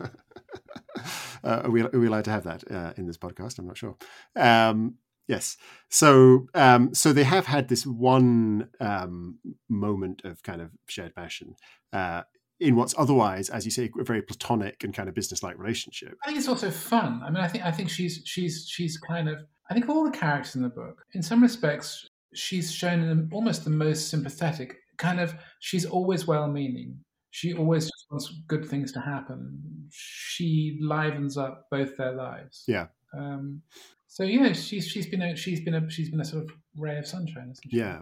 are, 1.43 1.69
we, 1.69 1.81
are 1.81 1.89
we 1.99 2.07
allowed 2.07 2.25
to 2.25 2.31
have 2.31 2.43
that 2.43 2.69
uh, 2.69 2.93
in 2.97 3.07
this 3.07 3.17
podcast? 3.17 3.59
I'm 3.59 3.67
not 3.67 3.77
sure. 3.77 3.95
Um, 4.35 4.95
yes. 5.27 5.55
So, 5.89 6.47
um, 6.53 6.93
so 6.93 7.13
they 7.13 7.23
have 7.23 7.45
had 7.45 7.69
this 7.69 7.85
one 7.85 8.69
um, 8.79 9.39
moment 9.69 10.23
of 10.25 10.43
kind 10.43 10.61
of 10.61 10.71
shared 10.87 11.15
passion 11.15 11.55
uh, 11.93 12.23
in 12.59 12.75
what's 12.75 12.95
otherwise, 12.97 13.49
as 13.49 13.65
you 13.65 13.71
say, 13.71 13.89
a 13.99 14.03
very 14.03 14.21
platonic 14.21 14.83
and 14.83 14.93
kind 14.93 15.07
of 15.09 15.15
business-like 15.15 15.57
relationship. 15.57 16.17
I 16.23 16.27
think 16.27 16.39
it's 16.39 16.47
also 16.47 16.71
fun. 16.71 17.21
I 17.23 17.29
mean, 17.29 17.43
I 17.43 17.47
think 17.47 17.65
I 17.65 17.71
think 17.71 17.89
she's 17.89 18.21
she's 18.25 18.67
she's 18.67 18.97
kind 18.97 19.29
of 19.29 19.39
I 19.69 19.73
think 19.73 19.89
all 19.89 20.03
the 20.03 20.17
characters 20.17 20.55
in 20.55 20.61
the 20.63 20.69
book, 20.69 21.03
in 21.13 21.21
some 21.21 21.41
respects, 21.41 22.07
she's 22.33 22.71
shown 22.71 23.29
almost 23.31 23.63
the 23.63 23.69
most 23.69 24.09
sympathetic. 24.09 24.77
Kind 24.97 25.19
of, 25.19 25.35
she's 25.59 25.85
always 25.85 26.25
well-meaning. 26.25 26.97
She 27.29 27.53
always 27.53 27.91
wants 28.09 28.33
good 28.47 28.65
things 28.65 28.91
to 28.93 28.99
happen. 28.99 29.61
She 29.91 30.79
livens 30.81 31.37
up 31.37 31.67
both 31.69 31.95
their 31.97 32.13
lives. 32.13 32.63
Yeah. 32.67 32.87
Um, 33.15 33.61
so 34.07 34.23
yeah, 34.23 34.53
she's 34.53 34.87
she's 34.87 35.05
been 35.05 35.21
a 35.21 35.35
she's 35.35 35.59
been 35.59 35.75
a 35.75 35.87
she's 35.89 36.09
been 36.09 36.21
a 36.21 36.25
sort 36.25 36.45
of 36.45 36.51
ray 36.75 36.97
of 36.97 37.05
sunshine. 37.05 37.53
Yeah. 37.65 37.99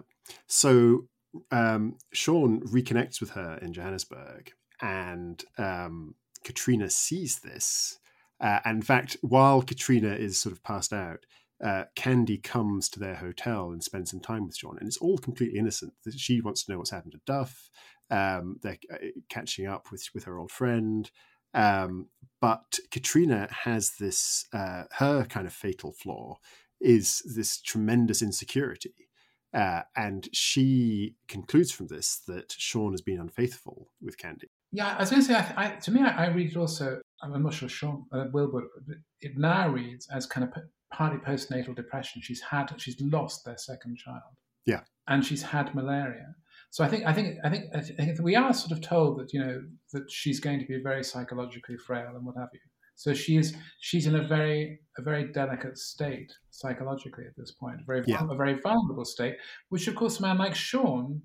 So 0.47 1.07
um, 1.51 1.97
Sean 2.11 2.61
reconnects 2.61 3.19
with 3.19 3.31
her 3.31 3.59
in 3.61 3.73
Johannesburg, 3.73 4.51
and 4.81 5.43
um, 5.57 6.15
Katrina 6.43 6.89
sees 6.89 7.39
this. 7.39 7.99
Uh, 8.39 8.59
and 8.65 8.77
in 8.77 8.81
fact, 8.81 9.17
while 9.21 9.61
Katrina 9.61 10.13
is 10.13 10.37
sort 10.37 10.53
of 10.53 10.63
passed 10.63 10.93
out, 10.93 11.25
uh, 11.63 11.85
Candy 11.95 12.37
comes 12.37 12.89
to 12.89 12.99
their 12.99 13.15
hotel 13.15 13.71
and 13.71 13.83
spends 13.83 14.11
some 14.11 14.19
time 14.19 14.45
with 14.45 14.57
Sean, 14.57 14.77
and 14.77 14.87
it's 14.87 14.97
all 14.97 15.17
completely 15.17 15.57
innocent. 15.59 15.93
She 16.15 16.41
wants 16.41 16.63
to 16.63 16.71
know 16.71 16.77
what's 16.77 16.91
happened 16.91 17.13
to 17.13 17.21
Duff. 17.25 17.69
Um, 18.09 18.59
they're 18.61 18.77
uh, 18.93 18.97
catching 19.29 19.65
up 19.67 19.91
with 19.91 20.09
with 20.13 20.25
her 20.25 20.37
old 20.37 20.51
friend, 20.51 21.09
Um, 21.55 22.09
but 22.41 22.79
Katrina 22.91 23.47
has 23.63 23.93
this, 23.97 24.45
uh, 24.53 24.83
her 24.99 25.25
kind 25.25 25.47
of 25.47 25.53
fatal 25.53 25.93
flaw 25.93 26.37
is 26.81 27.21
this 27.35 27.61
tremendous 27.61 28.21
insecurity. 28.21 29.04
Uh, 29.55 29.83
and 29.95 30.27
she 30.33 31.15
concludes 31.29 31.71
from 31.71 31.87
this 31.87 32.17
that 32.27 32.53
Sean 32.57 32.91
has 32.91 33.01
been 33.01 33.19
unfaithful 33.19 33.87
with 34.01 34.17
Candy. 34.17 34.49
Yeah, 34.73 34.95
I 34.97 34.99
was 34.99 35.09
going 35.09 35.21
to 35.21 35.27
say, 35.27 35.35
I, 35.35 35.53
I, 35.55 35.69
to 35.69 35.91
me, 35.91 36.01
I, 36.01 36.25
I, 36.25 36.27
read 36.27 36.51
it 36.51 36.57
also, 36.57 36.99
I'm 37.21 37.41
not 37.41 37.53
sure 37.53 37.69
Sean, 37.69 38.05
uh, 38.11 38.25
Wilbur, 38.33 38.63
it 39.21 39.37
now 39.37 39.69
reads 39.69 40.09
as 40.13 40.25
kind 40.25 40.45
of 40.45 40.63
partly 40.91 41.19
postnatal 41.19 41.73
depression. 41.73 42.21
She's 42.21 42.41
had, 42.41 42.73
she's 42.77 42.99
lost 42.99 43.45
their 43.45 43.57
second 43.57 43.97
child. 43.97 44.21
Yeah. 44.65 44.81
And 45.07 45.25
she's 45.25 45.43
had 45.43 45.73
malaria. 45.73 46.35
So 46.71 46.83
I 46.83 46.89
think, 46.89 47.05
I 47.05 47.13
think, 47.13 47.37
I 47.45 47.49
think, 47.49 47.65
I 47.73 47.79
think 47.79 48.19
we 48.21 48.35
are 48.35 48.53
sort 48.53 48.73
of 48.73 48.81
told 48.81 49.19
that, 49.19 49.31
you 49.31 49.39
know, 49.39 49.61
that 49.93 50.11
she's 50.11 50.41
going 50.41 50.59
to 50.59 50.65
be 50.65 50.81
very 50.83 51.05
psychologically 51.05 51.77
frail 51.77 52.11
and 52.13 52.25
what 52.25 52.35
have 52.35 52.49
you. 52.51 52.59
So 52.95 53.13
she's 53.13 53.55
she's 53.79 54.07
in 54.07 54.15
a 54.15 54.27
very 54.27 54.79
a 54.97 55.01
very 55.01 55.31
delicate 55.31 55.77
state 55.77 56.33
psychologically 56.49 57.25
at 57.25 57.35
this 57.37 57.51
point, 57.51 57.81
a 57.81 57.83
very 57.83 58.03
yeah. 58.07 58.25
a 58.29 58.35
very 58.35 58.59
vulnerable 58.61 59.05
state, 59.05 59.35
which 59.69 59.87
of 59.87 59.95
course 59.95 60.19
a 60.19 60.21
man 60.21 60.37
like 60.37 60.55
Sean 60.55 61.21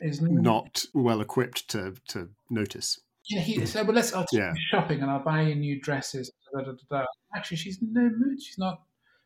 is 0.00 0.20
not 0.22 0.84
well 0.94 1.20
equipped 1.20 1.68
to 1.68 1.94
to 2.08 2.30
notice. 2.50 3.00
Yeah, 3.28 3.42
he 3.42 3.66
said, 3.66 3.86
"Well, 3.86 3.94
let's 3.94 4.14
I'll 4.14 4.24
take 4.24 4.40
yeah. 4.40 4.54
shopping 4.70 5.02
and 5.02 5.10
I'll 5.10 5.22
buy 5.22 5.42
you 5.42 5.54
new 5.54 5.78
dresses." 5.80 6.30
Da, 6.54 6.62
da, 6.62 6.72
da, 6.90 7.04
Actually, 7.36 7.58
she's 7.58 7.80
in 7.82 7.92
no 7.92 8.08
mood. 8.08 8.42
She's 8.42 8.58
not. 8.58 8.80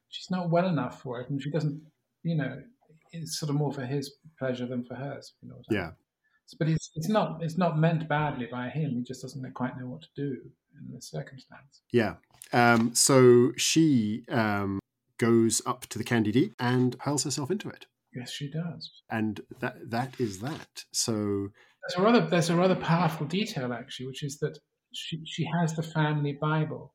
She's 0.08 0.30
not 0.30 0.50
well 0.50 0.66
enough 0.66 1.00
for 1.00 1.20
it, 1.20 1.30
and 1.30 1.40
she 1.40 1.50
doesn't. 1.50 1.80
You 2.24 2.34
know, 2.34 2.60
it's 3.12 3.38
sort 3.38 3.50
of 3.50 3.56
more 3.56 3.72
for 3.72 3.86
his 3.86 4.16
pleasure 4.38 4.66
than 4.66 4.84
for 4.84 4.96
hers. 4.96 5.34
You 5.40 5.50
know. 5.50 5.62
yeah. 5.70 5.80
I 5.80 5.84
mean. 5.84 5.94
But 6.58 6.68
it's 6.68 6.90
it's 6.96 7.08
not 7.08 7.42
it's 7.42 7.56
not 7.56 7.78
meant 7.78 8.08
badly 8.08 8.46
by 8.50 8.68
him. 8.68 8.96
He 8.96 9.02
just 9.02 9.22
doesn't 9.22 9.54
quite 9.54 9.78
know 9.78 9.86
what 9.86 10.02
to 10.02 10.08
do 10.16 10.50
in 10.78 10.94
this 10.94 11.10
circumstance. 11.10 11.82
Yeah. 11.92 12.14
Um, 12.52 12.94
so 12.94 13.52
she 13.56 14.24
um, 14.28 14.80
goes 15.18 15.62
up 15.66 15.86
to 15.86 15.98
the 15.98 16.04
Candy 16.04 16.32
Deep 16.32 16.54
and 16.58 16.96
hurls 17.00 17.24
herself 17.24 17.50
into 17.50 17.68
it. 17.68 17.86
Yes, 18.14 18.30
she 18.30 18.50
does. 18.50 18.90
And 19.10 19.40
that 19.60 19.90
that 19.90 20.14
is 20.18 20.40
that. 20.40 20.84
So 20.92 21.48
there's 21.82 21.98
a 21.98 22.02
rather 22.02 22.26
there's 22.26 22.50
a 22.50 22.56
rather 22.56 22.74
powerful 22.74 23.26
detail 23.26 23.72
actually, 23.72 24.06
which 24.06 24.22
is 24.22 24.38
that 24.40 24.58
she 24.92 25.22
she 25.24 25.48
has 25.58 25.74
the 25.74 25.82
family 25.82 26.36
Bible, 26.38 26.94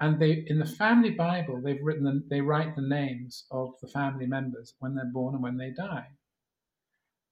and 0.00 0.20
they 0.20 0.44
in 0.46 0.58
the 0.58 0.66
family 0.66 1.10
Bible 1.10 1.62
they've 1.64 1.82
written 1.82 2.04
the, 2.04 2.22
they 2.28 2.40
write 2.40 2.76
the 2.76 2.82
names 2.82 3.46
of 3.50 3.70
the 3.80 3.88
family 3.88 4.26
members 4.26 4.74
when 4.80 4.94
they're 4.94 5.10
born 5.12 5.34
and 5.34 5.42
when 5.42 5.56
they 5.56 5.70
die. 5.70 6.06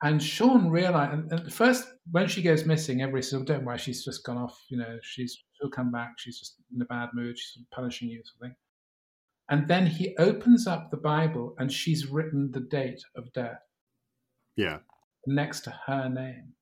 And 0.04 0.20
Sean 0.20 0.68
realized, 0.68 1.12
and, 1.12 1.32
and 1.32 1.52
first 1.52 1.86
when 2.10 2.26
she 2.26 2.42
goes 2.42 2.64
missing, 2.64 3.02
everybody 3.02 3.22
says, 3.22 3.40
oh, 3.40 3.44
"Don't 3.44 3.64
worry, 3.64 3.78
she's 3.78 4.04
just 4.04 4.24
gone 4.24 4.38
off. 4.38 4.58
You 4.68 4.78
know, 4.78 4.98
she's 5.02 5.44
she'll 5.62 5.70
come 5.70 5.90
back. 5.90 6.14
She's 6.18 6.38
just 6.38 6.56
in 6.74 6.82
a 6.82 6.86
bad 6.86 7.10
mood. 7.14 7.38
She's 7.38 7.62
punishing 7.72 8.08
you, 8.08 8.22
something." 8.24 8.56
And 9.48 9.68
then 9.68 9.86
he 9.86 10.16
opens 10.18 10.66
up 10.66 10.90
the 10.90 10.96
Bible, 10.96 11.54
and 11.58 11.72
she's 11.72 12.06
written 12.06 12.50
the 12.52 12.60
date 12.60 13.02
of 13.16 13.32
death. 13.32 13.60
Yeah. 14.56 14.78
Next 15.26 15.60
to 15.62 15.70
her 15.86 16.08
name, 16.08 16.54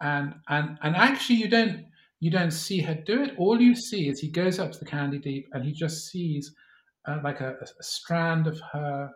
and 0.00 0.34
and 0.48 0.78
and 0.82 0.96
actually, 0.96 1.36
you 1.36 1.48
don't 1.48 1.86
you 2.20 2.30
don't 2.30 2.50
see 2.50 2.80
her 2.80 2.94
do 2.94 3.22
it. 3.22 3.34
All 3.38 3.60
you 3.60 3.74
see 3.74 4.08
is 4.08 4.20
he 4.20 4.30
goes 4.30 4.58
up 4.58 4.72
to 4.72 4.78
the 4.78 4.84
candy 4.84 5.18
deep, 5.18 5.48
and 5.52 5.64
he 5.64 5.72
just 5.72 6.08
sees 6.08 6.54
uh, 7.06 7.18
like 7.22 7.40
a, 7.40 7.56
a 7.78 7.82
strand 7.82 8.46
of 8.46 8.60
her 8.72 9.10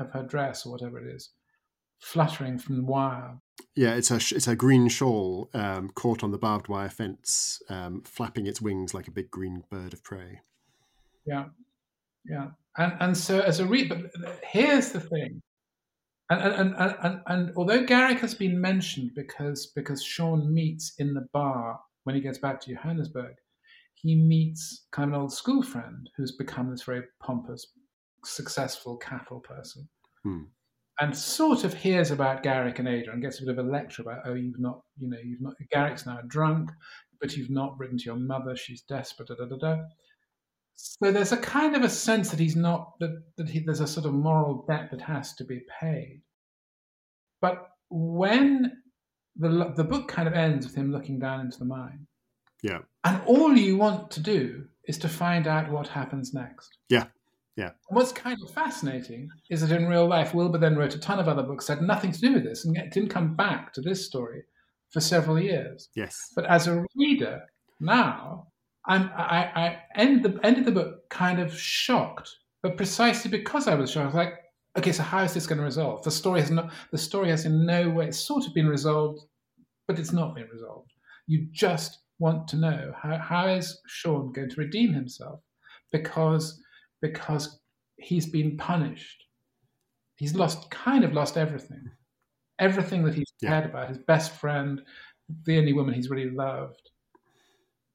of 0.00 0.10
her 0.10 0.22
dress 0.22 0.66
or 0.66 0.72
whatever 0.72 0.98
it 0.98 1.14
is 1.14 1.30
fluttering 2.02 2.58
from 2.58 2.76
the 2.76 2.84
wire. 2.84 3.38
Yeah, 3.74 3.94
it's 3.94 4.10
a 4.10 4.16
it's 4.16 4.48
a 4.48 4.56
green 4.56 4.88
shawl 4.88 5.50
um, 5.54 5.90
caught 5.90 6.22
on 6.22 6.30
the 6.30 6.38
barbed 6.38 6.68
wire 6.68 6.88
fence, 6.88 7.62
um, 7.68 8.02
flapping 8.02 8.46
its 8.46 8.60
wings 8.60 8.94
like 8.94 9.08
a 9.08 9.12
big 9.12 9.30
green 9.30 9.64
bird 9.70 9.92
of 9.92 10.02
prey. 10.02 10.40
Yeah, 11.26 11.46
yeah, 12.24 12.48
and 12.76 12.92
and 13.00 13.16
so 13.16 13.40
as 13.40 13.60
a 13.60 13.66
read, 13.66 13.88
but 13.88 14.40
here's 14.42 14.92
the 14.92 15.00
thing, 15.00 15.40
and 16.30 16.42
and, 16.42 16.74
and 16.76 16.96
and 17.02 17.20
and 17.26 17.52
although 17.56 17.84
Garrick 17.84 18.20
has 18.20 18.34
been 18.34 18.60
mentioned 18.60 19.12
because 19.14 19.66
because 19.74 20.02
Sean 20.02 20.52
meets 20.52 20.94
in 20.98 21.14
the 21.14 21.26
bar 21.32 21.80
when 22.04 22.14
he 22.14 22.20
gets 22.20 22.38
back 22.38 22.60
to 22.62 22.74
Johannesburg, 22.74 23.34
he 23.94 24.14
meets 24.14 24.86
kind 24.90 25.08
of 25.10 25.14
an 25.14 25.20
old 25.20 25.32
school 25.32 25.62
friend 25.62 26.10
who's 26.16 26.32
become 26.32 26.70
this 26.70 26.82
very 26.82 27.02
pompous, 27.20 27.66
successful 28.24 28.96
cattle 28.96 29.40
person. 29.40 29.88
Hmm 30.22 30.42
and 31.00 31.16
sort 31.16 31.64
of 31.64 31.74
hears 31.74 32.10
about 32.10 32.42
Garrick 32.42 32.78
and 32.78 32.88
Ada 32.88 33.12
and 33.12 33.22
gets 33.22 33.40
a 33.40 33.44
bit 33.44 33.58
of 33.58 33.66
a 33.66 33.68
lecture 33.68 34.02
about, 34.02 34.22
oh, 34.26 34.34
you've 34.34 34.60
not, 34.60 34.82
you 34.98 35.08
know, 35.08 35.18
you've 35.22 35.40
not, 35.40 35.54
Garrick's 35.70 36.06
now 36.06 36.20
drunk, 36.26 36.70
but 37.20 37.36
you've 37.36 37.50
not 37.50 37.78
written 37.78 37.98
to 37.98 38.04
your 38.04 38.16
mother, 38.16 38.54
she's 38.56 38.82
desperate, 38.82 39.28
da 39.28 39.34
da 39.34 39.46
da 39.46 39.56
da. 39.56 39.82
So 40.74 41.10
there's 41.12 41.32
a 41.32 41.36
kind 41.36 41.76
of 41.76 41.82
a 41.82 41.88
sense 41.88 42.30
that 42.30 42.40
he's 42.40 42.56
not, 42.56 42.92
that, 43.00 43.22
that 43.36 43.48
he, 43.48 43.60
there's 43.60 43.80
a 43.80 43.86
sort 43.86 44.06
of 44.06 44.12
moral 44.12 44.64
debt 44.68 44.90
that 44.90 45.00
has 45.00 45.34
to 45.34 45.44
be 45.44 45.60
paid. 45.80 46.22
But 47.40 47.66
when 47.90 48.82
the, 49.36 49.72
the 49.76 49.84
book 49.84 50.08
kind 50.08 50.28
of 50.28 50.34
ends 50.34 50.66
with 50.66 50.74
him 50.74 50.92
looking 50.92 51.18
down 51.18 51.40
into 51.40 51.58
the 51.58 51.64
mine. 51.64 52.06
Yeah. 52.62 52.78
And 53.04 53.20
all 53.26 53.56
you 53.56 53.76
want 53.76 54.10
to 54.12 54.20
do 54.20 54.66
is 54.86 54.98
to 54.98 55.08
find 55.08 55.46
out 55.46 55.70
what 55.70 55.88
happens 55.88 56.34
next. 56.34 56.78
Yeah. 56.88 57.06
Yeah. 57.56 57.70
What's 57.88 58.12
kind 58.12 58.38
of 58.42 58.50
fascinating 58.50 59.28
is 59.50 59.60
that 59.60 59.76
in 59.76 59.86
real 59.86 60.06
life, 60.06 60.32
Wilbur 60.32 60.58
then 60.58 60.76
wrote 60.76 60.94
a 60.94 61.00
ton 61.00 61.18
of 61.18 61.28
other 61.28 61.42
books 61.42 61.66
that 61.66 61.78
had 61.78 61.86
nothing 61.86 62.12
to 62.12 62.20
do 62.20 62.32
with 62.34 62.44
this 62.44 62.64
and 62.64 62.74
didn't 62.90 63.10
come 63.10 63.36
back 63.36 63.72
to 63.74 63.82
this 63.82 64.06
story 64.06 64.42
for 64.90 65.00
several 65.00 65.38
years. 65.38 65.88
Yes. 65.94 66.16
But 66.34 66.46
as 66.46 66.66
a 66.66 66.84
reader 66.96 67.42
now, 67.80 68.46
I'm, 68.86 69.10
I, 69.16 69.50
I 69.54 69.78
end 69.96 70.24
the 70.24 70.40
end 70.42 70.58
of 70.58 70.64
the 70.64 70.72
book 70.72 71.08
kind 71.10 71.40
of 71.40 71.56
shocked, 71.56 72.30
but 72.62 72.76
precisely 72.76 73.30
because 73.30 73.68
I 73.68 73.74
was 73.74 73.90
shocked, 73.90 74.02
I 74.02 74.06
was 74.06 74.14
like, 74.14 74.34
okay, 74.78 74.92
so 74.92 75.02
how 75.02 75.22
is 75.22 75.34
this 75.34 75.46
going 75.46 75.58
to 75.58 75.64
resolve? 75.64 76.02
The 76.02 76.10
story 76.10 76.40
has 76.40 76.50
not. 76.50 76.72
The 76.90 76.98
story 76.98 77.30
has 77.30 77.44
in 77.44 77.66
no 77.66 77.90
way. 77.90 78.10
Sort 78.10 78.46
of 78.46 78.54
been 78.54 78.66
resolved, 78.66 79.20
but 79.86 79.98
it's 79.98 80.12
not 80.12 80.34
been 80.34 80.48
resolved. 80.52 80.90
You 81.26 81.46
just 81.52 81.98
want 82.18 82.48
to 82.48 82.56
know 82.56 82.92
how 83.00 83.18
how 83.18 83.48
is 83.48 83.80
Sean 83.86 84.32
going 84.32 84.50
to 84.50 84.60
redeem 84.60 84.92
himself 84.92 85.40
because 85.92 86.60
because 87.02 87.60
he's 87.96 88.26
been 88.26 88.56
punished. 88.56 89.24
He's 90.16 90.34
lost, 90.34 90.70
kind 90.70 91.04
of 91.04 91.12
lost 91.12 91.36
everything. 91.36 91.84
Everything 92.58 93.02
that 93.04 93.14
he's 93.14 93.32
yeah. 93.42 93.50
cared 93.50 93.66
about, 93.66 93.88
his 93.88 93.98
best 93.98 94.32
friend, 94.32 94.80
the 95.44 95.58
only 95.58 95.72
woman 95.72 95.94
he's 95.94 96.10
really 96.10 96.30
loved. 96.30 96.90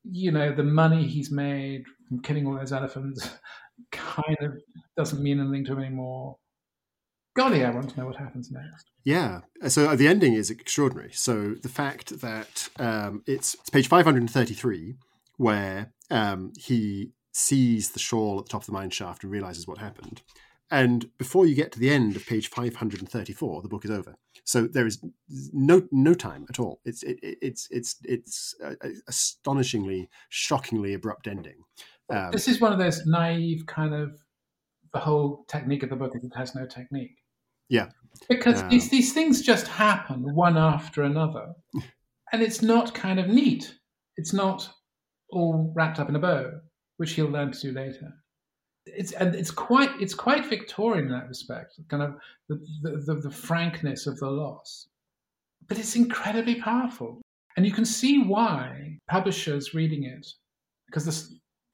You 0.03 0.31
know, 0.31 0.53
the 0.53 0.63
money 0.63 1.07
he's 1.07 1.31
made 1.31 1.85
from 2.07 2.21
killing 2.21 2.45
all 2.45 2.55
those 2.55 2.73
elephants 2.73 3.29
kind 3.91 4.37
of 4.41 4.53
doesn't 4.95 5.21
mean 5.21 5.39
anything 5.39 5.65
to 5.65 5.73
him 5.73 5.79
anymore. 5.79 6.37
Golly, 7.35 7.63
I 7.63 7.69
want 7.69 7.91
to 7.91 7.99
know 7.99 8.07
what 8.07 8.15
happens 8.15 8.51
next. 8.51 8.89
Yeah. 9.05 9.41
So 9.67 9.95
the 9.95 10.07
ending 10.07 10.33
is 10.33 10.49
extraordinary. 10.49 11.11
So 11.13 11.53
the 11.61 11.69
fact 11.69 12.19
that 12.21 12.67
um, 12.79 13.21
it's, 13.27 13.53
it's 13.53 13.69
page 13.69 13.87
533, 13.87 14.95
where 15.37 15.93
um, 16.09 16.51
he 16.57 17.11
sees 17.37 17.91
the 17.91 17.99
shawl 17.99 18.39
at 18.39 18.45
the 18.45 18.49
top 18.49 18.61
of 18.61 18.65
the 18.65 18.73
mine 18.73 18.89
shaft 18.89 19.23
and 19.23 19.31
realizes 19.31 19.67
what 19.67 19.77
happened. 19.77 20.23
And 20.69 21.09
before 21.17 21.45
you 21.45 21.55
get 21.55 21.71
to 21.73 21.79
the 21.79 21.91
end 21.91 22.15
of 22.15 22.25
page 22.25 22.49
534, 22.49 23.61
the 23.61 23.69
book 23.69 23.85
is 23.85 23.91
over. 23.91 24.15
So 24.43 24.67
there 24.67 24.87
is 24.87 24.99
no 25.53 25.87
no 25.91 26.13
time 26.13 26.45
at 26.49 26.59
all. 26.59 26.81
It's 26.83 27.03
it, 27.03 27.19
it's 27.21 27.67
it's 27.69 27.95
it's 28.03 28.55
a, 28.61 28.75
astonishingly, 29.07 30.09
shockingly 30.29 30.93
abrupt 30.93 31.27
ending. 31.27 31.63
Um, 32.09 32.31
this 32.31 32.47
is 32.47 32.59
one 32.59 32.73
of 32.73 32.79
those 32.79 33.05
naive 33.05 33.65
kind 33.65 33.93
of 33.93 34.19
the 34.93 34.99
whole 34.99 35.45
technique 35.47 35.83
of 35.83 35.89
the 35.89 35.95
book 35.95 36.15
is 36.15 36.23
it 36.23 36.35
has 36.35 36.55
no 36.55 36.65
technique. 36.65 37.17
Yeah, 37.69 37.89
because 38.27 38.61
um, 38.61 38.69
these 38.69 38.89
these 38.89 39.13
things 39.13 39.41
just 39.41 39.67
happen 39.67 40.35
one 40.35 40.57
after 40.57 41.03
another, 41.03 41.53
and 42.33 42.41
it's 42.41 42.61
not 42.61 42.93
kind 42.93 43.19
of 43.19 43.27
neat. 43.27 43.73
It's 44.17 44.33
not 44.33 44.69
all 45.29 45.71
wrapped 45.75 45.99
up 45.99 46.09
in 46.09 46.15
a 46.15 46.19
bow 46.19 46.51
which 46.97 47.13
he'll 47.13 47.27
learn 47.29 47.51
to 47.51 47.59
do 47.59 47.71
later. 47.71 48.13
It's 48.85 49.11
and 49.13 49.35
it's 49.35 49.51
quite 49.51 49.91
it's 49.99 50.13
quite 50.13 50.49
Victorian 50.49 51.05
in 51.05 51.11
that 51.11 51.27
respect, 51.27 51.79
kind 51.89 52.03
of 52.03 52.15
the, 52.47 52.55
the, 52.81 52.91
the, 53.05 53.15
the 53.21 53.31
frankness 53.31 54.07
of 54.07 54.17
the 54.19 54.29
loss. 54.29 54.87
But 55.67 55.77
it's 55.79 55.95
incredibly 55.95 56.55
powerful. 56.55 57.21
And 57.57 57.65
you 57.65 57.73
can 57.73 57.85
see 57.85 58.23
why 58.23 58.97
publishers 59.09 59.73
reading 59.73 60.03
it, 60.03 60.27
because 60.85 61.05
this 61.05 61.33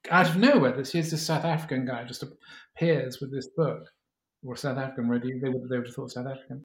out 0.09 0.29
of 0.29 0.37
nowhere, 0.37 0.71
this 0.71 0.91
here's 0.91 1.11
this 1.11 1.25
South 1.25 1.45
African 1.45 1.85
guy 1.85 2.03
just 2.03 2.23
appears 2.23 3.19
with 3.21 3.31
this 3.31 3.49
book, 3.55 3.87
or 4.43 4.55
South 4.55 4.77
African, 4.77 5.07
really, 5.07 5.39
they 5.39 5.49
would 5.49 5.69
they 5.69 5.77
would 5.77 5.87
have 5.87 5.95
thought 5.95 6.11
South 6.11 6.27
African, 6.27 6.63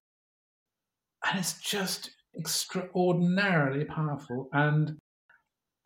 and 1.26 1.38
it's 1.38 1.60
just 1.60 2.10
extraordinarily 2.38 3.84
powerful. 3.84 4.48
And 4.52 4.96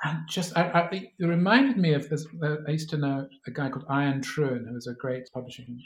and 0.04 0.18
just 0.28 0.56
I, 0.56 0.62
I, 0.70 0.88
it 0.90 1.24
reminded 1.24 1.76
me 1.76 1.94
of 1.94 2.08
this. 2.08 2.26
Uh, 2.42 2.56
I 2.66 2.72
used 2.72 2.90
to 2.90 2.96
know 2.96 3.28
a 3.46 3.50
guy 3.50 3.68
called 3.70 3.86
Ion 3.88 4.20
Trewin, 4.20 4.66
who 4.66 4.74
was 4.74 4.86
a 4.86 4.94
great 4.94 5.28
publishing 5.32 5.80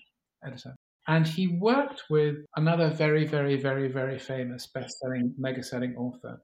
editor, 0.44 0.74
and 1.08 1.26
he 1.26 1.48
worked 1.48 2.04
with 2.10 2.36
another 2.56 2.88
very, 2.90 3.26
very, 3.26 3.56
very, 3.56 3.88
very 3.88 4.18
famous 4.18 4.66
best-selling, 4.66 5.34
mega-selling 5.38 5.94
author 5.96 6.40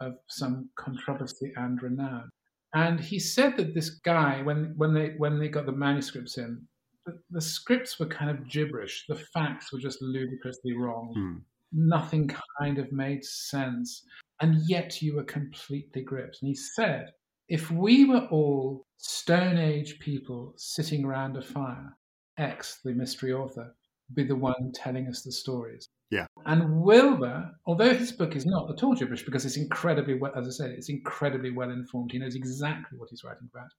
of 0.00 0.14
some 0.28 0.68
controversy 0.76 1.52
and 1.56 1.82
renown. 1.82 2.28
And 2.74 3.00
he 3.00 3.18
said 3.18 3.56
that 3.56 3.74
this 3.74 3.90
guy, 3.90 4.42
when 4.42 4.74
when 4.76 4.92
they 4.94 5.14
when 5.18 5.38
they 5.38 5.48
got 5.48 5.66
the 5.66 5.72
manuscripts 5.72 6.38
in, 6.38 6.66
the, 7.06 7.18
the 7.30 7.40
scripts 7.40 7.98
were 7.98 8.06
kind 8.06 8.30
of 8.30 8.48
gibberish. 8.48 9.04
The 9.08 9.16
facts 9.34 9.72
were 9.72 9.78
just 9.78 10.02
ludicrously 10.02 10.74
wrong. 10.76 11.12
Hmm. 11.14 11.36
Nothing 11.72 12.30
kind 12.60 12.78
of 12.78 12.92
made 12.92 13.24
sense, 13.24 14.04
and 14.40 14.56
yet 14.68 15.00
you 15.02 15.16
were 15.16 15.24
completely 15.24 16.02
gripped. 16.02 16.38
And 16.40 16.48
he 16.48 16.54
said, 16.54 17.10
if 17.48 17.70
we 17.70 18.04
were 18.04 18.26
all 18.30 18.86
Stone 18.98 19.58
Age 19.58 19.98
people 20.00 20.54
sitting 20.56 21.04
around 21.04 21.36
a 21.36 21.42
fire, 21.42 21.96
X, 22.38 22.80
the 22.84 22.92
mystery 22.92 23.32
author, 23.32 23.74
would 24.08 24.14
be 24.14 24.24
the 24.24 24.36
one 24.36 24.72
telling 24.74 25.06
us 25.06 25.22
the 25.22 25.32
stories. 25.32 25.88
Yeah. 26.10 26.26
And 26.44 26.82
Wilbur, 26.82 27.50
although 27.66 27.94
his 27.94 28.12
book 28.12 28.36
is 28.36 28.46
not 28.46 28.70
at 28.70 28.82
all 28.82 28.94
gibberish 28.94 29.24
because 29.24 29.44
it's 29.44 29.56
incredibly 29.56 30.14
well, 30.14 30.32
as 30.36 30.46
I 30.46 30.50
said, 30.50 30.70
it's 30.70 30.88
incredibly 30.88 31.50
well 31.50 31.70
informed. 31.70 32.12
He 32.12 32.18
knows 32.18 32.36
exactly 32.36 32.98
what 32.98 33.08
he's 33.10 33.24
writing 33.24 33.48
about. 33.52 33.70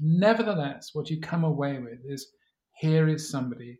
Nevertheless, 0.00 0.90
what 0.92 1.10
you 1.10 1.20
come 1.20 1.44
away 1.44 1.78
with 1.78 2.00
is 2.04 2.32
here 2.78 3.08
is 3.08 3.30
somebody 3.30 3.78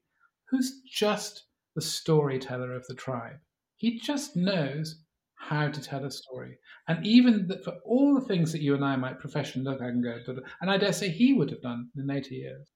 who's 0.49 0.81
just 0.89 1.45
the 1.75 1.83
storyteller 1.83 2.73
of 2.73 2.87
the 2.87 2.95
tribe. 2.95 3.39
He 3.77 3.99
just 3.99 4.37
knows 4.37 5.05
how 5.39 5.69
to 5.69 5.81
tell 5.81 6.05
a 6.05 6.11
story. 6.11 6.59
And 6.89 7.05
even 7.07 7.47
that 7.49 7.65
for 7.65 7.75
all 7.85 8.15
the 8.15 8.27
things 8.27 8.53
that 8.53 8.63
you 8.63 8.75
and 8.75 8.85
I 8.85 8.97
might 8.97 9.21
professionally 9.21 9.71
look 9.71 9.81
at 9.81 9.89
and 9.89 10.03
go, 10.03 10.19
and 10.61 10.71
I 10.71 10.77
dare 10.77 10.93
say 10.93 11.09
he 11.09 11.33
would 11.33 11.51
have 11.51 11.63
done 11.63 11.89
in 11.97 12.07
later 12.07 12.35
years. 12.35 12.69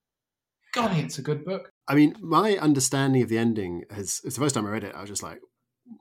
God, 0.72 0.96
it's 0.96 1.18
a 1.18 1.22
good 1.22 1.44
book. 1.44 1.70
I 1.86 1.94
mean, 1.94 2.14
my 2.20 2.56
understanding 2.56 3.22
of 3.22 3.28
the 3.28 3.36
ending 3.36 3.84
has, 3.90 4.20
it's 4.24 4.36
the 4.36 4.40
first 4.40 4.54
time 4.54 4.66
I 4.66 4.70
read 4.70 4.84
it, 4.84 4.94
I 4.94 5.00
was 5.00 5.10
just 5.10 5.22
like, 5.22 5.38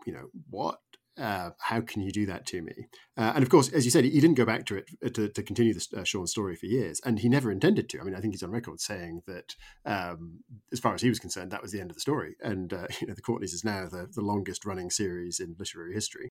you 0.06 0.14
know, 0.14 0.28
what? 0.50 0.78
Uh, 1.20 1.52
how 1.60 1.82
can 1.82 2.02
you 2.02 2.12
do 2.12 2.26
that 2.26 2.46
to 2.48 2.62
me? 2.62 2.88
Uh, 3.18 3.34
and 3.36 3.44
of 3.44 3.50
course, 3.50 3.70
as 3.70 3.84
you 3.84 3.92
said, 3.92 4.06
he 4.06 4.22
didn't 4.22 4.38
go 4.38 4.46
back 4.46 4.66
to 4.66 4.78
it 4.78 4.86
uh, 5.06 5.10
to, 5.10 5.28
to 5.28 5.44
continue 5.44 5.74
the 5.74 5.86
uh, 5.98 6.04
Sean 6.06 6.26
story 6.26 6.56
for 6.56 6.68
years, 6.68 7.02
and 7.04 7.20
he 7.20 7.28
never 7.28 7.52
intended 7.52 7.90
to. 7.90 8.00
I 8.00 8.04
mean, 8.04 8.16
I 8.16 8.22
think 8.22 8.34
he's 8.34 8.44
on 8.44 8.50
record 8.50 8.80
saying 8.80 9.24
that, 9.28 9.56
um, 9.86 10.40
as 10.72 10.80
far 10.80 10.94
as 10.94 11.02
he 11.02 11.10
was 11.10 11.20
concerned, 11.20 11.52
that 11.52 11.62
was 11.62 11.74
the 11.74 11.82
end 11.82 11.92
of 11.92 11.96
the 11.96 12.02
story. 12.02 12.36
And 12.42 12.72
uh, 12.72 12.88
you 13.02 13.08
know, 13.08 13.14
the 13.14 13.22
Courtneys 13.22 13.54
is 13.54 13.66
now 13.66 13.90
the, 13.90 14.08
the 14.10 14.22
longest 14.22 14.66
running 14.66 14.90
series 14.90 15.42
in 15.42 15.56
literary 15.60 15.94
history. 15.94 16.30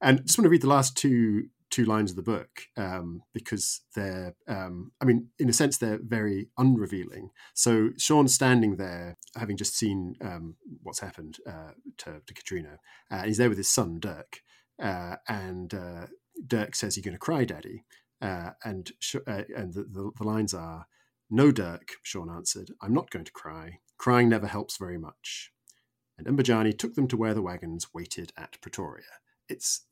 And 0.00 0.24
just 0.26 0.38
want 0.38 0.44
to 0.46 0.50
read 0.50 0.62
the 0.62 0.68
last 0.68 0.96
two 0.96 1.48
two 1.70 1.84
lines 1.84 2.10
of 2.10 2.16
the 2.16 2.22
book 2.22 2.62
um, 2.76 3.22
because 3.34 3.80
they're, 3.94 4.34
um, 4.46 4.92
I 5.00 5.04
mean, 5.04 5.28
in 5.38 5.48
a 5.48 5.52
sense, 5.52 5.76
they're 5.76 5.98
very 6.00 6.48
unrevealing. 6.58 7.30
So 7.54 7.90
Sean's 7.98 8.32
standing 8.32 8.76
there, 8.76 9.16
having 9.36 9.56
just 9.56 9.76
seen 9.76 10.14
um, 10.20 10.54
what's 10.82 11.00
happened 11.00 11.38
uh, 11.46 11.72
to, 11.98 12.22
to, 12.24 12.34
Katrina. 12.34 12.78
Uh, 13.10 13.24
he's 13.24 13.38
there 13.38 13.48
with 13.48 13.58
his 13.58 13.68
son, 13.68 13.98
Dirk. 13.98 14.42
Uh, 14.80 15.16
and 15.28 15.74
uh, 15.74 16.06
Dirk 16.46 16.76
says, 16.76 16.96
You're 16.96 17.02
going 17.02 17.14
to 17.14 17.18
cry, 17.18 17.44
Daddy. 17.44 17.84
Uh, 18.22 18.50
and 18.64 18.92
uh, 19.26 19.42
and 19.54 19.74
the, 19.74 19.82
the, 19.82 20.10
the 20.16 20.24
lines 20.24 20.54
are, 20.54 20.86
No, 21.30 21.50
Dirk, 21.50 21.94
Sean 22.02 22.30
answered, 22.30 22.70
I'm 22.80 22.94
not 22.94 23.10
going 23.10 23.24
to 23.24 23.32
cry. 23.32 23.80
Crying 23.98 24.28
never 24.28 24.46
helps 24.46 24.76
very 24.76 24.98
much. 24.98 25.52
And 26.16 26.26
Mbejane 26.26 26.78
took 26.78 26.94
them 26.94 27.08
to 27.08 27.16
where 27.16 27.34
the 27.34 27.42
wagons 27.42 27.88
waited 27.92 28.32
at 28.38 28.60
Pretoria 28.60 29.02
it's 29.48 29.85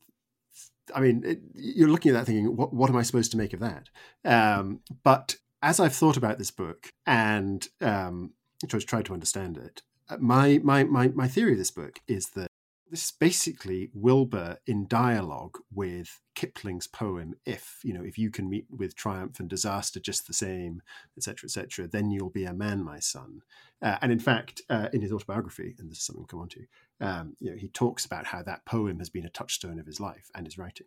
I 0.95 1.01
mean, 1.01 1.23
it, 1.25 1.41
you're 1.55 1.89
looking 1.89 2.11
at 2.11 2.15
that 2.15 2.27
thinking, 2.27 2.57
what, 2.57 2.73
what 2.73 2.91
am 2.91 2.97
I 2.97 3.03
supposed 3.03 3.31
to 3.33 3.37
make 3.37 3.53
of 3.53 3.61
that? 3.61 3.89
Um, 4.25 4.81
but 5.03 5.37
as 5.63 5.81
I've 5.81 5.95
thought 5.95 6.17
about 6.17 6.39
this 6.39 6.51
book 6.51 6.91
and 7.07 7.67
um, 7.81 8.33
tried 8.69 9.07
to 9.07 9.15
understand 9.15 9.57
it, 9.57 9.83
uh, 10.09 10.17
my, 10.19 10.61
my, 10.63 10.85
my, 10.85 11.09
my 11.09 11.29
theory 11.29 11.53
of 11.53 11.59
this 11.59 11.71
book 11.71 12.01
is 12.07 12.31
that 12.31 12.49
this 12.91 13.07
is 13.07 13.13
basically 13.13 13.91
Wilbur 13.93 14.59
in 14.67 14.87
dialogue 14.87 15.59
with 15.73 16.21
Kipling's 16.37 16.87
poem. 16.87 17.35
If 17.45 17.81
you 17.83 17.93
know, 17.93 18.05
if 18.05 18.19
you 18.19 18.31
can 18.31 18.49
meet 18.49 18.67
with 18.71 18.95
triumph 18.95 19.41
and 19.41 19.49
disaster 19.49 19.99
just 19.99 20.29
the 20.29 20.33
same, 20.33 20.81
etc., 21.17 21.47
etc., 21.47 21.89
then 21.89 22.13
you'll 22.13 22.31
be 22.31 22.45
a 22.45 22.53
man, 22.53 22.85
my 22.85 23.01
son. 23.01 23.41
Uh, 23.83 23.97
and 24.01 24.13
in 24.13 24.21
fact, 24.21 24.63
uh, 24.71 24.91
in 24.93 25.01
his 25.01 25.13
autobiography, 25.13 25.75
and 25.79 25.91
this 25.91 25.99
is 25.99 26.05
something 26.05 26.21
we'll 26.21 26.29
come 26.29 26.41
on 26.41 26.49
to, 26.51 26.67
um, 27.01 27.37
you 27.41 27.51
know, 27.51 27.57
he 27.57 27.69
talks 27.69 28.05
about 28.05 28.27
how 28.27 28.43
that 28.43 28.65
poem 28.65 28.99
has 28.99 29.11
been 29.11 29.27
a 29.27 29.31
touchstone 29.31 29.79
of 29.79 29.87
his 29.87 30.01
life 30.01 30.31
and 30.35 30.47
his 30.47 30.59
writing. 30.59 30.87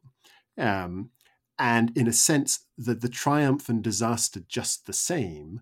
Um, 0.58 1.12
and 1.60 1.96
in 1.98 2.08
a 2.08 2.14
sense, 2.14 2.66
the 2.78 2.94
the 2.94 3.10
triumph 3.10 3.68
and 3.70 3.84
disaster 3.84 4.42
just 4.48 4.86
the 4.86 4.94
same 4.94 5.62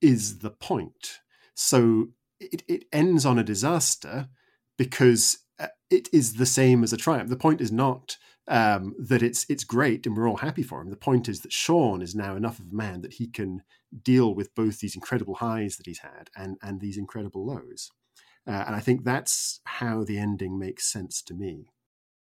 is 0.00 0.38
the 0.38 0.50
point. 0.50 1.20
So 1.54 2.08
it, 2.40 2.62
it 2.68 2.84
ends 2.92 3.26
on 3.26 3.38
a 3.38 3.44
disaster 3.44 4.28
because 4.76 5.38
uh, 5.58 5.68
it 5.90 6.08
is 6.12 6.34
the 6.34 6.46
same 6.46 6.82
as 6.82 6.92
a 6.92 6.96
triumph. 6.96 7.28
The 7.28 7.36
point 7.36 7.60
is 7.60 7.72
not 7.72 8.16
um, 8.46 8.94
that 8.98 9.22
it's 9.22 9.44
it's 9.48 9.64
great 9.64 10.06
and 10.06 10.16
we're 10.16 10.28
all 10.28 10.38
happy 10.38 10.62
for 10.62 10.80
him. 10.80 10.90
The 10.90 10.96
point 10.96 11.28
is 11.28 11.40
that 11.40 11.52
Sean 11.52 12.00
is 12.00 12.14
now 12.14 12.34
enough 12.36 12.58
of 12.58 12.70
a 12.72 12.74
man 12.74 13.02
that 13.02 13.14
he 13.14 13.26
can 13.26 13.62
deal 14.02 14.34
with 14.34 14.54
both 14.54 14.80
these 14.80 14.94
incredible 14.94 15.36
highs 15.36 15.76
that 15.76 15.86
he's 15.86 16.00
had 16.00 16.30
and 16.36 16.56
and 16.62 16.80
these 16.80 16.96
incredible 16.96 17.44
lows. 17.44 17.90
Uh, 18.48 18.64
and 18.66 18.74
I 18.74 18.80
think 18.80 19.04
that's 19.04 19.60
how 19.64 20.04
the 20.04 20.18
ending 20.18 20.58
makes 20.58 20.90
sense 20.90 21.20
to 21.22 21.34
me. 21.34 21.66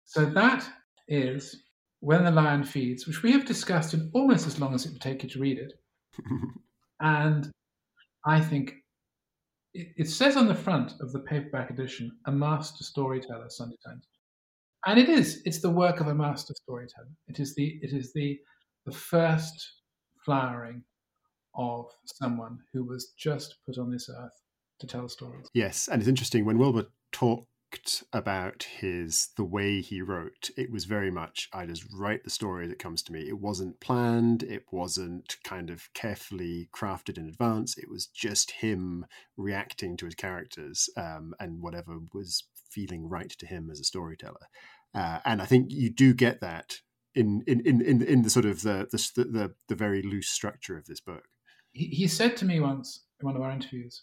So 0.04 0.24
that 0.24 0.68
is 1.06 1.62
when 2.00 2.24
the 2.24 2.32
lion 2.32 2.64
feeds, 2.64 3.06
which 3.06 3.22
we 3.22 3.30
have 3.32 3.44
discussed 3.44 3.94
in 3.94 4.10
almost 4.12 4.46
as 4.46 4.58
long 4.58 4.74
as 4.74 4.86
it 4.86 4.92
would 4.92 5.00
take 5.00 5.22
you 5.22 5.28
to 5.28 5.38
read 5.38 5.58
it. 5.58 5.72
and 7.00 7.48
I 8.26 8.40
think 8.40 8.74
it, 9.72 9.88
it, 9.96 10.08
says 10.08 10.36
on 10.36 10.48
the 10.48 10.54
front 10.54 10.94
of 11.00 11.12
the 11.12 11.20
paperback 11.20 11.70
edition, 11.70 12.10
a 12.26 12.32
master 12.32 12.82
storyteller, 12.82 13.48
Sunday 13.48 13.76
Times. 13.86 14.08
And 14.86 14.98
it 14.98 15.08
is. 15.08 15.42
It's 15.44 15.60
the 15.60 15.70
work 15.70 16.00
of 16.00 16.08
a 16.08 16.14
master 16.14 16.54
storyteller. 16.54 17.12
It 17.28 17.38
is 17.38 17.54
the 17.54 17.78
it 17.82 17.92
is 17.92 18.12
the 18.14 18.38
the 18.86 18.92
first 18.92 19.74
flowering 20.24 20.82
of 21.54 21.86
someone 22.06 22.58
who 22.72 22.84
was 22.84 23.12
just 23.18 23.56
put 23.66 23.78
on 23.78 23.90
this 23.90 24.08
earth 24.08 24.40
to 24.80 24.86
tell 24.86 25.08
stories. 25.08 25.46
Yes, 25.54 25.88
and 25.88 26.00
it's 26.00 26.08
interesting 26.08 26.44
when 26.44 26.58
Wilbur 26.58 26.86
talked 27.12 27.46
about 28.12 28.64
his 28.64 29.28
the 29.36 29.44
way 29.44 29.80
he 29.80 30.02
wrote 30.02 30.50
it 30.56 30.72
was 30.72 30.86
very 30.86 31.08
much 31.08 31.48
i 31.52 31.64
just 31.64 31.84
write 31.96 32.24
the 32.24 32.30
story 32.30 32.66
that 32.66 32.80
comes 32.80 33.00
to 33.00 33.12
me. 33.12 33.20
It 33.28 33.38
wasn't 33.38 33.78
planned 33.78 34.42
it 34.42 34.64
wasn't 34.72 35.36
kind 35.44 35.70
of 35.70 35.88
carefully 35.94 36.68
crafted 36.74 37.16
in 37.16 37.28
advance 37.28 37.78
it 37.78 37.88
was 37.88 38.06
just 38.06 38.50
him 38.50 39.06
reacting 39.36 39.96
to 39.98 40.06
his 40.06 40.16
characters 40.16 40.90
um, 40.96 41.32
and 41.38 41.62
whatever 41.62 41.98
was 42.12 42.42
feeling 42.70 43.08
right 43.08 43.30
to 43.38 43.46
him 43.46 43.68
as 43.70 43.78
a 43.78 43.84
storyteller. 43.84 44.48
Uh, 44.92 45.20
and 45.24 45.40
i 45.40 45.44
think 45.44 45.70
you 45.70 45.90
do 45.90 46.12
get 46.12 46.40
that 46.40 46.80
in 47.14 47.42
in 47.46 47.60
in 47.60 47.80
in, 47.80 48.02
in 48.02 48.22
the 48.22 48.30
sort 48.30 48.46
of 48.46 48.62
the, 48.62 48.88
the 48.90 49.24
the 49.24 49.54
the 49.68 49.74
very 49.74 50.02
loose 50.02 50.28
structure 50.28 50.76
of 50.76 50.86
this 50.86 51.00
book. 51.00 51.24
He, 51.72 51.86
he 51.86 52.08
said 52.08 52.36
to 52.38 52.44
me 52.44 52.60
once 52.60 53.04
in 53.20 53.26
one 53.26 53.36
of 53.36 53.42
our 53.42 53.50
interviews 53.50 54.02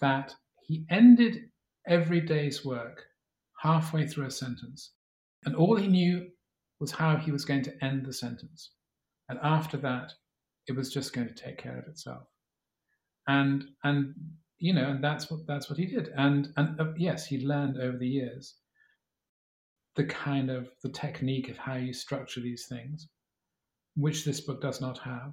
that 0.00 0.34
he 0.62 0.84
ended 0.90 1.50
every 1.86 2.20
day's 2.20 2.64
work 2.64 3.04
halfway 3.62 4.06
through 4.06 4.26
a 4.26 4.30
sentence, 4.30 4.92
and 5.44 5.54
all 5.54 5.76
he 5.76 5.86
knew 5.86 6.28
was 6.78 6.92
how 6.92 7.16
he 7.16 7.30
was 7.30 7.44
going 7.44 7.62
to 7.62 7.84
end 7.84 8.06
the 8.06 8.12
sentence. 8.12 8.72
And 9.28 9.38
after 9.42 9.76
that, 9.78 10.12
it 10.66 10.76
was 10.76 10.92
just 10.92 11.12
going 11.12 11.28
to 11.28 11.34
take 11.34 11.58
care 11.58 11.78
of 11.78 11.86
itself. 11.86 12.26
And 13.28 13.64
and 13.84 14.14
you 14.58 14.74
know, 14.74 14.90
and 14.90 15.02
that's 15.02 15.30
what 15.30 15.46
that's 15.46 15.70
what 15.70 15.78
he 15.78 15.86
did. 15.86 16.10
And 16.16 16.48
and 16.56 16.80
uh, 16.80 16.92
yes, 16.96 17.26
he 17.26 17.46
learned 17.46 17.78
over 17.78 17.96
the 17.96 18.08
years 18.08 18.56
the 19.96 20.04
kind 20.04 20.50
of 20.50 20.70
the 20.82 20.88
technique 20.88 21.48
of 21.48 21.58
how 21.58 21.74
you 21.74 21.92
structure 21.92 22.40
these 22.40 22.66
things, 22.68 23.08
which 23.96 24.24
this 24.24 24.40
book 24.40 24.62
does 24.62 24.80
not 24.80 24.98
have, 24.98 25.32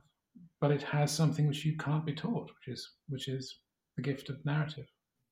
but 0.59 0.71
it 0.71 0.81
has 0.81 1.11
something 1.11 1.47
which 1.47 1.65
you 1.65 1.77
can't 1.77 2.05
be 2.05 2.13
taught, 2.13 2.49
which 2.49 2.73
is 2.73 2.89
which 3.07 3.27
is 3.27 3.59
the 3.97 4.01
gift 4.01 4.29
of 4.29 4.45
narrative. 4.45 4.87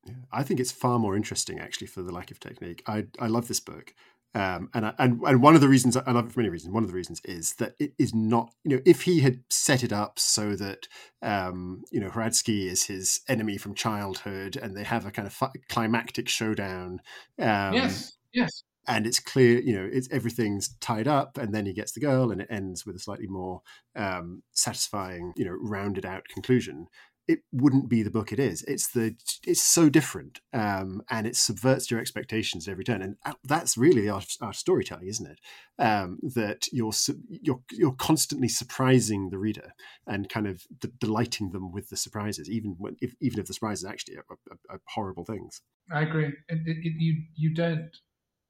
Yeah, 0.05 0.15
I 0.31 0.43
think 0.43 0.59
it's 0.59 0.71
far 0.71 0.99
more 0.99 1.15
interesting 1.15 1.59
actually 1.59 1.87
for 1.87 2.01
the 2.01 2.11
lack 2.11 2.31
of 2.31 2.39
technique. 2.39 2.83
I 2.85 3.05
I 3.19 3.27
love 3.27 3.47
this 3.47 3.61
book. 3.61 3.93
Um, 4.35 4.69
and, 4.73 4.87
I, 4.87 4.93
and 4.99 5.21
and 5.21 5.41
one 5.41 5.55
of 5.55 5.61
the 5.61 5.69
reasons 5.69 5.95
I 5.95 6.11
love 6.11 6.25
it 6.25 6.33
for 6.33 6.41
many 6.41 6.49
reasons. 6.49 6.73
One 6.73 6.83
of 6.83 6.89
the 6.89 6.95
reasons 6.95 7.21
is 7.23 7.53
that 7.53 7.73
it 7.79 7.93
is 7.97 8.13
not, 8.13 8.53
you 8.65 8.75
know, 8.75 8.81
if 8.85 9.03
he 9.03 9.21
had 9.21 9.39
set 9.49 9.81
it 9.81 9.93
up 9.93 10.19
so 10.19 10.57
that, 10.57 10.89
um, 11.21 11.83
you 11.89 12.01
know, 12.01 12.09
Hradecky 12.09 12.65
is 12.65 12.83
his 12.83 13.21
enemy 13.29 13.57
from 13.57 13.75
childhood, 13.75 14.57
and 14.57 14.75
they 14.75 14.83
have 14.83 15.05
a 15.05 15.11
kind 15.11 15.25
of 15.25 15.41
climactic 15.69 16.27
showdown. 16.27 16.99
Um, 17.39 17.75
yes, 17.75 18.17
yes. 18.33 18.63
And 18.87 19.07
it's 19.07 19.21
clear, 19.21 19.61
you 19.61 19.73
know, 19.73 19.89
it's 19.89 20.09
everything's 20.11 20.75
tied 20.81 21.07
up, 21.07 21.37
and 21.37 21.55
then 21.55 21.65
he 21.65 21.71
gets 21.71 21.93
the 21.93 22.01
girl, 22.01 22.29
and 22.29 22.41
it 22.41 22.47
ends 22.51 22.85
with 22.85 22.97
a 22.97 22.99
slightly 22.99 23.27
more 23.27 23.61
um, 23.95 24.43
satisfying, 24.51 25.31
you 25.37 25.45
know, 25.45 25.57
rounded 25.61 26.05
out 26.05 26.27
conclusion 26.27 26.87
it 27.27 27.39
wouldn't 27.51 27.89
be 27.89 28.03
the 28.03 28.11
book 28.11 28.31
it 28.31 28.39
is. 28.39 28.61
It's 28.63 28.91
the 28.91 29.15
it's 29.45 29.61
so 29.61 29.89
different, 29.89 30.41
um, 30.53 31.01
and 31.09 31.25
it 31.25 31.35
subverts 31.35 31.89
your 31.89 31.99
expectations 31.99 32.67
every 32.67 32.83
turn, 32.83 33.01
and 33.01 33.15
uh, 33.25 33.33
that's 33.43 33.77
really 33.77 34.07
our, 34.09 34.21
our 34.41 34.53
storytelling, 34.53 35.07
isn't 35.07 35.25
it? 35.25 35.39
Um, 35.79 36.19
that 36.21 36.67
you're 36.71 36.91
you're 37.27 37.61
you're 37.71 37.93
constantly 37.93 38.47
surprising 38.47 39.29
the 39.29 39.39
reader 39.39 39.73
and 40.05 40.29
kind 40.29 40.47
of 40.47 40.63
d- 40.79 40.91
delighting 40.99 41.51
them 41.51 41.71
with 41.71 41.89
the 41.89 41.97
surprises, 41.97 42.49
even 42.49 42.75
when 42.77 42.95
if, 43.01 43.15
even 43.21 43.39
if 43.39 43.47
the 43.47 43.53
surprises 43.53 43.85
actually 43.85 44.17
are, 44.17 44.25
are, 44.29 44.57
are 44.69 44.81
horrible 44.89 45.25
things. 45.25 45.61
I 45.91 46.01
agree. 46.01 46.27
It, 46.27 46.59
it, 46.65 46.77
it, 46.83 46.93
you 46.97 47.23
you 47.35 47.53
don't, 47.53 47.89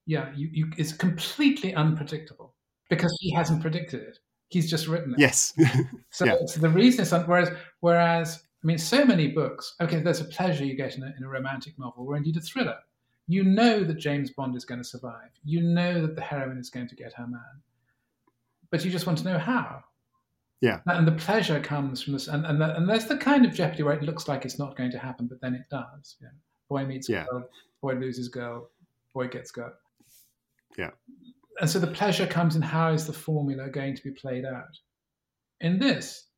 yeah, 0.05 0.31
you, 0.35 0.49
you 0.51 0.71
it's 0.77 0.93
completely 0.93 1.73
unpredictable 1.73 2.55
because 2.89 3.15
he 3.21 3.33
hasn't 3.33 3.61
predicted 3.61 4.01
it. 4.01 4.19
He's 4.49 4.69
just 4.69 4.87
written 4.87 5.13
it. 5.13 5.19
Yes. 5.19 5.53
So, 6.11 6.23
Yeah. 6.23 6.35
so 6.45 6.61
the 6.61 6.69
reason 6.69 7.01
is 7.01 7.11
whereas 7.11 7.49
whereas 7.81 8.44
I 8.65 8.67
mean, 8.67 8.79
so 8.79 9.05
many 9.05 9.27
books. 9.27 9.75
Okay, 9.79 9.99
there's 9.99 10.21
a 10.21 10.25
pleasure 10.25 10.65
you 10.65 10.75
get 10.75 10.97
in 10.97 11.03
a, 11.03 11.13
in 11.17 11.23
a 11.23 11.29
romantic 11.29 11.77
novel, 11.77 12.07
or 12.07 12.17
indeed 12.17 12.35
a 12.35 12.41
thriller. 12.41 12.79
You 13.27 13.43
know 13.43 13.83
that 13.83 13.99
James 13.99 14.31
Bond 14.31 14.55
is 14.55 14.65
going 14.65 14.81
to 14.81 14.87
survive. 14.87 15.29
You 15.43 15.61
know 15.61 16.01
that 16.01 16.15
the 16.15 16.21
heroine 16.21 16.57
is 16.57 16.71
going 16.71 16.87
to 16.87 16.95
get 16.95 17.13
her 17.13 17.27
man, 17.27 17.61
but 18.71 18.83
you 18.83 18.89
just 18.89 19.05
want 19.05 19.19
to 19.19 19.23
know 19.23 19.37
how. 19.37 19.83
Yeah. 20.61 20.79
And 20.87 21.07
the 21.07 21.11
pleasure 21.11 21.59
comes 21.59 22.01
from 22.01 22.13
this, 22.13 22.27
and 22.27 22.43
and, 22.43 22.59
that, 22.59 22.75
and 22.75 22.89
there's 22.89 23.05
the 23.05 23.17
kind 23.17 23.45
of 23.45 23.53
jeopardy 23.53 23.83
where 23.83 23.93
it 23.93 24.01
looks 24.01 24.27
like 24.27 24.45
it's 24.45 24.57
not 24.57 24.75
going 24.75 24.89
to 24.91 24.97
happen, 24.97 25.27
but 25.27 25.39
then 25.41 25.53
it 25.53 25.69
does. 25.69 26.15
You 26.19 26.25
know, 26.25 26.33
boy 26.67 26.85
meets 26.85 27.07
Yeah. 27.07 27.25
girl, 27.29 27.47
boy 27.83 27.93
loses 27.93 28.29
girl, 28.29 28.71
boy 29.13 29.27
gets 29.27 29.51
girl. 29.51 29.73
Yeah. 30.75 30.89
And 31.61 31.69
so 31.69 31.77
the 31.77 31.87
pleasure 31.87 32.25
comes 32.25 32.55
in 32.55 32.63
how 32.63 32.91
is 32.93 33.05
the 33.05 33.13
formula 33.13 33.69
going 33.69 33.95
to 33.95 34.03
be 34.03 34.09
played 34.09 34.43
out. 34.43 34.75
In 35.61 35.77
this, 35.77 36.29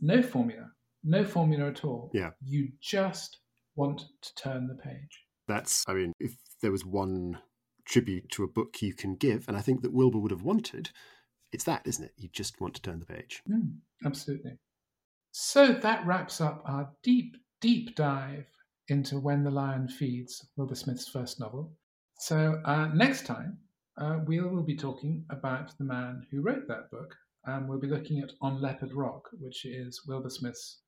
no 0.00 0.22
formula, 0.22 0.70
no 1.04 1.24
formula 1.24 1.68
at 1.68 1.84
all. 1.84 2.10
Yeah. 2.14 2.30
You 2.42 2.68
just 2.80 3.38
want 3.76 4.02
to 4.22 4.34
turn 4.34 4.66
the 4.66 4.74
page. 4.74 5.24
That's, 5.46 5.84
I 5.86 5.92
mean, 5.92 6.12
if 6.18 6.34
there 6.62 6.72
was 6.72 6.84
one 6.84 7.38
tribute 7.86 8.30
to 8.30 8.44
a 8.44 8.48
book 8.48 8.80
you 8.80 8.94
can 8.94 9.14
give, 9.14 9.46
and 9.46 9.56
I 9.56 9.60
think 9.60 9.82
that 9.82 9.92
Wilbur 9.92 10.18
would 10.18 10.30
have 10.30 10.42
wanted, 10.42 10.90
it's 11.52 11.64
that, 11.64 11.82
isn't 11.84 12.04
it? 12.04 12.12
You 12.16 12.28
just 12.32 12.60
want 12.60 12.74
to 12.74 12.82
turn 12.82 12.98
the 13.00 13.06
page. 13.06 13.42
Mm, 13.50 13.76
absolutely. 14.04 14.52
So 15.32 15.72
that 15.72 16.06
wraps 16.06 16.40
up 16.40 16.62
our 16.64 16.90
deep, 17.02 17.36
deep 17.60 17.94
dive 17.94 18.46
into 18.88 19.18
When 19.18 19.44
the 19.44 19.50
Lion 19.50 19.88
Feeds, 19.88 20.46
Wilbur 20.56 20.74
Smith's 20.74 21.08
first 21.08 21.38
novel. 21.40 21.72
So 22.18 22.60
uh, 22.64 22.86
next 22.94 23.26
time, 23.26 23.58
uh, 23.98 24.18
we 24.26 24.40
will 24.40 24.62
be 24.62 24.76
talking 24.76 25.24
about 25.30 25.76
the 25.78 25.84
man 25.84 26.26
who 26.30 26.40
wrote 26.40 26.66
that 26.68 26.90
book. 26.90 27.14
and 27.46 27.68
we'll 27.68 27.80
be 27.80 27.88
looking 27.88 28.20
at 28.20 28.32
On 28.40 28.60
Leopard 28.60 28.92
Rock, 28.92 29.28
which 29.38 29.64
is 29.64 30.02
Wilbur 30.06 30.30
Smith's 30.30 30.80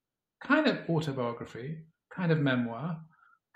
kind 0.43 0.66
of 0.66 0.78
autobiography, 0.89 1.78
kind 2.14 2.32
of 2.32 2.39
memoir, 2.39 2.99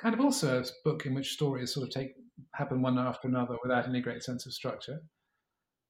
kind 0.01 0.15
of 0.15 0.21
also 0.21 0.61
a 0.61 0.65
book 0.85 1.07
in 1.07 1.15
which 1.15 1.33
stories 1.33 1.75
sort 1.75 1.87
of 1.87 1.93
take 1.93 2.13
happen 2.55 2.83
one 2.83 2.99
after 2.99 3.29
another 3.29 3.57
without 3.63 3.87
any 3.87 4.01
great 4.01 4.23
sense 4.23 4.47
of 4.47 4.53
structure. 4.53 5.01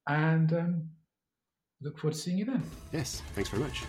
And 0.09 0.53
um, 0.53 0.89
look 1.81 1.99
forward 1.99 2.15
to 2.15 2.21
seeing 2.21 2.39
you 2.39 2.45
then. 2.45 2.63
Yes, 2.93 3.23
thanks 3.35 3.51
very 3.51 3.63
much. 3.63 3.83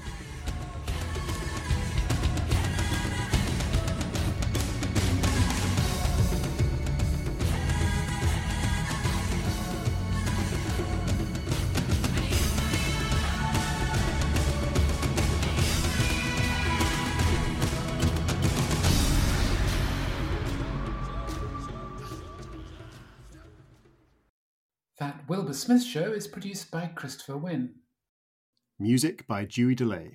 Wilbur 25.51 25.59
Smith 25.59 25.83
show 25.83 26.13
is 26.13 26.29
produced 26.29 26.71
by 26.71 26.85
Christopher 26.85 27.35
Wynne. 27.35 27.75
Music 28.79 29.27
by 29.27 29.43
Dewey 29.43 29.75
DeLay. 29.75 30.13